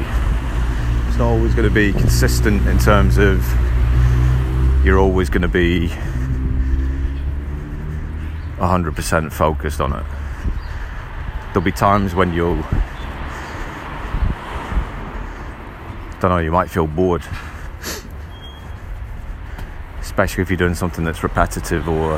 It's 1.07 1.17
not 1.17 1.29
always 1.29 1.55
going 1.55 1.69
to 1.69 1.73
be 1.73 1.93
consistent 1.93 2.67
in 2.67 2.79
terms 2.79 3.17
of 3.17 3.39
you're 4.85 4.99
always 4.99 5.29
going 5.29 5.41
to 5.41 5.47
be 5.47 5.89
100% 8.57 9.33
focused 9.33 9.81
on 9.81 9.91
it. 9.93 10.05
There'll 11.47 11.61
be 11.65 11.71
times 11.71 12.15
when 12.15 12.33
you'll, 12.33 12.61
don't 16.21 16.31
know, 16.31 16.37
you 16.37 16.51
might 16.51 16.69
feel 16.69 16.87
bored 16.87 17.23
especially 20.15 20.41
if 20.41 20.49
you're 20.49 20.55
doing 20.55 20.73
something 20.73 21.03
that's 21.03 21.23
repetitive 21.23 21.89
or 21.89 22.13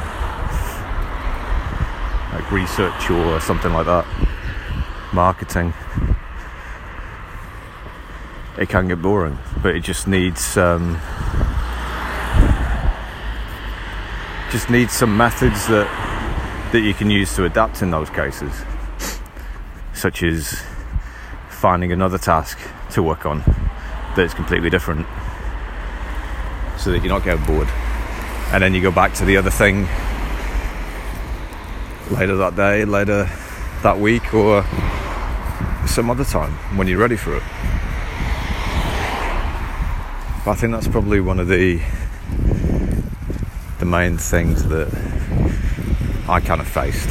like 2.31 2.51
research 2.51 3.09
or 3.09 3.41
something 3.41 3.73
like 3.73 3.87
that, 3.87 4.05
marketing. 5.13 5.73
It 8.59 8.69
can 8.69 8.87
get 8.87 9.01
boring, 9.01 9.39
but 9.63 9.75
it 9.75 9.79
just 9.79 10.07
needs 10.07 10.57
um, 10.57 10.99
just 14.51 14.69
needs 14.69 14.93
some 14.93 15.15
methods 15.17 15.67
that 15.67 15.87
that 16.71 16.81
you 16.81 16.93
can 16.93 17.09
use 17.09 17.35
to 17.35 17.45
adapt 17.45 17.81
in 17.81 17.91
those 17.91 18.09
cases, 18.09 18.51
such 19.93 20.23
as 20.23 20.61
finding 21.49 21.91
another 21.91 22.17
task 22.17 22.59
to 22.91 23.01
work 23.01 23.25
on 23.25 23.43
that's 24.15 24.33
completely 24.33 24.69
different 24.69 25.05
so 26.77 26.91
that 26.91 26.99
you're 27.03 27.13
not 27.13 27.23
getting 27.23 27.43
bored 27.45 27.67
and 28.51 28.63
then 28.63 28.73
you 28.73 28.81
go 28.81 28.91
back 28.91 29.13
to 29.13 29.25
the 29.25 29.37
other 29.37 29.49
thing 29.49 29.87
later 32.11 32.37
that 32.37 32.55
day, 32.55 32.85
later 32.85 33.29
that 33.83 33.99
week, 33.99 34.33
or 34.33 34.63
some 35.85 36.09
other 36.09 36.23
time 36.23 36.51
when 36.77 36.87
you're 36.87 36.99
ready 36.99 37.17
for 37.17 37.35
it. 37.35 37.43
But 40.45 40.51
I 40.51 40.55
think 40.55 40.71
that's 40.71 40.87
probably 40.87 41.19
one 41.19 41.39
of 41.39 41.47
the 41.47 41.81
main 43.87 44.17
things 44.17 44.67
that 44.67 44.87
I 46.27 46.39
kind 46.41 46.59
of 46.59 46.67
faced 46.67 47.09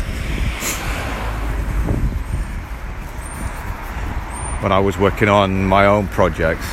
when 4.62 4.72
I 4.72 4.78
was 4.78 4.98
working 4.98 5.28
on 5.28 5.64
my 5.66 5.86
own 5.86 6.08
projects. 6.08 6.66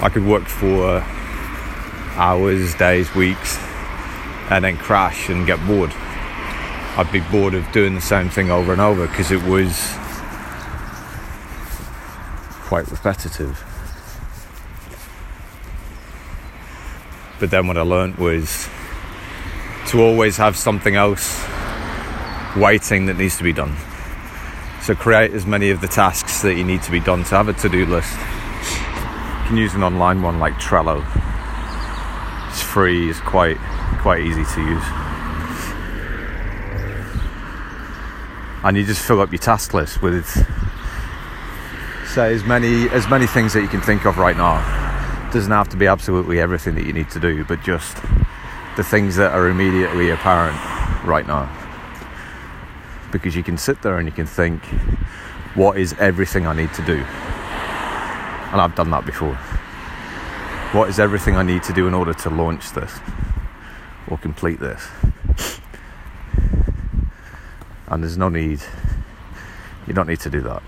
I 0.00 0.10
could 0.12 0.24
work 0.24 0.44
for 0.44 1.04
hours, 2.16 2.74
days, 2.74 3.14
weeks, 3.14 3.58
and 4.50 4.64
then 4.64 4.76
crash 4.76 5.28
and 5.28 5.46
get 5.46 5.64
bored. 5.66 5.92
I'd 6.96 7.10
be 7.12 7.20
bored 7.20 7.54
of 7.54 7.70
doing 7.72 7.94
the 7.94 8.00
same 8.00 8.28
thing 8.28 8.50
over 8.50 8.72
and 8.72 8.80
over 8.80 9.06
because 9.06 9.30
it 9.30 9.42
was 9.42 9.72
quite 12.66 12.90
repetitive. 12.90 13.71
But 17.42 17.50
then 17.50 17.66
what 17.66 17.76
I 17.76 17.82
learned 17.82 18.18
was 18.18 18.68
to 19.88 20.00
always 20.00 20.36
have 20.36 20.56
something 20.56 20.94
else 20.94 21.44
waiting 22.56 23.06
that 23.06 23.16
needs 23.18 23.36
to 23.38 23.42
be 23.42 23.52
done. 23.52 23.76
So 24.80 24.94
create 24.94 25.32
as 25.32 25.44
many 25.44 25.70
of 25.70 25.80
the 25.80 25.88
tasks 25.88 26.42
that 26.42 26.54
you 26.54 26.62
need 26.62 26.82
to 26.82 26.92
be 26.92 27.00
done 27.00 27.24
to 27.24 27.34
have 27.34 27.48
a 27.48 27.52
to-do 27.52 27.84
list. 27.86 28.12
You 28.12 29.48
can 29.48 29.56
use 29.56 29.74
an 29.74 29.82
online 29.82 30.22
one 30.22 30.38
like 30.38 30.52
Trello 30.54 31.04
It's 32.48 32.62
free 32.62 33.10
It's 33.10 33.18
quite 33.18 33.58
quite 34.02 34.20
easy 34.22 34.44
to 34.44 34.60
use. 34.60 34.84
and 38.62 38.76
you 38.76 38.84
just 38.84 39.04
fill 39.04 39.20
up 39.20 39.32
your 39.32 39.40
task 39.40 39.74
list 39.74 40.00
with 40.00 40.28
say 42.06 42.32
as 42.32 42.44
many 42.44 42.88
as 42.90 43.08
many 43.08 43.26
things 43.26 43.52
that 43.52 43.62
you 43.62 43.68
can 43.68 43.80
think 43.80 44.06
of 44.06 44.16
right 44.16 44.36
now. 44.36 44.81
Doesn't 45.32 45.50
have 45.50 45.70
to 45.70 45.78
be 45.78 45.86
absolutely 45.86 46.40
everything 46.40 46.74
that 46.74 46.84
you 46.84 46.92
need 46.92 47.08
to 47.08 47.18
do, 47.18 47.42
but 47.44 47.62
just 47.62 47.96
the 48.76 48.84
things 48.84 49.16
that 49.16 49.32
are 49.32 49.48
immediately 49.48 50.10
apparent 50.10 50.54
right 51.06 51.26
now. 51.26 51.50
Because 53.10 53.34
you 53.34 53.42
can 53.42 53.56
sit 53.56 53.80
there 53.80 53.96
and 53.96 54.06
you 54.06 54.12
can 54.12 54.26
think, 54.26 54.62
what 55.54 55.78
is 55.78 55.94
everything 55.94 56.46
I 56.46 56.54
need 56.54 56.74
to 56.74 56.82
do? 56.84 56.96
And 58.52 58.60
I've 58.60 58.74
done 58.74 58.90
that 58.90 59.06
before. 59.06 59.34
What 60.72 60.90
is 60.90 61.00
everything 61.00 61.34
I 61.36 61.42
need 61.42 61.62
to 61.62 61.72
do 61.72 61.88
in 61.88 61.94
order 61.94 62.12
to 62.12 62.28
launch 62.28 62.72
this 62.72 63.00
or 64.08 64.18
complete 64.18 64.60
this? 64.60 64.86
And 67.86 68.02
there's 68.02 68.18
no 68.18 68.28
need, 68.28 68.60
you 69.86 69.94
don't 69.94 70.08
need 70.08 70.20
to 70.20 70.30
do 70.30 70.42
that. 70.42 70.62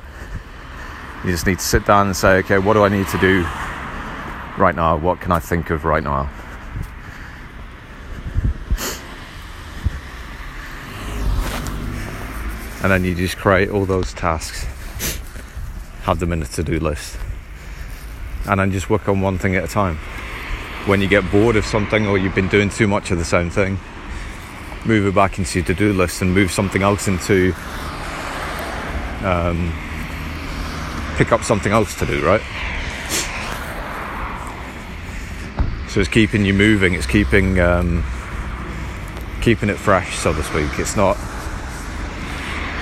You 1.23 1.33
just 1.33 1.47
need 1.47 1.59
to 1.59 1.65
sit 1.65 1.85
down 1.85 2.07
and 2.07 2.17
say, 2.17 2.39
okay, 2.39 2.57
what 2.57 2.73
do 2.73 2.83
I 2.83 2.89
need 2.89 3.09
to 3.09 3.19
do 3.19 3.47
right 4.59 4.74
now? 4.74 4.96
What 4.96 5.20
can 5.20 5.32
I 5.32 5.38
think 5.38 5.70
of 5.70 5.84
right 5.84 6.02
now? 6.02 6.30
And 12.82 12.92
then 12.92 13.05
you 13.05 13.14
just 13.14 13.38
create 13.38 13.70
all 13.70 13.86
those 13.86 14.12
tasks, 14.12 14.64
have 16.02 16.18
them 16.18 16.32
in 16.32 16.42
a 16.42 16.46
to 16.46 16.62
do 16.62 16.78
list, 16.78 17.16
and 18.46 18.61
then 18.61 18.70
just 18.72 18.90
work 18.90 19.09
on 19.09 19.22
one 19.22 19.38
thing 19.38 19.57
at 19.57 19.64
a 19.64 19.68
time. 19.68 19.96
When 20.86 21.00
you 21.00 21.09
get 21.09 21.30
bored 21.32 21.57
of 21.57 21.64
something 21.64 22.07
or 22.07 22.18
you've 22.18 22.34
been 22.34 22.48
doing 22.48 22.68
too 22.68 22.86
much 22.86 23.11
of 23.11 23.16
the 23.16 23.24
same 23.24 23.48
thing, 23.48 23.78
move 24.84 25.07
it 25.07 25.14
back 25.14 25.38
into 25.38 25.61
your 25.61 25.66
to 25.66 25.74
do 25.74 25.94
list 25.94 26.20
and 26.20 26.34
move 26.34 26.50
something 26.50 26.82
else 26.82 27.09
into. 27.09 27.55
Um, 29.22 29.72
pick 31.16 31.32
up 31.32 31.42
something 31.42 31.72
else 31.72 31.98
to 32.00 32.05
do, 32.05 32.22
right? 32.22 32.42
So 35.95 36.01
it's 36.01 36.09
keeping 36.09 36.45
you 36.45 36.55
moving. 36.55 36.95
It's 36.95 37.07
keeping 37.07 37.61
um, 37.61 38.03
keeping 39.40 39.68
it 39.68 39.76
fresh, 39.76 40.16
so 40.18 40.32
to 40.32 40.42
speak. 40.42 40.76
It's 40.80 40.97
not 40.97 41.16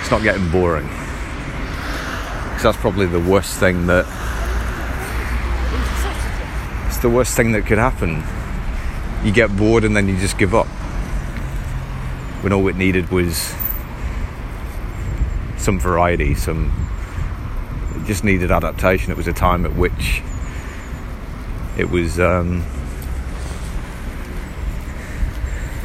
it's 0.01 0.11
not 0.11 0.23
getting 0.23 0.51
boring. 0.51 0.87
Because 0.87 2.63
that's 2.63 2.79
probably 2.79 3.05
the 3.05 3.21
worst 3.21 3.61
thing 3.61 3.87
that 3.89 4.07
it's 6.87 6.97
the 7.01 7.11
worst 7.11 7.37
thing 7.37 7.53
that 7.53 7.67
could 7.67 7.77
happen. 7.77 8.23
You 9.23 9.31
get 9.31 9.55
bored 9.55 9.85
and 9.85 9.95
then 9.95 10.09
you 10.09 10.17
just 10.17 10.39
give 10.39 10.55
up. 10.55 10.69
When 12.41 12.55
all 12.55 12.67
it 12.69 12.77
needed 12.77 13.11
was 13.11 13.55
some 15.59 15.79
variety, 15.79 16.35
some 16.35 16.73
it 17.95 18.07
just 18.07 18.25
needed 18.25 18.51
adaptation. 18.51 19.11
It 19.11 19.19
was 19.19 19.29
a 19.29 19.35
time 19.35 19.67
at 19.67 19.77
which 19.77 20.23
it 21.77 21.91
was 21.91 22.19
um, 22.19 22.65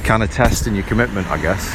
kind 0.08 0.24
of 0.24 0.32
testing 0.32 0.74
your 0.74 0.86
commitment, 0.86 1.28
I 1.28 1.38
guess. 1.38 1.66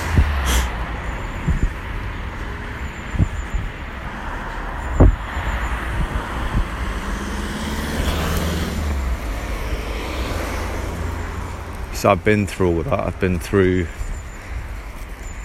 So 11.95 12.11
I've 12.11 12.25
been 12.25 12.47
through 12.47 12.75
all 12.75 12.83
that. 12.85 13.01
I've 13.01 13.21
been 13.21 13.39
through 13.39 13.87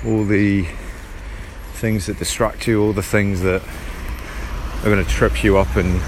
all 0.05 0.23
the 0.23 0.65
things 1.73 2.05
that 2.05 2.17
distract 2.17 2.67
you, 2.67 2.81
all 2.81 2.93
the 2.93 3.03
things 3.03 3.41
that 3.41 3.61
are 3.63 4.85
going 4.85 5.03
to 5.03 5.11
trip 5.11 5.43
you 5.43 5.57
up 5.57 5.75
and 5.75 6.01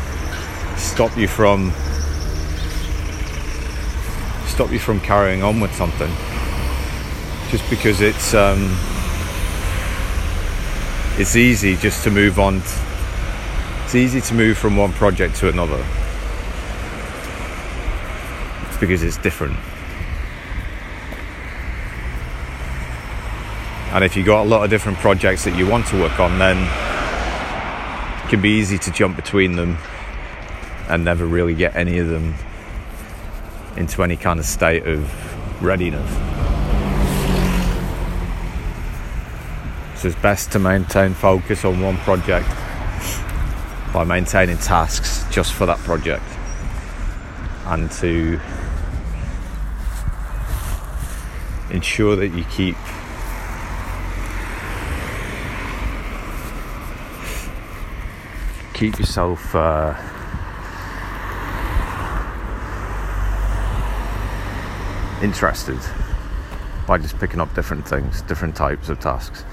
stop 0.80 1.18
you 1.18 1.28
from 1.28 1.74
stop 4.46 4.72
you 4.72 4.80
from 4.80 5.02
carrying 5.02 5.44
on 5.44 5.60
with 5.60 5.76
something 5.76 6.10
just 7.50 7.68
because 7.70 8.02
it's 8.02 8.34
um, 8.34 8.60
it's 11.18 11.36
easy 11.36 11.76
just 11.76 12.04
to 12.04 12.12
move 12.12 12.40
on 12.40 12.62
it's 13.84 13.96
easy 13.96 14.22
to 14.22 14.34
move 14.34 14.58
from 14.58 14.78
one 14.78 14.94
project 14.94 15.36
to 15.36 15.50
another 15.50 15.84
it's 18.68 18.78
because 18.78 19.02
it's 19.02 19.18
different 19.18 19.58
and 23.92 24.04
if 24.04 24.16
you've 24.16 24.28
got 24.28 24.44
a 24.44 24.48
lot 24.48 24.64
of 24.64 24.70
different 24.70 24.98
projects 25.00 25.44
that 25.44 25.58
you 25.58 25.68
want 25.68 25.86
to 25.88 26.00
work 26.00 26.20
on 26.20 26.38
then 26.38 26.58
it 28.24 28.30
can 28.30 28.42
be 28.42 28.50
easy 28.50 28.78
to 28.78 28.92
jump 28.92 29.16
between 29.16 29.56
them 29.56 29.78
and 30.88 31.04
never 31.04 31.26
really 31.26 31.56
get 31.56 31.76
any 31.76 31.98
of 31.98 32.08
them 32.08 32.36
into 33.76 34.04
any 34.04 34.18
kind 34.18 34.40
of 34.40 34.46
state 34.46 34.86
of 34.86 35.64
readiness. 35.64 36.39
So 40.00 40.08
it's 40.08 40.22
best 40.22 40.54
to 40.54 40.60
maintain 40.60 41.14
focus 41.14 41.66
on 41.66 41.82
one 41.82 41.98
project 41.98 42.48
by 43.94 44.06
maintaining 44.06 44.58
tasks 44.58 45.26
just 45.30 45.52
for 45.52 45.66
that 45.66 45.78
project 45.80 46.24
and 47.66 47.92
to 47.92 48.40
ensure 51.72 52.16
that 52.16 52.30
you 52.30 52.46
keep 52.46 52.78
keep 58.74 58.98
yourself 59.00 59.54
uh, 59.54 59.94
interested 65.22 65.78
by 66.88 66.98
just 66.98 67.20
picking 67.20 67.42
up 67.42 67.54
different 67.54 67.86
things, 67.86 68.22
different 68.22 68.56
types 68.56 68.88
of 68.88 68.98
tasks. 69.02 69.44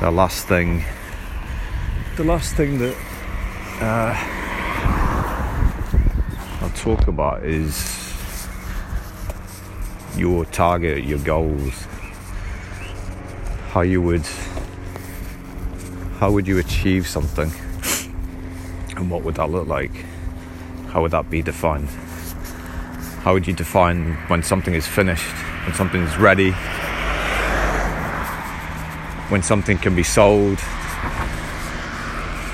The 0.00 0.12
last 0.12 0.46
thing, 0.46 0.84
the 2.16 2.22
last 2.22 2.54
thing 2.54 2.78
that 2.78 2.96
uh, 3.80 4.14
I'll 6.62 6.70
talk 6.70 7.08
about 7.08 7.44
is 7.44 8.46
your 10.16 10.44
target, 10.44 11.02
your 11.02 11.18
goals, 11.18 11.84
how 13.70 13.80
you 13.80 14.00
would 14.00 14.24
how 16.20 16.30
would 16.30 16.46
you 16.46 16.58
achieve 16.58 17.08
something 17.08 17.50
and 18.96 19.10
what 19.10 19.24
would 19.24 19.34
that 19.34 19.50
look 19.50 19.66
like? 19.66 20.04
How 20.90 21.02
would 21.02 21.10
that 21.10 21.28
be 21.28 21.42
defined? 21.42 21.88
How 23.24 23.32
would 23.32 23.48
you 23.48 23.52
define 23.52 24.14
when 24.28 24.44
something 24.44 24.74
is 24.74 24.86
finished, 24.86 25.34
when 25.66 25.74
something 25.74 26.02
is 26.02 26.16
ready, 26.18 26.54
when 29.28 29.42
something 29.42 29.78
can 29.78 29.94
be 29.94 30.02
sold 30.02 30.58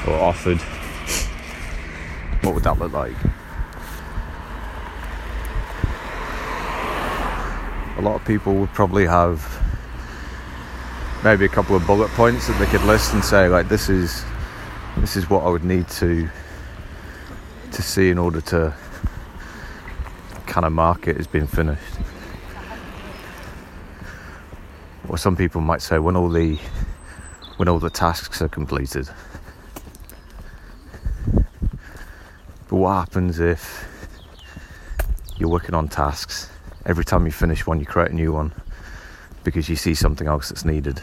or 0.06 0.14
offered? 0.14 0.60
What 2.42 2.54
would 2.54 2.64
that 2.64 2.78
look 2.78 2.92
like? 2.92 3.16
a 7.96 8.02
lot 8.02 8.16
of 8.16 8.24
people 8.26 8.54
would 8.54 8.72
probably 8.72 9.06
have 9.06 9.40
maybe 11.22 11.44
a 11.44 11.48
couple 11.48 11.76
of 11.76 11.86
bullet 11.86 12.10
points 12.10 12.48
that 12.48 12.58
they 12.58 12.66
could 12.66 12.82
list 12.82 13.14
and 13.14 13.24
say 13.24 13.48
like 13.48 13.68
this 13.68 13.88
is 13.88 14.24
this 14.98 15.16
is 15.16 15.30
what 15.30 15.44
I 15.44 15.48
would 15.48 15.64
need 15.64 15.88
to 15.88 16.28
to 17.70 17.82
see 17.82 18.10
in 18.10 18.18
order 18.18 18.40
to 18.40 18.74
kind 20.46 20.66
of 20.66 20.72
mark 20.72 21.08
it 21.08 21.16
as 21.16 21.26
being 21.26 21.46
finished. 21.46 21.82
Or 25.14 25.16
some 25.16 25.36
people 25.36 25.60
might 25.60 25.80
say 25.80 26.00
when 26.00 26.16
all 26.16 26.28
the 26.28 26.58
when 27.56 27.68
all 27.68 27.78
the 27.78 27.88
tasks 27.88 28.42
are 28.42 28.48
completed. 28.48 29.08
But 32.68 32.76
what 32.76 32.94
happens 32.94 33.38
if 33.38 33.86
you're 35.36 35.48
working 35.48 35.76
on 35.76 35.86
tasks 35.86 36.50
every 36.84 37.04
time 37.04 37.26
you 37.26 37.30
finish 37.30 37.64
one, 37.64 37.78
you 37.78 37.86
create 37.86 38.10
a 38.10 38.14
new 38.16 38.32
one 38.32 38.52
because 39.44 39.68
you 39.68 39.76
see 39.76 39.94
something 39.94 40.26
else 40.26 40.48
that's 40.48 40.64
needed. 40.64 41.00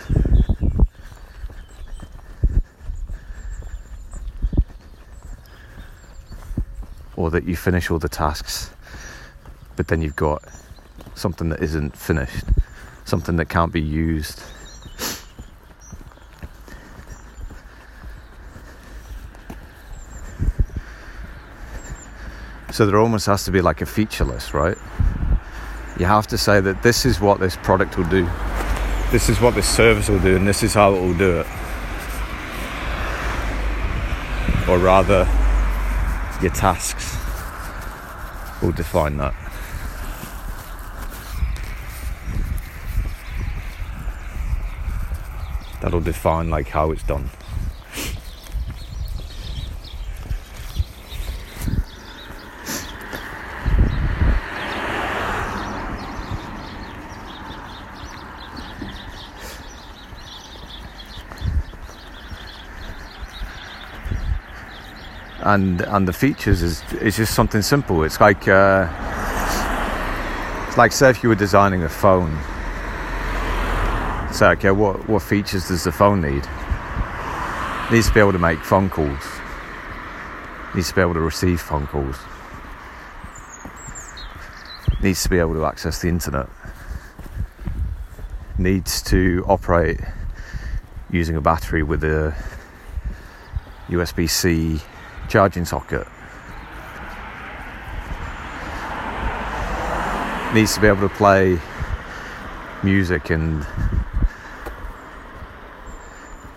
Or 7.15 7.31
that 7.31 7.45
you 7.45 7.55
finish 7.55 7.89
all 7.89 7.97
the 7.97 8.09
tasks, 8.09 8.71
but 9.77 9.87
then 9.87 10.01
you've 10.01 10.17
got 10.17 10.43
something 11.15 11.47
that 11.47 11.63
isn't 11.63 11.95
finished, 11.95 12.43
something 13.11 13.35
that 13.35 13.49
can't 13.49 13.73
be 13.73 13.81
used. 13.81 14.41
So 22.71 22.85
there 22.85 22.97
almost 22.97 23.25
has 23.25 23.43
to 23.43 23.51
be 23.51 23.59
like 23.59 23.81
a 23.81 23.85
feature 23.85 24.23
list, 24.23 24.53
right? 24.53 24.77
You 25.99 26.05
have 26.05 26.25
to 26.27 26.37
say 26.37 26.61
that 26.61 26.83
this 26.83 27.05
is 27.05 27.19
what 27.19 27.41
this 27.41 27.57
product 27.57 27.97
will 27.97 28.09
do, 28.09 28.23
this 29.11 29.27
is 29.27 29.41
what 29.41 29.55
this 29.55 29.67
service 29.67 30.07
will 30.07 30.21
do, 30.21 30.37
and 30.37 30.47
this 30.47 30.63
is 30.63 30.73
how 30.73 30.95
it 30.95 31.01
will 31.01 31.17
do 31.17 31.41
it. 31.41 31.47
Or 34.69 34.77
rather, 34.77 35.27
your 36.41 36.53
tasks 36.53 37.17
will 38.61 38.71
define 38.71 39.17
that. 39.17 39.40
That'll 45.81 45.99
define 45.99 46.49
like 46.49 46.69
how 46.69 46.91
it's 46.91 47.03
done. 47.03 47.29
and 65.43 65.81
and 65.81 66.07
the 66.07 66.13
features 66.13 66.61
is 66.61 66.83
is 66.93 67.17
just 67.17 67.33
something 67.33 67.61
simple. 67.61 68.03
It's 68.03 68.19
like 68.19 68.47
uh, 68.47 68.87
it's 70.67 70.77
like 70.77 70.91
say 70.91 71.09
if 71.09 71.23
you 71.23 71.29
were 71.29 71.35
designing 71.35 71.83
a 71.83 71.89
phone. 71.89 72.37
Okay, 74.43 74.71
what 74.71 75.07
what 75.07 75.21
features 75.21 75.67
does 75.67 75.83
the 75.83 75.91
phone 75.91 76.21
need? 76.21 76.43
It 76.43 77.91
needs 77.91 78.07
to 78.07 78.13
be 78.13 78.19
able 78.19 78.31
to 78.31 78.39
make 78.39 78.57
phone 78.57 78.89
calls. 78.89 79.23
It 80.69 80.77
needs 80.77 80.89
to 80.89 80.95
be 80.95 81.01
able 81.01 81.13
to 81.13 81.19
receive 81.19 81.61
phone 81.61 81.85
calls. 81.85 82.17
It 84.93 85.03
needs 85.03 85.21
to 85.21 85.29
be 85.29 85.37
able 85.37 85.53
to 85.53 85.65
access 85.65 86.01
the 86.01 86.09
internet. 86.09 86.49
Needs 88.57 89.03
to 89.03 89.45
operate 89.47 89.99
using 91.11 91.35
a 91.35 91.41
battery 91.41 91.83
with 91.83 92.03
a 92.03 92.33
USB 93.89 94.27
C 94.27 94.81
charging 95.29 95.65
socket. 95.65 96.07
Needs 100.55 100.73
to 100.73 100.81
be 100.81 100.87
able 100.87 101.07
to 101.07 101.13
play 101.13 101.59
music 102.81 103.29
and 103.29 103.63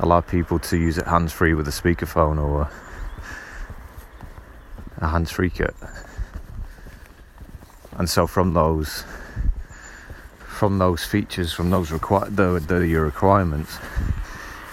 allow 0.05 0.21
people 0.21 0.59
to 0.59 0.77
use 0.77 0.99
it 0.99 1.07
hands 1.07 1.33
free 1.33 1.55
with 1.55 1.67
a 1.67 1.71
speakerphone 1.71 2.41
or 2.41 2.71
a 4.99 5.09
hands 5.09 5.31
free 5.31 5.51
kit. 5.51 5.75
And 7.93 8.09
so 8.09 8.27
from 8.27 8.55
those 8.55 9.05
from 10.47 10.79
those 10.79 11.05
features, 11.05 11.53
from 11.53 11.71
those 11.71 11.91
require 11.91 12.31
the, 12.31 12.63
the 12.67 12.87
your 12.87 13.05
requirements, 13.05 13.79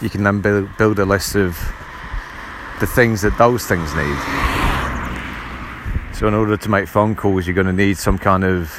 you 0.02 0.10
can 0.10 0.24
then 0.24 0.42
build 0.42 0.70
build 0.78 1.00
a 1.00 1.06
list 1.06 1.36
of 1.36 1.58
the 2.80 2.88
things 2.88 3.22
that 3.22 3.38
those 3.38 3.66
things 3.66 3.94
need. 3.96 4.18
So, 6.16 6.28
in 6.28 6.34
order 6.34 6.58
to 6.58 6.70
make 6.70 6.88
phone 6.88 7.16
calls, 7.16 7.48
you're 7.48 7.56
going 7.56 7.68
to 7.68 7.74
need 7.74 7.98
some 7.98 8.18
kind 8.18 8.44
of 8.44 8.72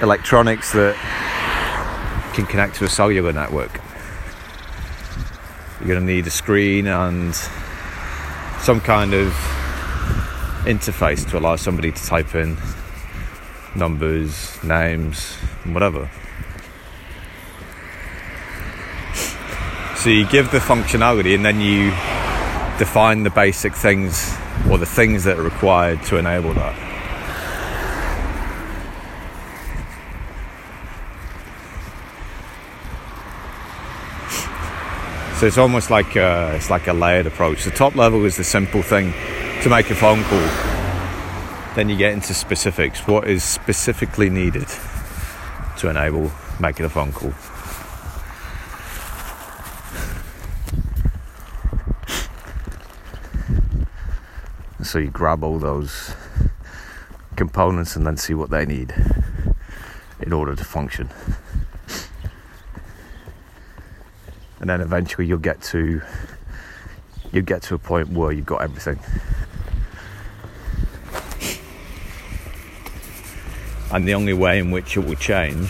electronics 0.00 0.72
that 0.72 0.94
can 2.34 2.44
connect 2.46 2.76
to 2.76 2.84
a 2.84 2.88
cellular 2.88 3.32
network. 3.32 3.80
You're 5.80 5.88
going 5.88 6.00
to 6.00 6.12
need 6.12 6.26
a 6.26 6.30
screen 6.30 6.88
and 6.88 7.34
some 8.58 8.80
kind 8.80 9.14
of 9.14 9.28
interface 10.64 11.28
to 11.30 11.38
allow 11.38 11.56
somebody 11.56 11.92
to 11.92 12.04
type 12.04 12.34
in 12.34 12.56
numbers, 13.76 14.62
names, 14.64 15.36
whatever. 15.64 16.10
So 19.96 20.10
you 20.10 20.26
give 20.26 20.50
the 20.50 20.58
functionality 20.58 21.34
and 21.34 21.44
then 21.44 21.60
you 21.60 21.90
define 22.78 23.22
the 23.22 23.30
basic 23.30 23.74
things 23.74 24.36
or 24.68 24.78
the 24.78 24.86
things 24.86 25.24
that 25.24 25.38
are 25.38 25.42
required 25.42 26.02
to 26.04 26.16
enable 26.16 26.54
that. 26.54 26.87
So 35.38 35.46
it's 35.46 35.56
almost 35.56 35.88
like 35.88 36.16
a, 36.16 36.52
it's 36.56 36.68
like 36.68 36.88
a 36.88 36.92
layered 36.92 37.28
approach. 37.28 37.62
The 37.62 37.70
top 37.70 37.94
level 37.94 38.24
is 38.24 38.36
the 38.36 38.42
simple 38.42 38.82
thing 38.82 39.12
to 39.62 39.70
make 39.70 39.88
a 39.88 39.94
phone 39.94 40.24
call. 40.24 40.40
Then 41.76 41.88
you 41.88 41.96
get 41.96 42.12
into 42.12 42.34
specifics. 42.34 43.06
What 43.06 43.28
is 43.28 43.44
specifically 43.44 44.30
needed 44.30 44.66
to 45.78 45.88
enable 45.88 46.32
making 46.58 46.86
a 46.86 46.88
phone 46.88 47.12
call? 47.12 47.32
so 54.82 54.98
you 54.98 55.10
grab 55.10 55.44
all 55.44 55.58
those 55.58 56.16
components 57.36 57.94
and 57.94 58.04
then 58.04 58.16
see 58.16 58.34
what 58.34 58.50
they 58.50 58.66
need 58.66 58.92
in 60.20 60.32
order 60.32 60.56
to 60.56 60.64
function. 60.64 61.10
And 64.60 64.68
then 64.68 64.80
eventually 64.80 65.26
you'll 65.26 65.38
get 65.38 65.62
to 65.62 66.00
you 67.32 67.42
get 67.42 67.62
to 67.62 67.74
a 67.74 67.78
point 67.78 68.08
where 68.10 68.32
you've 68.32 68.46
got 68.46 68.62
everything. 68.62 68.98
And 73.90 74.06
the 74.06 74.14
only 74.14 74.32
way 74.32 74.58
in 74.58 74.70
which 74.70 74.96
it 74.96 75.00
will 75.00 75.14
change 75.14 75.68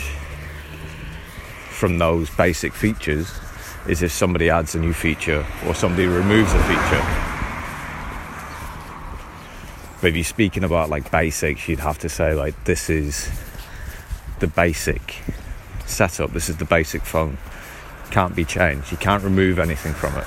from 1.69 1.97
those 1.97 2.29
basic 2.31 2.73
features 2.73 3.31
is 3.87 4.03
if 4.03 4.11
somebody 4.11 4.49
adds 4.49 4.75
a 4.75 4.79
new 4.79 4.93
feature 4.93 5.45
or 5.65 5.73
somebody 5.73 6.07
removes 6.07 6.53
a 6.53 6.63
feature. 6.63 7.29
But 10.01 10.09
if 10.09 10.15
you're 10.15 10.23
speaking 10.23 10.63
about 10.63 10.89
like 10.89 11.11
basics, 11.11 11.67
you'd 11.67 11.79
have 11.79 11.99
to 11.99 12.09
say 12.09 12.33
like 12.33 12.63
this 12.65 12.89
is 12.89 13.29
the 14.39 14.47
basic 14.47 15.21
setup. 15.85 16.31
This 16.31 16.49
is 16.49 16.57
the 16.57 16.65
basic 16.65 17.01
phone. 17.01 17.37
Can't 18.11 18.35
be 18.35 18.45
changed. 18.45 18.91
You 18.91 18.97
can't 18.97 19.23
remove 19.23 19.59
anything 19.59 19.93
from 19.93 20.15
it. 20.17 20.25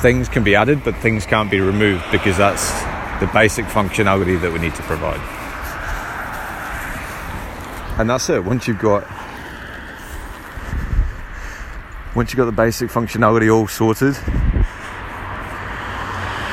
Things 0.00 0.28
can 0.28 0.42
be 0.42 0.54
added, 0.54 0.82
but 0.82 0.96
things 0.96 1.26
can't 1.26 1.50
be 1.50 1.60
removed 1.60 2.04
because 2.10 2.36
that's 2.36 2.72
the 3.20 3.30
basic 3.32 3.66
functionality 3.66 4.40
that 4.40 4.52
we 4.52 4.58
need 4.58 4.74
to 4.74 4.82
provide. 4.82 5.20
And 7.98 8.08
that's 8.08 8.30
it. 8.30 8.42
Once 8.42 8.66
you've 8.66 8.78
got 8.78 9.06
once 12.16 12.32
you've 12.32 12.38
got 12.38 12.46
the 12.46 12.52
basic 12.52 12.90
functionality 12.90 13.54
all 13.54 13.68
sorted, 13.68 14.16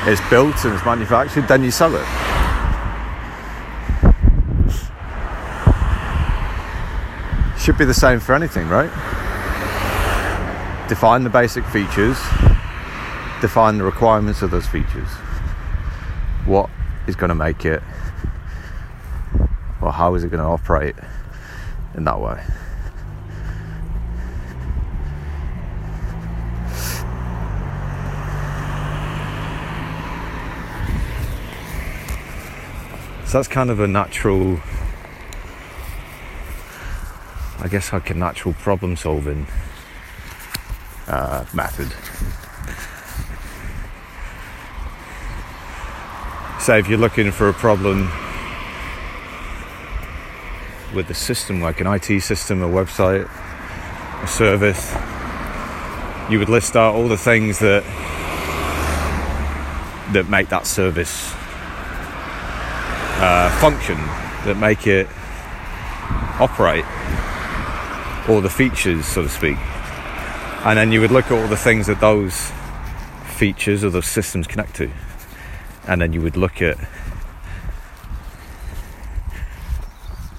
it's 0.05 0.29
built 0.29 0.63
and 0.65 0.75
it's 0.75 0.85
manufactured, 0.85 1.47
then 1.47 1.63
you 1.63 1.71
sell 1.71 1.95
it. 1.95 2.26
Should 7.67 7.77
be 7.77 7.83
the 7.83 7.93
same 7.93 8.21
for 8.21 8.33
anything, 8.33 8.69
right? 8.69 8.89
Define 10.87 11.25
the 11.25 11.29
basic 11.29 11.65
features, 11.65 12.17
define 13.41 13.77
the 13.77 13.83
requirements 13.83 14.41
of 14.41 14.51
those 14.51 14.65
features. 14.65 15.09
What 16.45 16.69
is 17.07 17.17
going 17.17 17.27
to 17.27 17.35
make 17.35 17.65
it, 17.65 17.83
or 19.81 19.91
how 19.91 20.15
is 20.15 20.23
it 20.23 20.29
going 20.29 20.41
to 20.41 20.47
operate 20.47 20.95
in 21.93 22.05
that 22.05 22.21
way? 22.21 22.41
So 33.25 33.39
that's 33.39 33.49
kind 33.49 33.69
of 33.69 33.81
a 33.81 33.87
natural, 33.89 34.61
I 37.59 37.67
guess, 37.67 37.91
like 37.91 38.09
a 38.09 38.13
natural 38.13 38.53
problem 38.53 38.95
solving 38.95 39.47
uh, 41.07 41.45
method. 41.53 41.91
Say 46.61 46.79
if 46.79 46.87
you're 46.87 46.99
looking 46.99 47.31
for 47.31 47.49
a 47.49 47.53
problem 47.53 48.11
with 50.93 51.09
a 51.09 51.13
system 51.13 51.61
like 51.61 51.81
an 51.81 51.87
IT 51.87 52.21
system, 52.21 52.61
a 52.61 52.67
website, 52.67 53.29
a 54.23 54.27
service, 54.27 54.93
you 56.29 56.39
would 56.39 56.49
list 56.49 56.75
out 56.75 56.95
all 56.95 57.07
the 57.07 57.17
things 57.17 57.59
that 57.59 57.83
that 60.13 60.29
make 60.29 60.49
that 60.49 60.65
service 60.65 61.33
uh, 63.19 63.49
function 63.59 63.97
that 64.45 64.57
make 64.57 64.87
it 64.87 65.07
operate, 66.39 66.85
or 68.27 68.41
the 68.41 68.49
features, 68.49 69.05
so 69.05 69.23
to 69.23 69.29
speak. 69.29 69.57
And 70.65 70.77
then 70.77 70.91
you 70.91 71.01
would 71.01 71.11
look 71.11 71.25
at 71.25 71.31
all 71.31 71.47
the 71.47 71.57
things 71.57 71.87
that 71.87 71.99
those 71.99 72.51
features 73.37 73.83
or 73.83 73.89
those 73.89 74.07
systems 74.07 74.47
connect 74.47 74.75
to. 74.75 74.91
and 75.87 76.01
then 76.01 76.11
you 76.11 76.21
would 76.21 76.35
look 76.35 76.61
at 76.61 76.77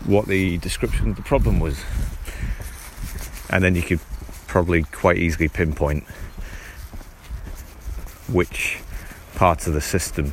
what 0.05 0.27
the 0.27 0.59
description 0.59 1.11
of 1.11 1.17
the 1.17 1.23
problem 1.23 1.59
was, 1.59 1.83
and 3.51 3.65
then 3.65 3.75
you 3.75 3.83
could 3.83 4.01
probably 4.47 4.83
quite 4.83 5.17
easily 5.17 5.49
pinpoint 5.49 6.05
which 8.31 8.79
part 9.35 9.67
of 9.67 9.73
the 9.73 9.81
system 9.81 10.33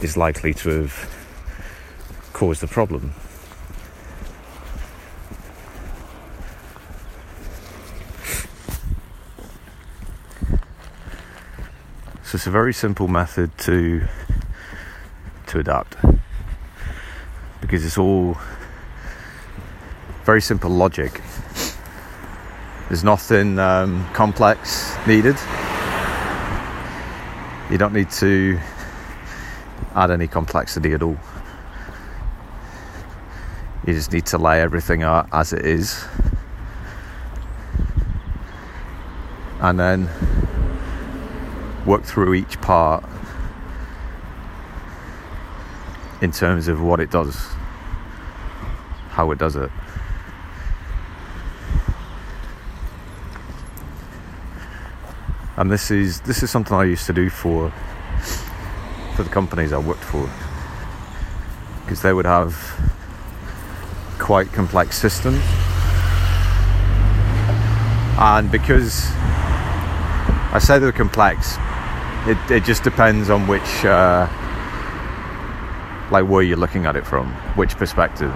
is 0.00 0.16
likely 0.16 0.54
to 0.54 0.68
have 0.82 1.12
caused 2.32 2.60
the 2.60 2.68
problem. 2.68 3.12
It's 12.36 12.46
a 12.46 12.50
very 12.50 12.74
simple 12.74 13.08
method 13.08 13.50
to 13.56 14.06
to 15.46 15.58
adapt 15.58 15.96
because 17.62 17.82
it's 17.82 17.96
all 17.96 18.36
very 20.24 20.42
simple 20.42 20.68
logic. 20.68 21.22
There's 22.88 23.02
nothing 23.02 23.58
um, 23.58 24.06
complex 24.12 24.94
needed. 25.06 25.36
You 27.70 27.78
don't 27.78 27.94
need 27.94 28.10
to 28.10 28.60
add 29.94 30.10
any 30.10 30.28
complexity 30.28 30.92
at 30.92 31.02
all. 31.02 31.16
You 33.86 33.94
just 33.94 34.12
need 34.12 34.26
to 34.26 34.36
lay 34.36 34.60
everything 34.60 35.04
out 35.04 35.26
as 35.32 35.54
it 35.54 35.64
is. 35.64 36.04
And 39.60 39.80
then 39.80 40.45
work 41.86 42.02
through 42.02 42.34
each 42.34 42.60
part 42.60 43.04
in 46.20 46.32
terms 46.32 46.66
of 46.66 46.82
what 46.82 46.98
it 46.98 47.10
does, 47.10 47.36
how 49.10 49.30
it 49.30 49.38
does 49.38 49.54
it. 49.56 49.70
And 55.56 55.70
this 55.70 55.90
is 55.90 56.20
this 56.22 56.42
is 56.42 56.50
something 56.50 56.76
I 56.76 56.84
used 56.84 57.06
to 57.06 57.14
do 57.14 57.30
for 57.30 57.72
for 59.14 59.22
the 59.22 59.30
companies 59.30 59.72
I 59.72 59.78
worked 59.78 60.04
for 60.04 60.28
because 61.82 62.02
they 62.02 62.12
would 62.12 62.26
have 62.26 62.54
quite 64.18 64.52
complex 64.52 64.98
systems 64.98 65.40
and 68.18 68.50
because 68.50 69.10
I 70.52 70.58
say 70.60 70.78
they're 70.78 70.92
complex 70.92 71.56
it, 72.28 72.50
it 72.50 72.64
just 72.64 72.82
depends 72.82 73.30
on 73.30 73.46
which 73.46 73.84
uh, 73.84 74.28
like 76.10 76.26
where 76.28 76.42
you're 76.42 76.56
looking 76.56 76.86
at 76.86 76.96
it 76.96 77.06
from 77.06 77.32
which 77.54 77.76
perspective 77.76 78.32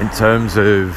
in 0.00 0.08
terms 0.10 0.56
of 0.56 0.96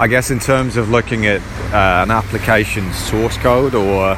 I 0.00 0.06
guess 0.08 0.30
in 0.30 0.38
terms 0.38 0.78
of 0.78 0.88
looking 0.88 1.26
at 1.26 1.42
uh, 1.74 2.04
an 2.04 2.10
application 2.10 2.90
source 2.94 3.36
code 3.36 3.74
or 3.74 4.16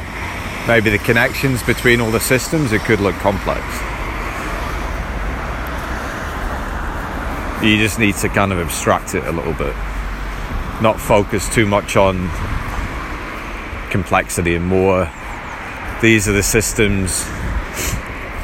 maybe 0.65 0.89
the 0.89 0.97
connections 0.99 1.61
between 1.63 1.99
all 1.99 2.09
the 2.09 2.21
systems, 2.21 2.71
it 2.71 2.79
could 2.83 3.01
look 3.01 3.15
complex. 3.15 3.61
You 7.61 7.77
just 7.77 7.99
need 7.99 8.15
to 8.15 8.29
kind 8.29 8.53
of 8.53 8.59
abstract 8.59 9.13
it 9.13 9.25
a 9.25 9.31
little 9.33 9.51
bit, 9.51 9.75
not 10.83 10.99
focus 10.99 11.47
too 11.47 11.65
much 11.65 11.95
on 11.95 12.29
complexity 13.89 14.53
and 14.53 14.65
more. 14.65 15.09
These 16.01 16.27
are 16.27 16.33
the 16.33 16.43
systems 16.43 17.25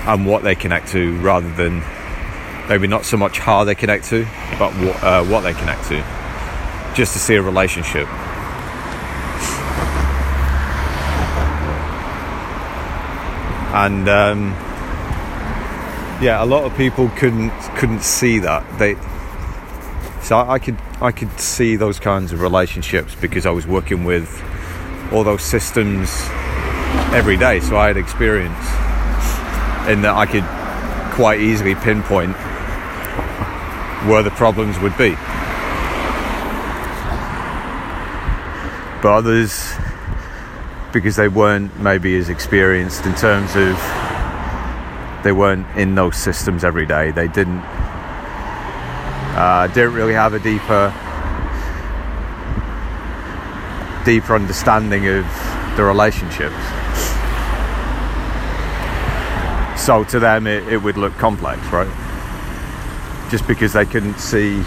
and 0.07 0.25
what 0.25 0.43
they 0.43 0.55
connect 0.55 0.87
to, 0.89 1.15
rather 1.17 1.51
than 1.53 1.83
maybe 2.69 2.87
not 2.87 3.05
so 3.05 3.17
much 3.17 3.37
how 3.39 3.65
they 3.65 3.75
connect 3.75 4.05
to, 4.05 4.25
but 4.57 4.71
what, 4.73 5.03
uh, 5.03 5.23
what 5.25 5.41
they 5.41 5.53
connect 5.53 5.83
to, 5.89 5.97
just 6.95 7.13
to 7.13 7.19
see 7.19 7.35
a 7.35 7.41
relationship. 7.41 8.07
and 13.71 14.09
um, 14.09 14.49
yeah, 16.21 16.43
a 16.43 16.45
lot 16.45 16.63
of 16.63 16.75
people 16.75 17.09
couldn't 17.09 17.51
couldn't 17.77 18.01
see 18.01 18.39
that. 18.39 18.65
They 18.79 18.95
so 20.21 20.37
I, 20.37 20.53
I 20.53 20.59
could 20.59 20.77
I 21.01 21.13
could 21.13 21.39
see 21.39 21.77
those 21.77 21.97
kinds 21.97 22.33
of 22.33 22.41
relationships 22.41 23.15
because 23.15 23.45
I 23.45 23.51
was 23.51 23.65
working 23.65 24.03
with 24.03 24.43
all 25.13 25.23
those 25.23 25.41
systems 25.41 26.09
every 27.13 27.37
day. 27.37 27.61
So 27.61 27.77
I 27.77 27.87
had 27.87 27.95
experience 27.95 28.59
in 29.87 30.01
that 30.01 30.13
I 30.13 30.25
could 30.25 30.43
quite 31.15 31.39
easily 31.39 31.75
pinpoint 31.75 32.35
where 34.09 34.23
the 34.23 34.31
problems 34.31 34.77
would 34.79 34.97
be. 34.97 35.11
But 39.01 39.13
others 39.13 39.71
because 40.91 41.15
they 41.15 41.29
weren't 41.29 41.79
maybe 41.79 42.17
as 42.17 42.27
experienced 42.27 43.05
in 43.05 43.15
terms 43.15 43.55
of 43.55 43.77
they 45.23 45.31
weren't 45.31 45.65
in 45.77 45.95
those 45.95 46.17
systems 46.17 46.65
every 46.65 46.85
day. 46.85 47.11
They 47.11 47.29
didn't 47.29 47.63
uh, 49.39 49.67
didn't 49.67 49.93
really 49.93 50.13
have 50.13 50.33
a 50.33 50.39
deeper 50.39 50.93
deeper 54.03 54.35
understanding 54.35 55.07
of 55.07 55.25
the 55.77 55.83
relationships. 55.83 56.55
So 59.79 60.03
to 60.03 60.19
them, 60.19 60.45
it, 60.45 60.67
it 60.67 60.77
would 60.77 60.97
look 60.97 61.13
complex, 61.13 61.65
right? 61.67 61.87
Just 63.31 63.47
because 63.47 63.73
they 63.73 63.85
couldn't 63.85 64.19
see 64.19 64.63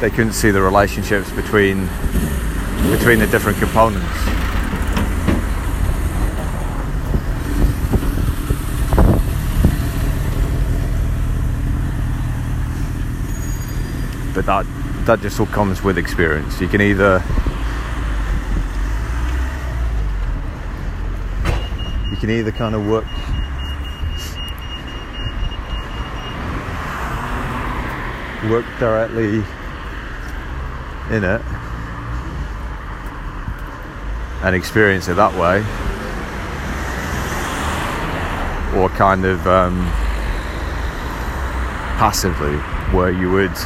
they 0.00 0.10
couldn't 0.10 0.32
see 0.32 0.50
the 0.50 0.60
relationships 0.60 1.30
between 1.30 1.86
between 2.90 3.20
the 3.20 3.28
different 3.30 3.56
components. 3.58 4.41
But 14.44 14.64
that 14.64 15.06
that 15.06 15.20
just 15.20 15.38
all 15.40 15.46
comes 15.46 15.82
with 15.82 15.98
experience. 15.98 16.60
You 16.60 16.68
can 16.68 16.80
either 16.80 17.22
you 22.10 22.16
can 22.16 22.30
either 22.30 22.52
kind 22.52 22.74
of 22.74 22.86
work 22.86 23.04
work 28.50 28.66
directly 28.78 29.44
in 31.14 31.24
it 31.24 31.40
and 34.42 34.56
experience 34.56 35.08
it 35.08 35.14
that 35.14 35.32
way 35.38 35.60
or 38.80 38.88
kind 38.90 39.24
of 39.24 39.46
um, 39.46 39.78
passively 41.98 42.56
where 42.96 43.10
you 43.10 43.30
would 43.30 43.56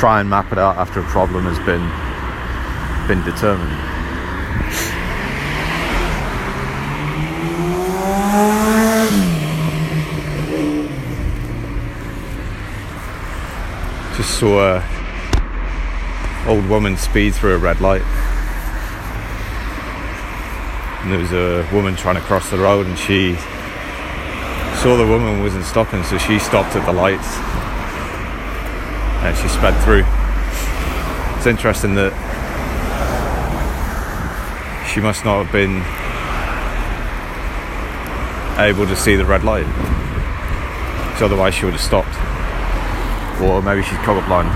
try 0.00 0.18
and 0.18 0.30
map 0.30 0.50
it 0.50 0.56
out 0.56 0.78
after 0.78 0.98
a 1.00 1.02
problem 1.02 1.44
has 1.44 1.58
been 1.66 1.84
been 3.06 3.22
determined. 3.22 3.68
Just 14.16 14.38
saw 14.38 14.78
a 14.78 16.48
old 16.48 16.66
woman 16.70 16.96
speed 16.96 17.34
through 17.34 17.56
a 17.56 17.58
red 17.58 17.82
light. 17.82 18.00
And 21.02 21.12
there 21.12 21.18
was 21.18 21.32
a 21.32 21.68
woman 21.74 21.94
trying 21.94 22.14
to 22.14 22.22
cross 22.22 22.48
the 22.48 22.56
road 22.56 22.86
and 22.86 22.98
she 22.98 23.34
saw 24.80 24.96
the 24.96 25.06
woman 25.06 25.42
wasn't 25.42 25.66
stopping 25.66 26.02
so 26.04 26.16
she 26.16 26.38
stopped 26.38 26.74
at 26.74 26.86
the 26.86 26.92
lights 26.94 27.59
she 29.40 29.48
sped 29.48 29.74
through. 29.84 30.04
It's 31.36 31.46
interesting 31.46 31.94
that 31.94 32.12
she 34.92 35.00
must 35.00 35.24
not 35.24 35.44
have 35.44 35.52
been 35.52 35.82
able 38.60 38.86
to 38.86 38.96
see 38.96 39.16
the 39.16 39.24
red 39.24 39.44
light, 39.44 39.64
so 41.18 41.26
otherwise 41.26 41.54
she 41.54 41.64
would 41.64 41.74
have 41.74 41.80
stopped. 41.80 42.14
Or 43.40 43.62
maybe 43.62 43.82
she's 43.82 43.98
colorblind. 43.98 44.50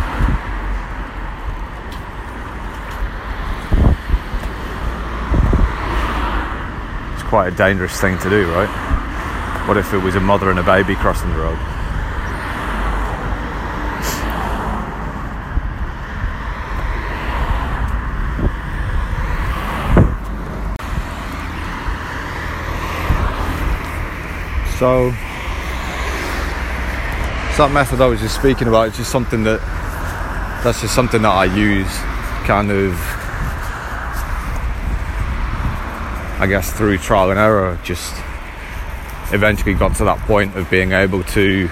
It's 7.14 7.22
quite 7.22 7.48
a 7.48 7.56
dangerous 7.56 7.98
thing 7.98 8.18
to 8.18 8.28
do, 8.28 8.50
right? 8.52 8.68
What 9.66 9.78
if 9.78 9.94
it 9.94 9.98
was 9.98 10.16
a 10.16 10.20
mother 10.20 10.50
and 10.50 10.58
a 10.58 10.62
baby 10.62 10.94
crossing 10.96 11.30
the 11.30 11.38
road? 11.38 11.58
So, 24.84 25.08
that 27.56 27.70
method 27.72 28.02
I 28.02 28.06
was 28.06 28.20
just 28.20 28.34
speaking 28.34 28.68
about. 28.68 28.88
Is 28.88 28.98
just 28.98 29.10
something 29.10 29.42
that 29.44 29.60
that's 30.62 30.82
just 30.82 30.94
something 30.94 31.22
that 31.22 31.30
I 31.30 31.46
use 31.46 31.88
kind 32.44 32.70
of 32.70 32.92
I 36.38 36.46
guess 36.46 36.70
through 36.70 36.98
trial 36.98 37.30
and 37.30 37.40
error 37.40 37.78
just 37.82 38.12
eventually 39.32 39.72
got 39.72 39.96
to 39.96 40.04
that 40.04 40.18
point 40.26 40.54
of 40.54 40.68
being 40.68 40.92
able 40.92 41.22
to 41.22 41.68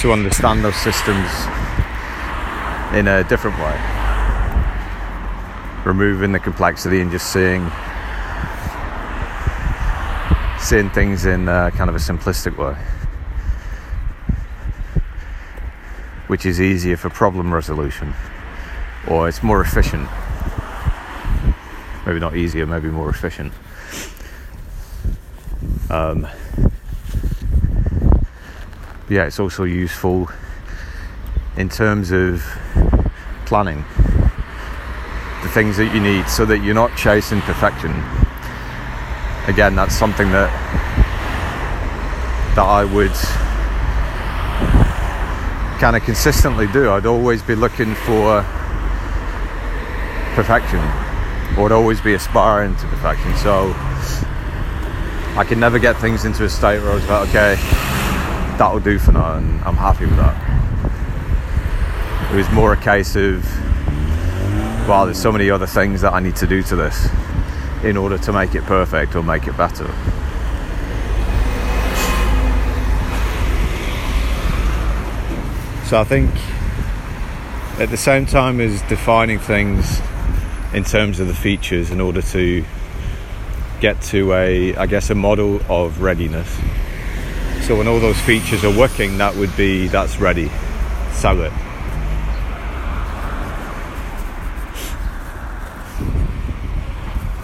to 0.00 0.10
understand 0.10 0.64
those 0.64 0.76
systems 0.76 1.28
in 2.96 3.08
a 3.08 3.24
different 3.28 3.58
way. 3.58 3.76
Removing 5.84 6.32
the 6.32 6.40
complexity 6.40 7.02
and 7.02 7.10
just 7.10 7.30
seeing 7.30 7.70
seeing 10.68 10.90
things 10.90 11.24
in 11.24 11.48
uh, 11.48 11.70
kind 11.70 11.88
of 11.88 11.96
a 11.96 11.98
simplistic 11.98 12.58
way 12.58 12.76
which 16.26 16.44
is 16.44 16.60
easier 16.60 16.94
for 16.94 17.08
problem 17.08 17.54
resolution 17.54 18.12
or 19.06 19.26
it's 19.30 19.42
more 19.42 19.62
efficient. 19.62 20.06
Maybe 22.04 22.20
not 22.20 22.36
easier 22.36 22.66
maybe 22.66 22.88
more 22.88 23.08
efficient. 23.08 23.50
Um, 25.88 26.28
yeah 29.08 29.24
it's 29.24 29.40
also 29.40 29.64
useful 29.64 30.28
in 31.56 31.70
terms 31.70 32.10
of 32.10 32.44
planning 33.46 33.86
the 35.42 35.48
things 35.48 35.78
that 35.78 35.94
you 35.94 36.00
need 36.02 36.28
so 36.28 36.44
that 36.44 36.58
you're 36.58 36.74
not 36.74 36.94
chasing 36.94 37.40
perfection 37.40 38.17
again 39.48 39.74
that's 39.74 39.96
something 39.96 40.30
that 40.30 40.50
that 42.54 42.64
I 42.64 42.84
would 42.84 43.14
kind 45.80 45.96
of 45.96 46.02
consistently 46.02 46.66
do. 46.66 46.90
I'd 46.90 47.06
always 47.06 47.40
be 47.42 47.54
looking 47.54 47.94
for 47.94 48.42
perfection. 50.34 50.80
Or 51.56 51.64
would 51.64 51.72
always 51.72 52.00
be 52.00 52.14
aspiring 52.14 52.76
to 52.76 52.86
perfection. 52.88 53.34
So 53.36 53.72
I 55.36 55.44
can 55.48 55.58
never 55.58 55.78
get 55.78 55.96
things 55.96 56.24
into 56.24 56.44
a 56.44 56.48
state 56.48 56.80
where 56.82 56.90
I 56.90 56.94
was 56.94 57.08
like 57.08 57.28
okay 57.28 57.54
that'll 58.58 58.80
do 58.80 58.98
for 58.98 59.12
now 59.12 59.36
and 59.36 59.62
I'm 59.62 59.76
happy 59.76 60.04
with 60.04 60.16
that. 60.16 60.36
It 62.32 62.36
was 62.36 62.50
more 62.50 62.72
a 62.74 62.76
case 62.76 63.16
of 63.16 63.44
wow 64.88 65.04
there's 65.04 65.20
so 65.20 65.32
many 65.32 65.48
other 65.48 65.66
things 65.66 66.02
that 66.02 66.12
I 66.12 66.20
need 66.20 66.36
to 66.36 66.46
do 66.46 66.62
to 66.64 66.76
this 66.76 67.08
in 67.84 67.96
order 67.96 68.18
to 68.18 68.32
make 68.32 68.54
it 68.54 68.64
perfect 68.64 69.14
or 69.14 69.22
make 69.22 69.46
it 69.46 69.56
better. 69.56 69.86
So 75.86 75.98
I 75.98 76.04
think 76.04 76.30
at 77.80 77.88
the 77.88 77.96
same 77.96 78.26
time 78.26 78.60
as 78.60 78.82
defining 78.82 79.38
things 79.38 80.00
in 80.74 80.84
terms 80.84 81.18
of 81.20 81.28
the 81.28 81.34
features 81.34 81.90
in 81.90 82.00
order 82.00 82.20
to 82.20 82.64
get 83.80 84.02
to 84.02 84.32
a 84.34 84.76
I 84.76 84.86
guess 84.86 85.08
a 85.08 85.14
model 85.14 85.60
of 85.68 86.02
readiness. 86.02 86.52
So 87.66 87.76
when 87.76 87.88
all 87.88 88.00
those 88.00 88.20
features 88.20 88.64
are 88.64 88.76
working 88.76 89.18
that 89.18 89.34
would 89.36 89.56
be 89.56 89.86
that's 89.86 90.20
ready. 90.20 90.50
Sell 91.12 91.40
it. 91.40 91.52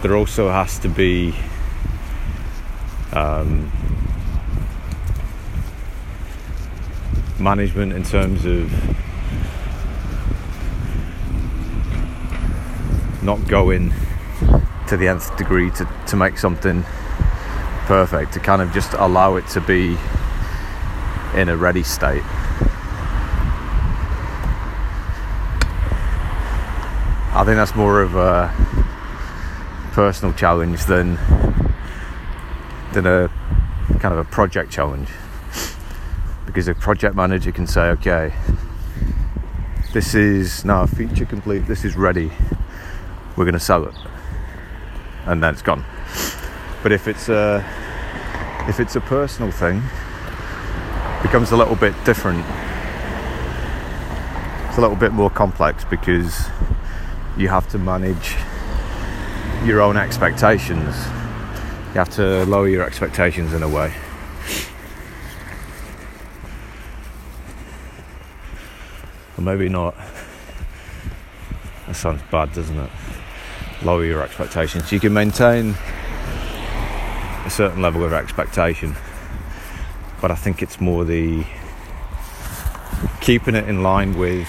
There 0.05 0.17
also 0.17 0.51
has 0.51 0.79
to 0.79 0.89
be 0.91 1.35
um, 3.15 3.73
management 7.41 7.91
in 7.95 8.03
terms 8.03 8.45
of 8.45 8.71
not 13.23 13.49
going 13.49 13.95
to 14.87 14.99
the 14.99 15.09
nth 15.09 15.35
degree 15.39 15.71
to, 15.71 15.89
to 16.07 16.17
make 16.17 16.37
something 16.37 16.83
perfect, 17.87 18.35
to 18.35 18.41
kind 18.41 18.61
of 18.61 18.71
just 18.75 18.93
allow 18.93 19.37
it 19.37 19.47
to 19.47 19.61
be 19.63 19.97
in 21.35 21.49
a 21.49 21.57
ready 21.57 21.83
state. 21.83 22.23
I 27.33 27.43
think 27.47 27.57
that's 27.57 27.75
more 27.75 28.03
of 28.03 28.17
a 28.17 28.74
personal 29.95 30.35
challenge 30.35 30.85
than 30.87 31.17
than 32.93 33.07
a 33.07 33.29
kind 34.01 34.13
of 34.13 34.19
a 34.19 34.25
project 34.25 34.73
challenge. 34.73 35.09
Because 36.47 36.67
a 36.67 36.75
project 36.75 37.15
manager 37.15 37.53
can 37.53 37.69
say 37.69 37.83
okay 37.91 38.35
this 39.93 40.17
is 40.17 40.65
now 40.65 40.85
feature 40.85 41.25
complete 41.25 41.61
this 41.69 41.85
is 41.85 41.95
ready. 41.95 42.33
We're 43.37 43.45
going 43.45 43.55
to 43.55 43.61
sell 43.61 43.85
it. 43.85 43.95
And 45.27 45.41
then 45.41 45.53
it's 45.53 45.63
gone. 45.63 45.85
But 46.83 46.91
if 46.91 47.07
it's 47.07 47.29
a 47.29 47.65
if 48.69 48.81
it's 48.81 48.97
a 48.97 49.01
personal 49.01 49.53
thing 49.53 49.77
it 49.77 51.23
becomes 51.23 51.53
a 51.53 51.57
little 51.57 51.77
bit 51.77 51.95
different. 52.05 52.45
It's 54.69 54.77
a 54.77 54.81
little 54.81 54.97
bit 54.97 55.13
more 55.13 55.31
complex 55.31 55.85
because 55.85 56.49
you 57.37 57.47
have 57.47 57.69
to 57.69 57.79
manage 57.79 58.35
your 59.65 59.81
own 59.81 59.97
expectations. 59.97 60.95
You 61.89 62.01
have 62.01 62.11
to 62.17 62.45
lower 62.45 62.69
your 62.69 62.85
expectations 62.85 63.55
in 63.55 63.63
a 63.63 63.69
way. 63.69 63.95
Or 69.39 69.43
maybe 69.43 69.69
not. 69.69 69.95
That 71.87 71.97
sounds 71.97 72.23
bad, 72.31 72.53
doesn't 72.53 72.79
it? 72.79 72.91
Lower 73.83 74.05
your 74.05 74.23
expectations. 74.23 74.93
You 74.93 75.01
can 75.01 75.15
maintain 75.15 75.75
a 77.47 77.51
certain 77.51 77.81
level 77.81 78.05
of 78.05 78.13
expectation, 78.13 78.95
but 80.21 80.31
I 80.31 80.35
think 80.35 80.63
it's 80.63 80.81
more 80.81 81.05
the 81.05 81.45
keeping 83.21 83.55
it 83.55 83.69
in 83.69 83.83
line 83.83 84.19
with 84.19 84.49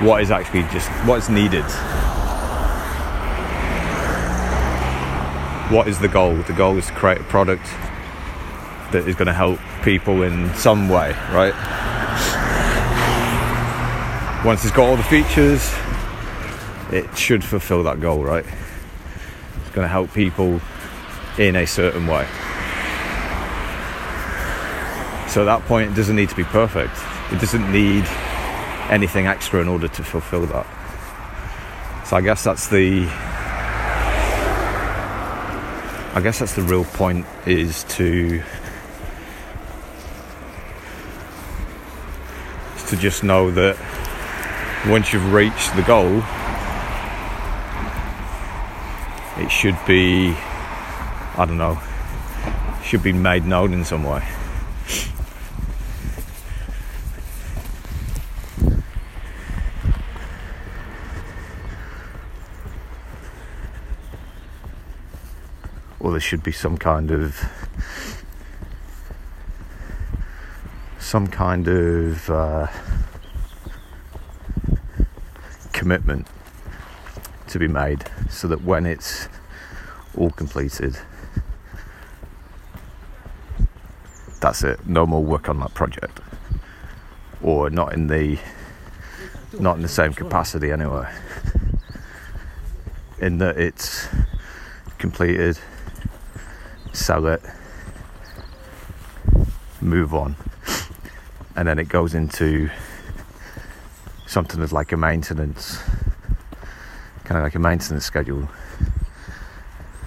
what 0.00 0.22
is 0.22 0.30
actually 0.30 0.62
just 0.64 0.88
what's 1.06 1.28
needed 1.28 1.64
what 5.70 5.86
is 5.86 5.98
the 5.98 6.08
goal? 6.08 6.34
The 6.34 6.54
goal 6.54 6.78
is 6.78 6.86
to 6.86 6.92
create 6.92 7.20
a 7.20 7.24
product 7.24 7.66
that 8.92 9.06
is 9.06 9.14
going 9.14 9.26
to 9.26 9.34
help 9.34 9.60
people 9.82 10.22
in 10.22 10.52
some 10.54 10.88
way, 10.88 11.10
right? 11.30 11.54
Once 14.44 14.64
it's 14.64 14.74
got 14.74 14.88
all 14.88 14.96
the 14.96 15.02
features, 15.02 15.70
it 16.90 17.18
should 17.18 17.44
fulfill 17.44 17.82
that 17.82 18.00
goal, 18.00 18.24
right? 18.24 18.46
It's 19.60 19.74
going 19.74 19.84
to 19.84 19.88
help 19.88 20.14
people 20.14 20.60
in 21.36 21.54
a 21.54 21.66
certain 21.66 22.06
way. 22.06 22.26
So 25.28 25.42
at 25.42 25.44
that 25.44 25.62
point, 25.66 25.92
it 25.92 25.94
doesn't 25.94 26.16
need 26.16 26.30
to 26.30 26.36
be 26.36 26.44
perfect. 26.44 26.96
It 27.30 27.40
doesn't 27.40 27.70
need 27.70 28.06
anything 28.88 29.26
extra 29.26 29.60
in 29.60 29.68
order 29.68 29.88
to 29.88 30.02
fulfill 30.02 30.46
that. 30.46 30.66
So 32.06 32.16
I 32.16 32.22
guess 32.22 32.42
that's 32.42 32.68
the 32.68 33.06
I 36.18 36.20
guess 36.20 36.40
that's 36.40 36.56
the 36.56 36.62
real 36.62 36.84
point 36.84 37.24
is 37.46 37.84
to 37.90 38.42
to 42.88 42.96
just 42.96 43.22
know 43.22 43.52
that 43.52 43.76
once 44.88 45.12
you've 45.12 45.32
reached 45.32 45.76
the 45.76 45.82
goal 45.82 46.16
it 49.40 49.48
should 49.48 49.78
be 49.86 50.30
I 51.36 51.44
don't 51.46 51.56
know 51.56 51.80
should 52.82 53.04
be 53.04 53.12
made 53.12 53.44
known 53.44 53.72
in 53.72 53.84
some 53.84 54.02
way 54.02 54.24
there 66.18 66.22
should 66.24 66.42
be 66.42 66.50
some 66.50 66.76
kind 66.76 67.12
of 67.12 67.48
some 70.98 71.28
kind 71.28 71.68
of 71.68 72.28
uh, 72.28 72.66
commitment 75.72 76.26
to 77.46 77.60
be 77.60 77.68
made 77.68 78.10
so 78.28 78.48
that 78.48 78.64
when 78.64 78.84
it's 78.84 79.28
all 80.16 80.30
completed 80.30 80.98
that's 84.40 84.64
it. 84.64 84.84
No 84.88 85.06
more 85.06 85.22
work 85.22 85.48
on 85.48 85.60
that 85.60 85.72
project. 85.74 86.18
Or 87.40 87.70
not 87.70 87.92
in 87.92 88.08
the 88.08 88.40
not 89.60 89.76
in 89.76 89.82
the 89.82 89.88
same 89.88 90.14
capacity 90.14 90.72
anyway. 90.72 91.08
In 93.20 93.38
that 93.38 93.56
it's 93.56 94.08
completed, 94.98 95.60
sell 96.98 97.26
it, 97.26 97.42
move 99.80 100.14
on, 100.14 100.36
and 101.56 101.68
then 101.68 101.78
it 101.78 101.88
goes 101.88 102.14
into 102.14 102.68
something 104.26 104.60
that's 104.60 104.72
like 104.72 104.92
a 104.92 104.96
maintenance, 104.96 105.78
kind 107.24 107.38
of 107.38 107.44
like 107.44 107.54
a 107.54 107.58
maintenance 107.58 108.04
schedule. 108.04 108.48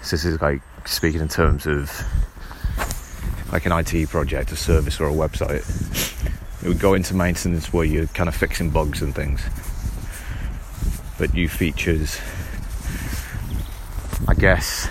So 0.01 0.15
this 0.15 0.25
is 0.25 0.41
like 0.41 0.61
speaking 0.87 1.21
in 1.21 1.27
terms 1.27 1.65
of 1.65 1.91
like 3.51 3.65
an 3.65 3.71
IT 3.71 4.09
project, 4.09 4.51
a 4.51 4.55
service, 4.55 4.99
or 4.99 5.07
a 5.07 5.13
website. 5.13 5.63
It 6.63 6.67
would 6.67 6.79
go 6.79 6.93
into 6.93 7.15
maintenance 7.15 7.73
where 7.73 7.85
you're 7.85 8.07
kind 8.07 8.29
of 8.29 8.35
fixing 8.35 8.69
bugs 8.69 9.01
and 9.01 9.15
things. 9.15 9.41
But 11.17 11.33
new 11.33 11.47
features, 11.47 12.19
I 14.27 14.33
guess, 14.33 14.87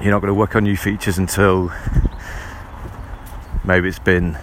you're 0.00 0.10
not 0.10 0.20
going 0.20 0.28
to 0.28 0.34
work 0.34 0.56
on 0.56 0.64
new 0.64 0.76
features 0.76 1.18
until 1.18 1.72
maybe 3.64 3.88
it's 3.88 3.98
been 3.98 4.36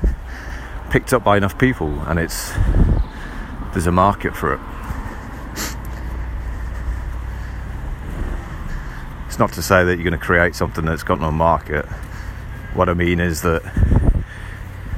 picked 0.90 1.14
up 1.14 1.24
by 1.24 1.38
enough 1.38 1.58
people 1.58 1.88
and 2.02 2.20
it's 2.20 2.52
there's 3.74 3.88
a 3.88 3.92
market 3.92 4.36
for 4.36 4.54
it. 4.54 4.60
It's 9.28 9.40
not 9.40 9.54
to 9.54 9.62
say 9.62 9.86
that 9.86 9.96
you're 9.96 10.04
going 10.04 10.20
to 10.20 10.26
create 10.26 10.56
something 10.56 10.84
that's 10.84 11.04
got 11.04 11.22
no 11.22 11.32
market. 11.32 11.86
What 12.74 12.90
I 12.90 12.94
mean 12.94 13.20
is 13.20 13.42
that 13.44 13.62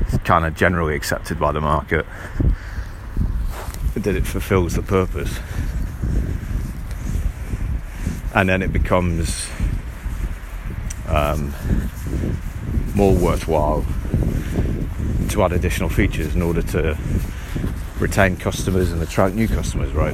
it's 0.01 0.17
kind 0.23 0.45
of 0.45 0.55
generally 0.55 0.95
accepted 0.95 1.39
by 1.39 1.51
the 1.51 1.61
market, 1.61 2.05
that 3.93 4.15
it 4.15 4.25
fulfills 4.25 4.73
the 4.73 4.81
purpose. 4.81 5.39
And 8.33 8.49
then 8.49 8.63
it 8.63 8.73
becomes 8.73 9.47
um, 11.13 11.53
more 12.95 13.13
worthwhile 13.13 13.85
to 15.29 15.43
add 15.43 15.51
additional 15.51 15.89
features 15.89 16.35
in 16.35 16.41
order 16.41 16.61
to 16.61 16.97
retain 17.99 18.35
customers 18.35 18.91
and 18.91 19.01
attract 19.01 19.35
new 19.35 19.47
customers, 19.47 19.91
right? 19.93 20.13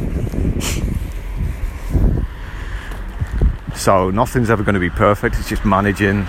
So 3.76 4.12
nothing's 4.12 4.50
ever 4.50 4.64
going 4.64 4.74
to 4.74 4.80
be 4.80 4.90
perfect. 4.90 5.38
It's 5.40 5.50
just 5.50 5.66
managing 5.66 6.26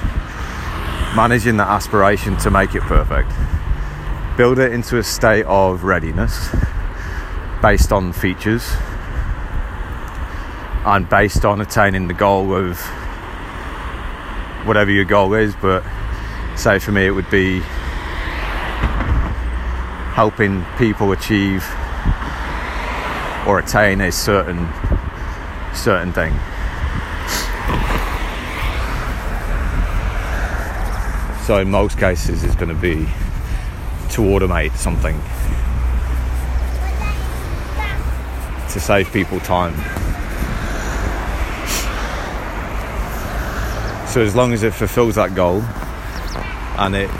managing 1.16 1.56
that 1.56 1.66
aspiration 1.66 2.36
to 2.38 2.51
make 2.51 2.76
it 2.76 2.82
perfect. 2.82 3.32
Build 4.36 4.60
it 4.60 4.72
into 4.72 4.98
a 4.98 5.02
state 5.02 5.44
of 5.47 5.82
readiness 5.82 6.48
based 7.60 7.92
on 7.92 8.12
features 8.12 8.70
and 10.86 11.09
based 11.09 11.44
on 11.44 11.60
attaining 11.60 12.06
the 12.06 12.14
goal 12.14 12.55
of 12.55 12.80
whatever 14.65 14.91
your 14.91 15.05
goal 15.05 15.35
is. 15.35 15.55
But 15.57 15.85
say 16.57 16.78
for 16.78 16.93
me, 16.93 17.07
it 17.07 17.11
would 17.11 17.31
be 17.31 17.61
helping 20.15 20.65
people 20.77 21.12
achieve 21.12 21.65
or 23.47 23.59
attain 23.59 24.01
a 24.01 24.12
certain 24.12 24.69
certain 25.73 26.12
thing. 26.12 26.32
So 31.47 31.59
in 31.59 31.70
most 31.70 31.99
cases, 31.99 32.45
it's 32.45 32.55
going 32.55 32.69
to 32.69 32.81
be 32.81 33.07
to 34.11 34.23
automate 34.23 34.77
something 34.77 35.20
to 38.70 38.78
save 38.78 39.12
people 39.12 39.41
time. 39.41 39.74
So 44.11 44.20
as 44.23 44.35
long 44.35 44.53
as 44.53 44.62
it 44.62 44.74
fulfills 44.74 45.15
that 45.15 45.35
goal 45.35 45.62
and 46.78 46.97
it 46.97 47.11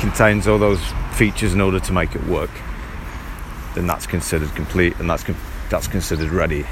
contains 0.00 0.48
all 0.48 0.58
those 0.58 0.80
features 1.14 1.54
in 1.54 1.60
order 1.60 1.80
to 1.80 1.92
make 1.92 2.14
it 2.14 2.24
work, 2.24 2.50
then 3.74 3.86
that's 3.86 4.06
considered 4.06 4.54
complete 4.54 4.98
and 4.98 5.08
that's 5.08 5.24
that's 5.68 5.86
considered 5.86 6.30
ready. 6.30 6.64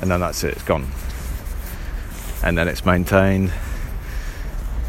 And 0.00 0.10
then 0.10 0.20
that's 0.20 0.44
it, 0.44 0.54
it's 0.54 0.62
gone 0.62 0.86
and 2.42 2.56
then 2.56 2.68
it's 2.68 2.84
maintained 2.84 3.50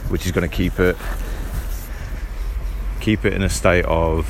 which 0.09 0.25
is 0.25 0.31
going 0.31 0.47
to 0.47 0.55
keep 0.55 0.79
it 0.79 0.95
keep 2.99 3.25
it 3.25 3.33
in 3.33 3.41
a 3.41 3.49
state 3.49 3.85
of 3.85 4.27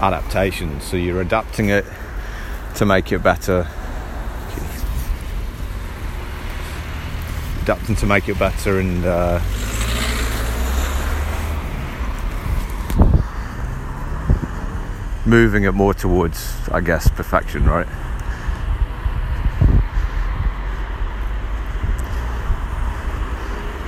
adaptation 0.00 0.80
so 0.80 0.96
you're 0.96 1.20
adapting 1.20 1.70
it 1.70 1.84
to 2.76 2.86
make 2.86 3.10
it 3.12 3.22
better. 3.22 3.66
Adapting 7.62 7.96
to 7.96 8.06
make 8.06 8.28
it 8.28 8.38
better 8.38 8.78
and 8.78 9.04
uh, 9.04 9.40
moving 15.28 15.64
it 15.64 15.72
more 15.72 15.92
towards 15.92 16.56
i 16.70 16.80
guess 16.80 17.06
perfection 17.10 17.64
right? 17.66 17.86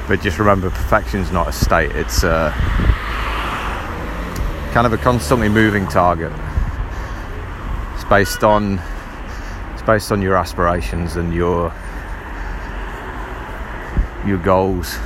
But 0.07 0.20
just 0.20 0.39
remember 0.39 0.69
perfection 0.70 1.20
is 1.20 1.32
not 1.32 1.49
a 1.49 1.53
state 1.53 1.93
it's 1.93 2.24
uh, 2.24 2.53
kind 4.72 4.86
of 4.86 4.92
a 4.92 4.98
constantly 4.98 5.48
moving 5.48 5.86
target. 5.88 6.32
It's 7.94 8.05
based 8.05 8.44
on 8.44 8.80
it's 9.72 9.82
based 9.82 10.12
on 10.12 10.22
your 10.22 10.36
aspirations 10.36 11.16
and 11.16 11.34
your 11.34 11.74
your 14.24 14.38
goals 14.38 14.97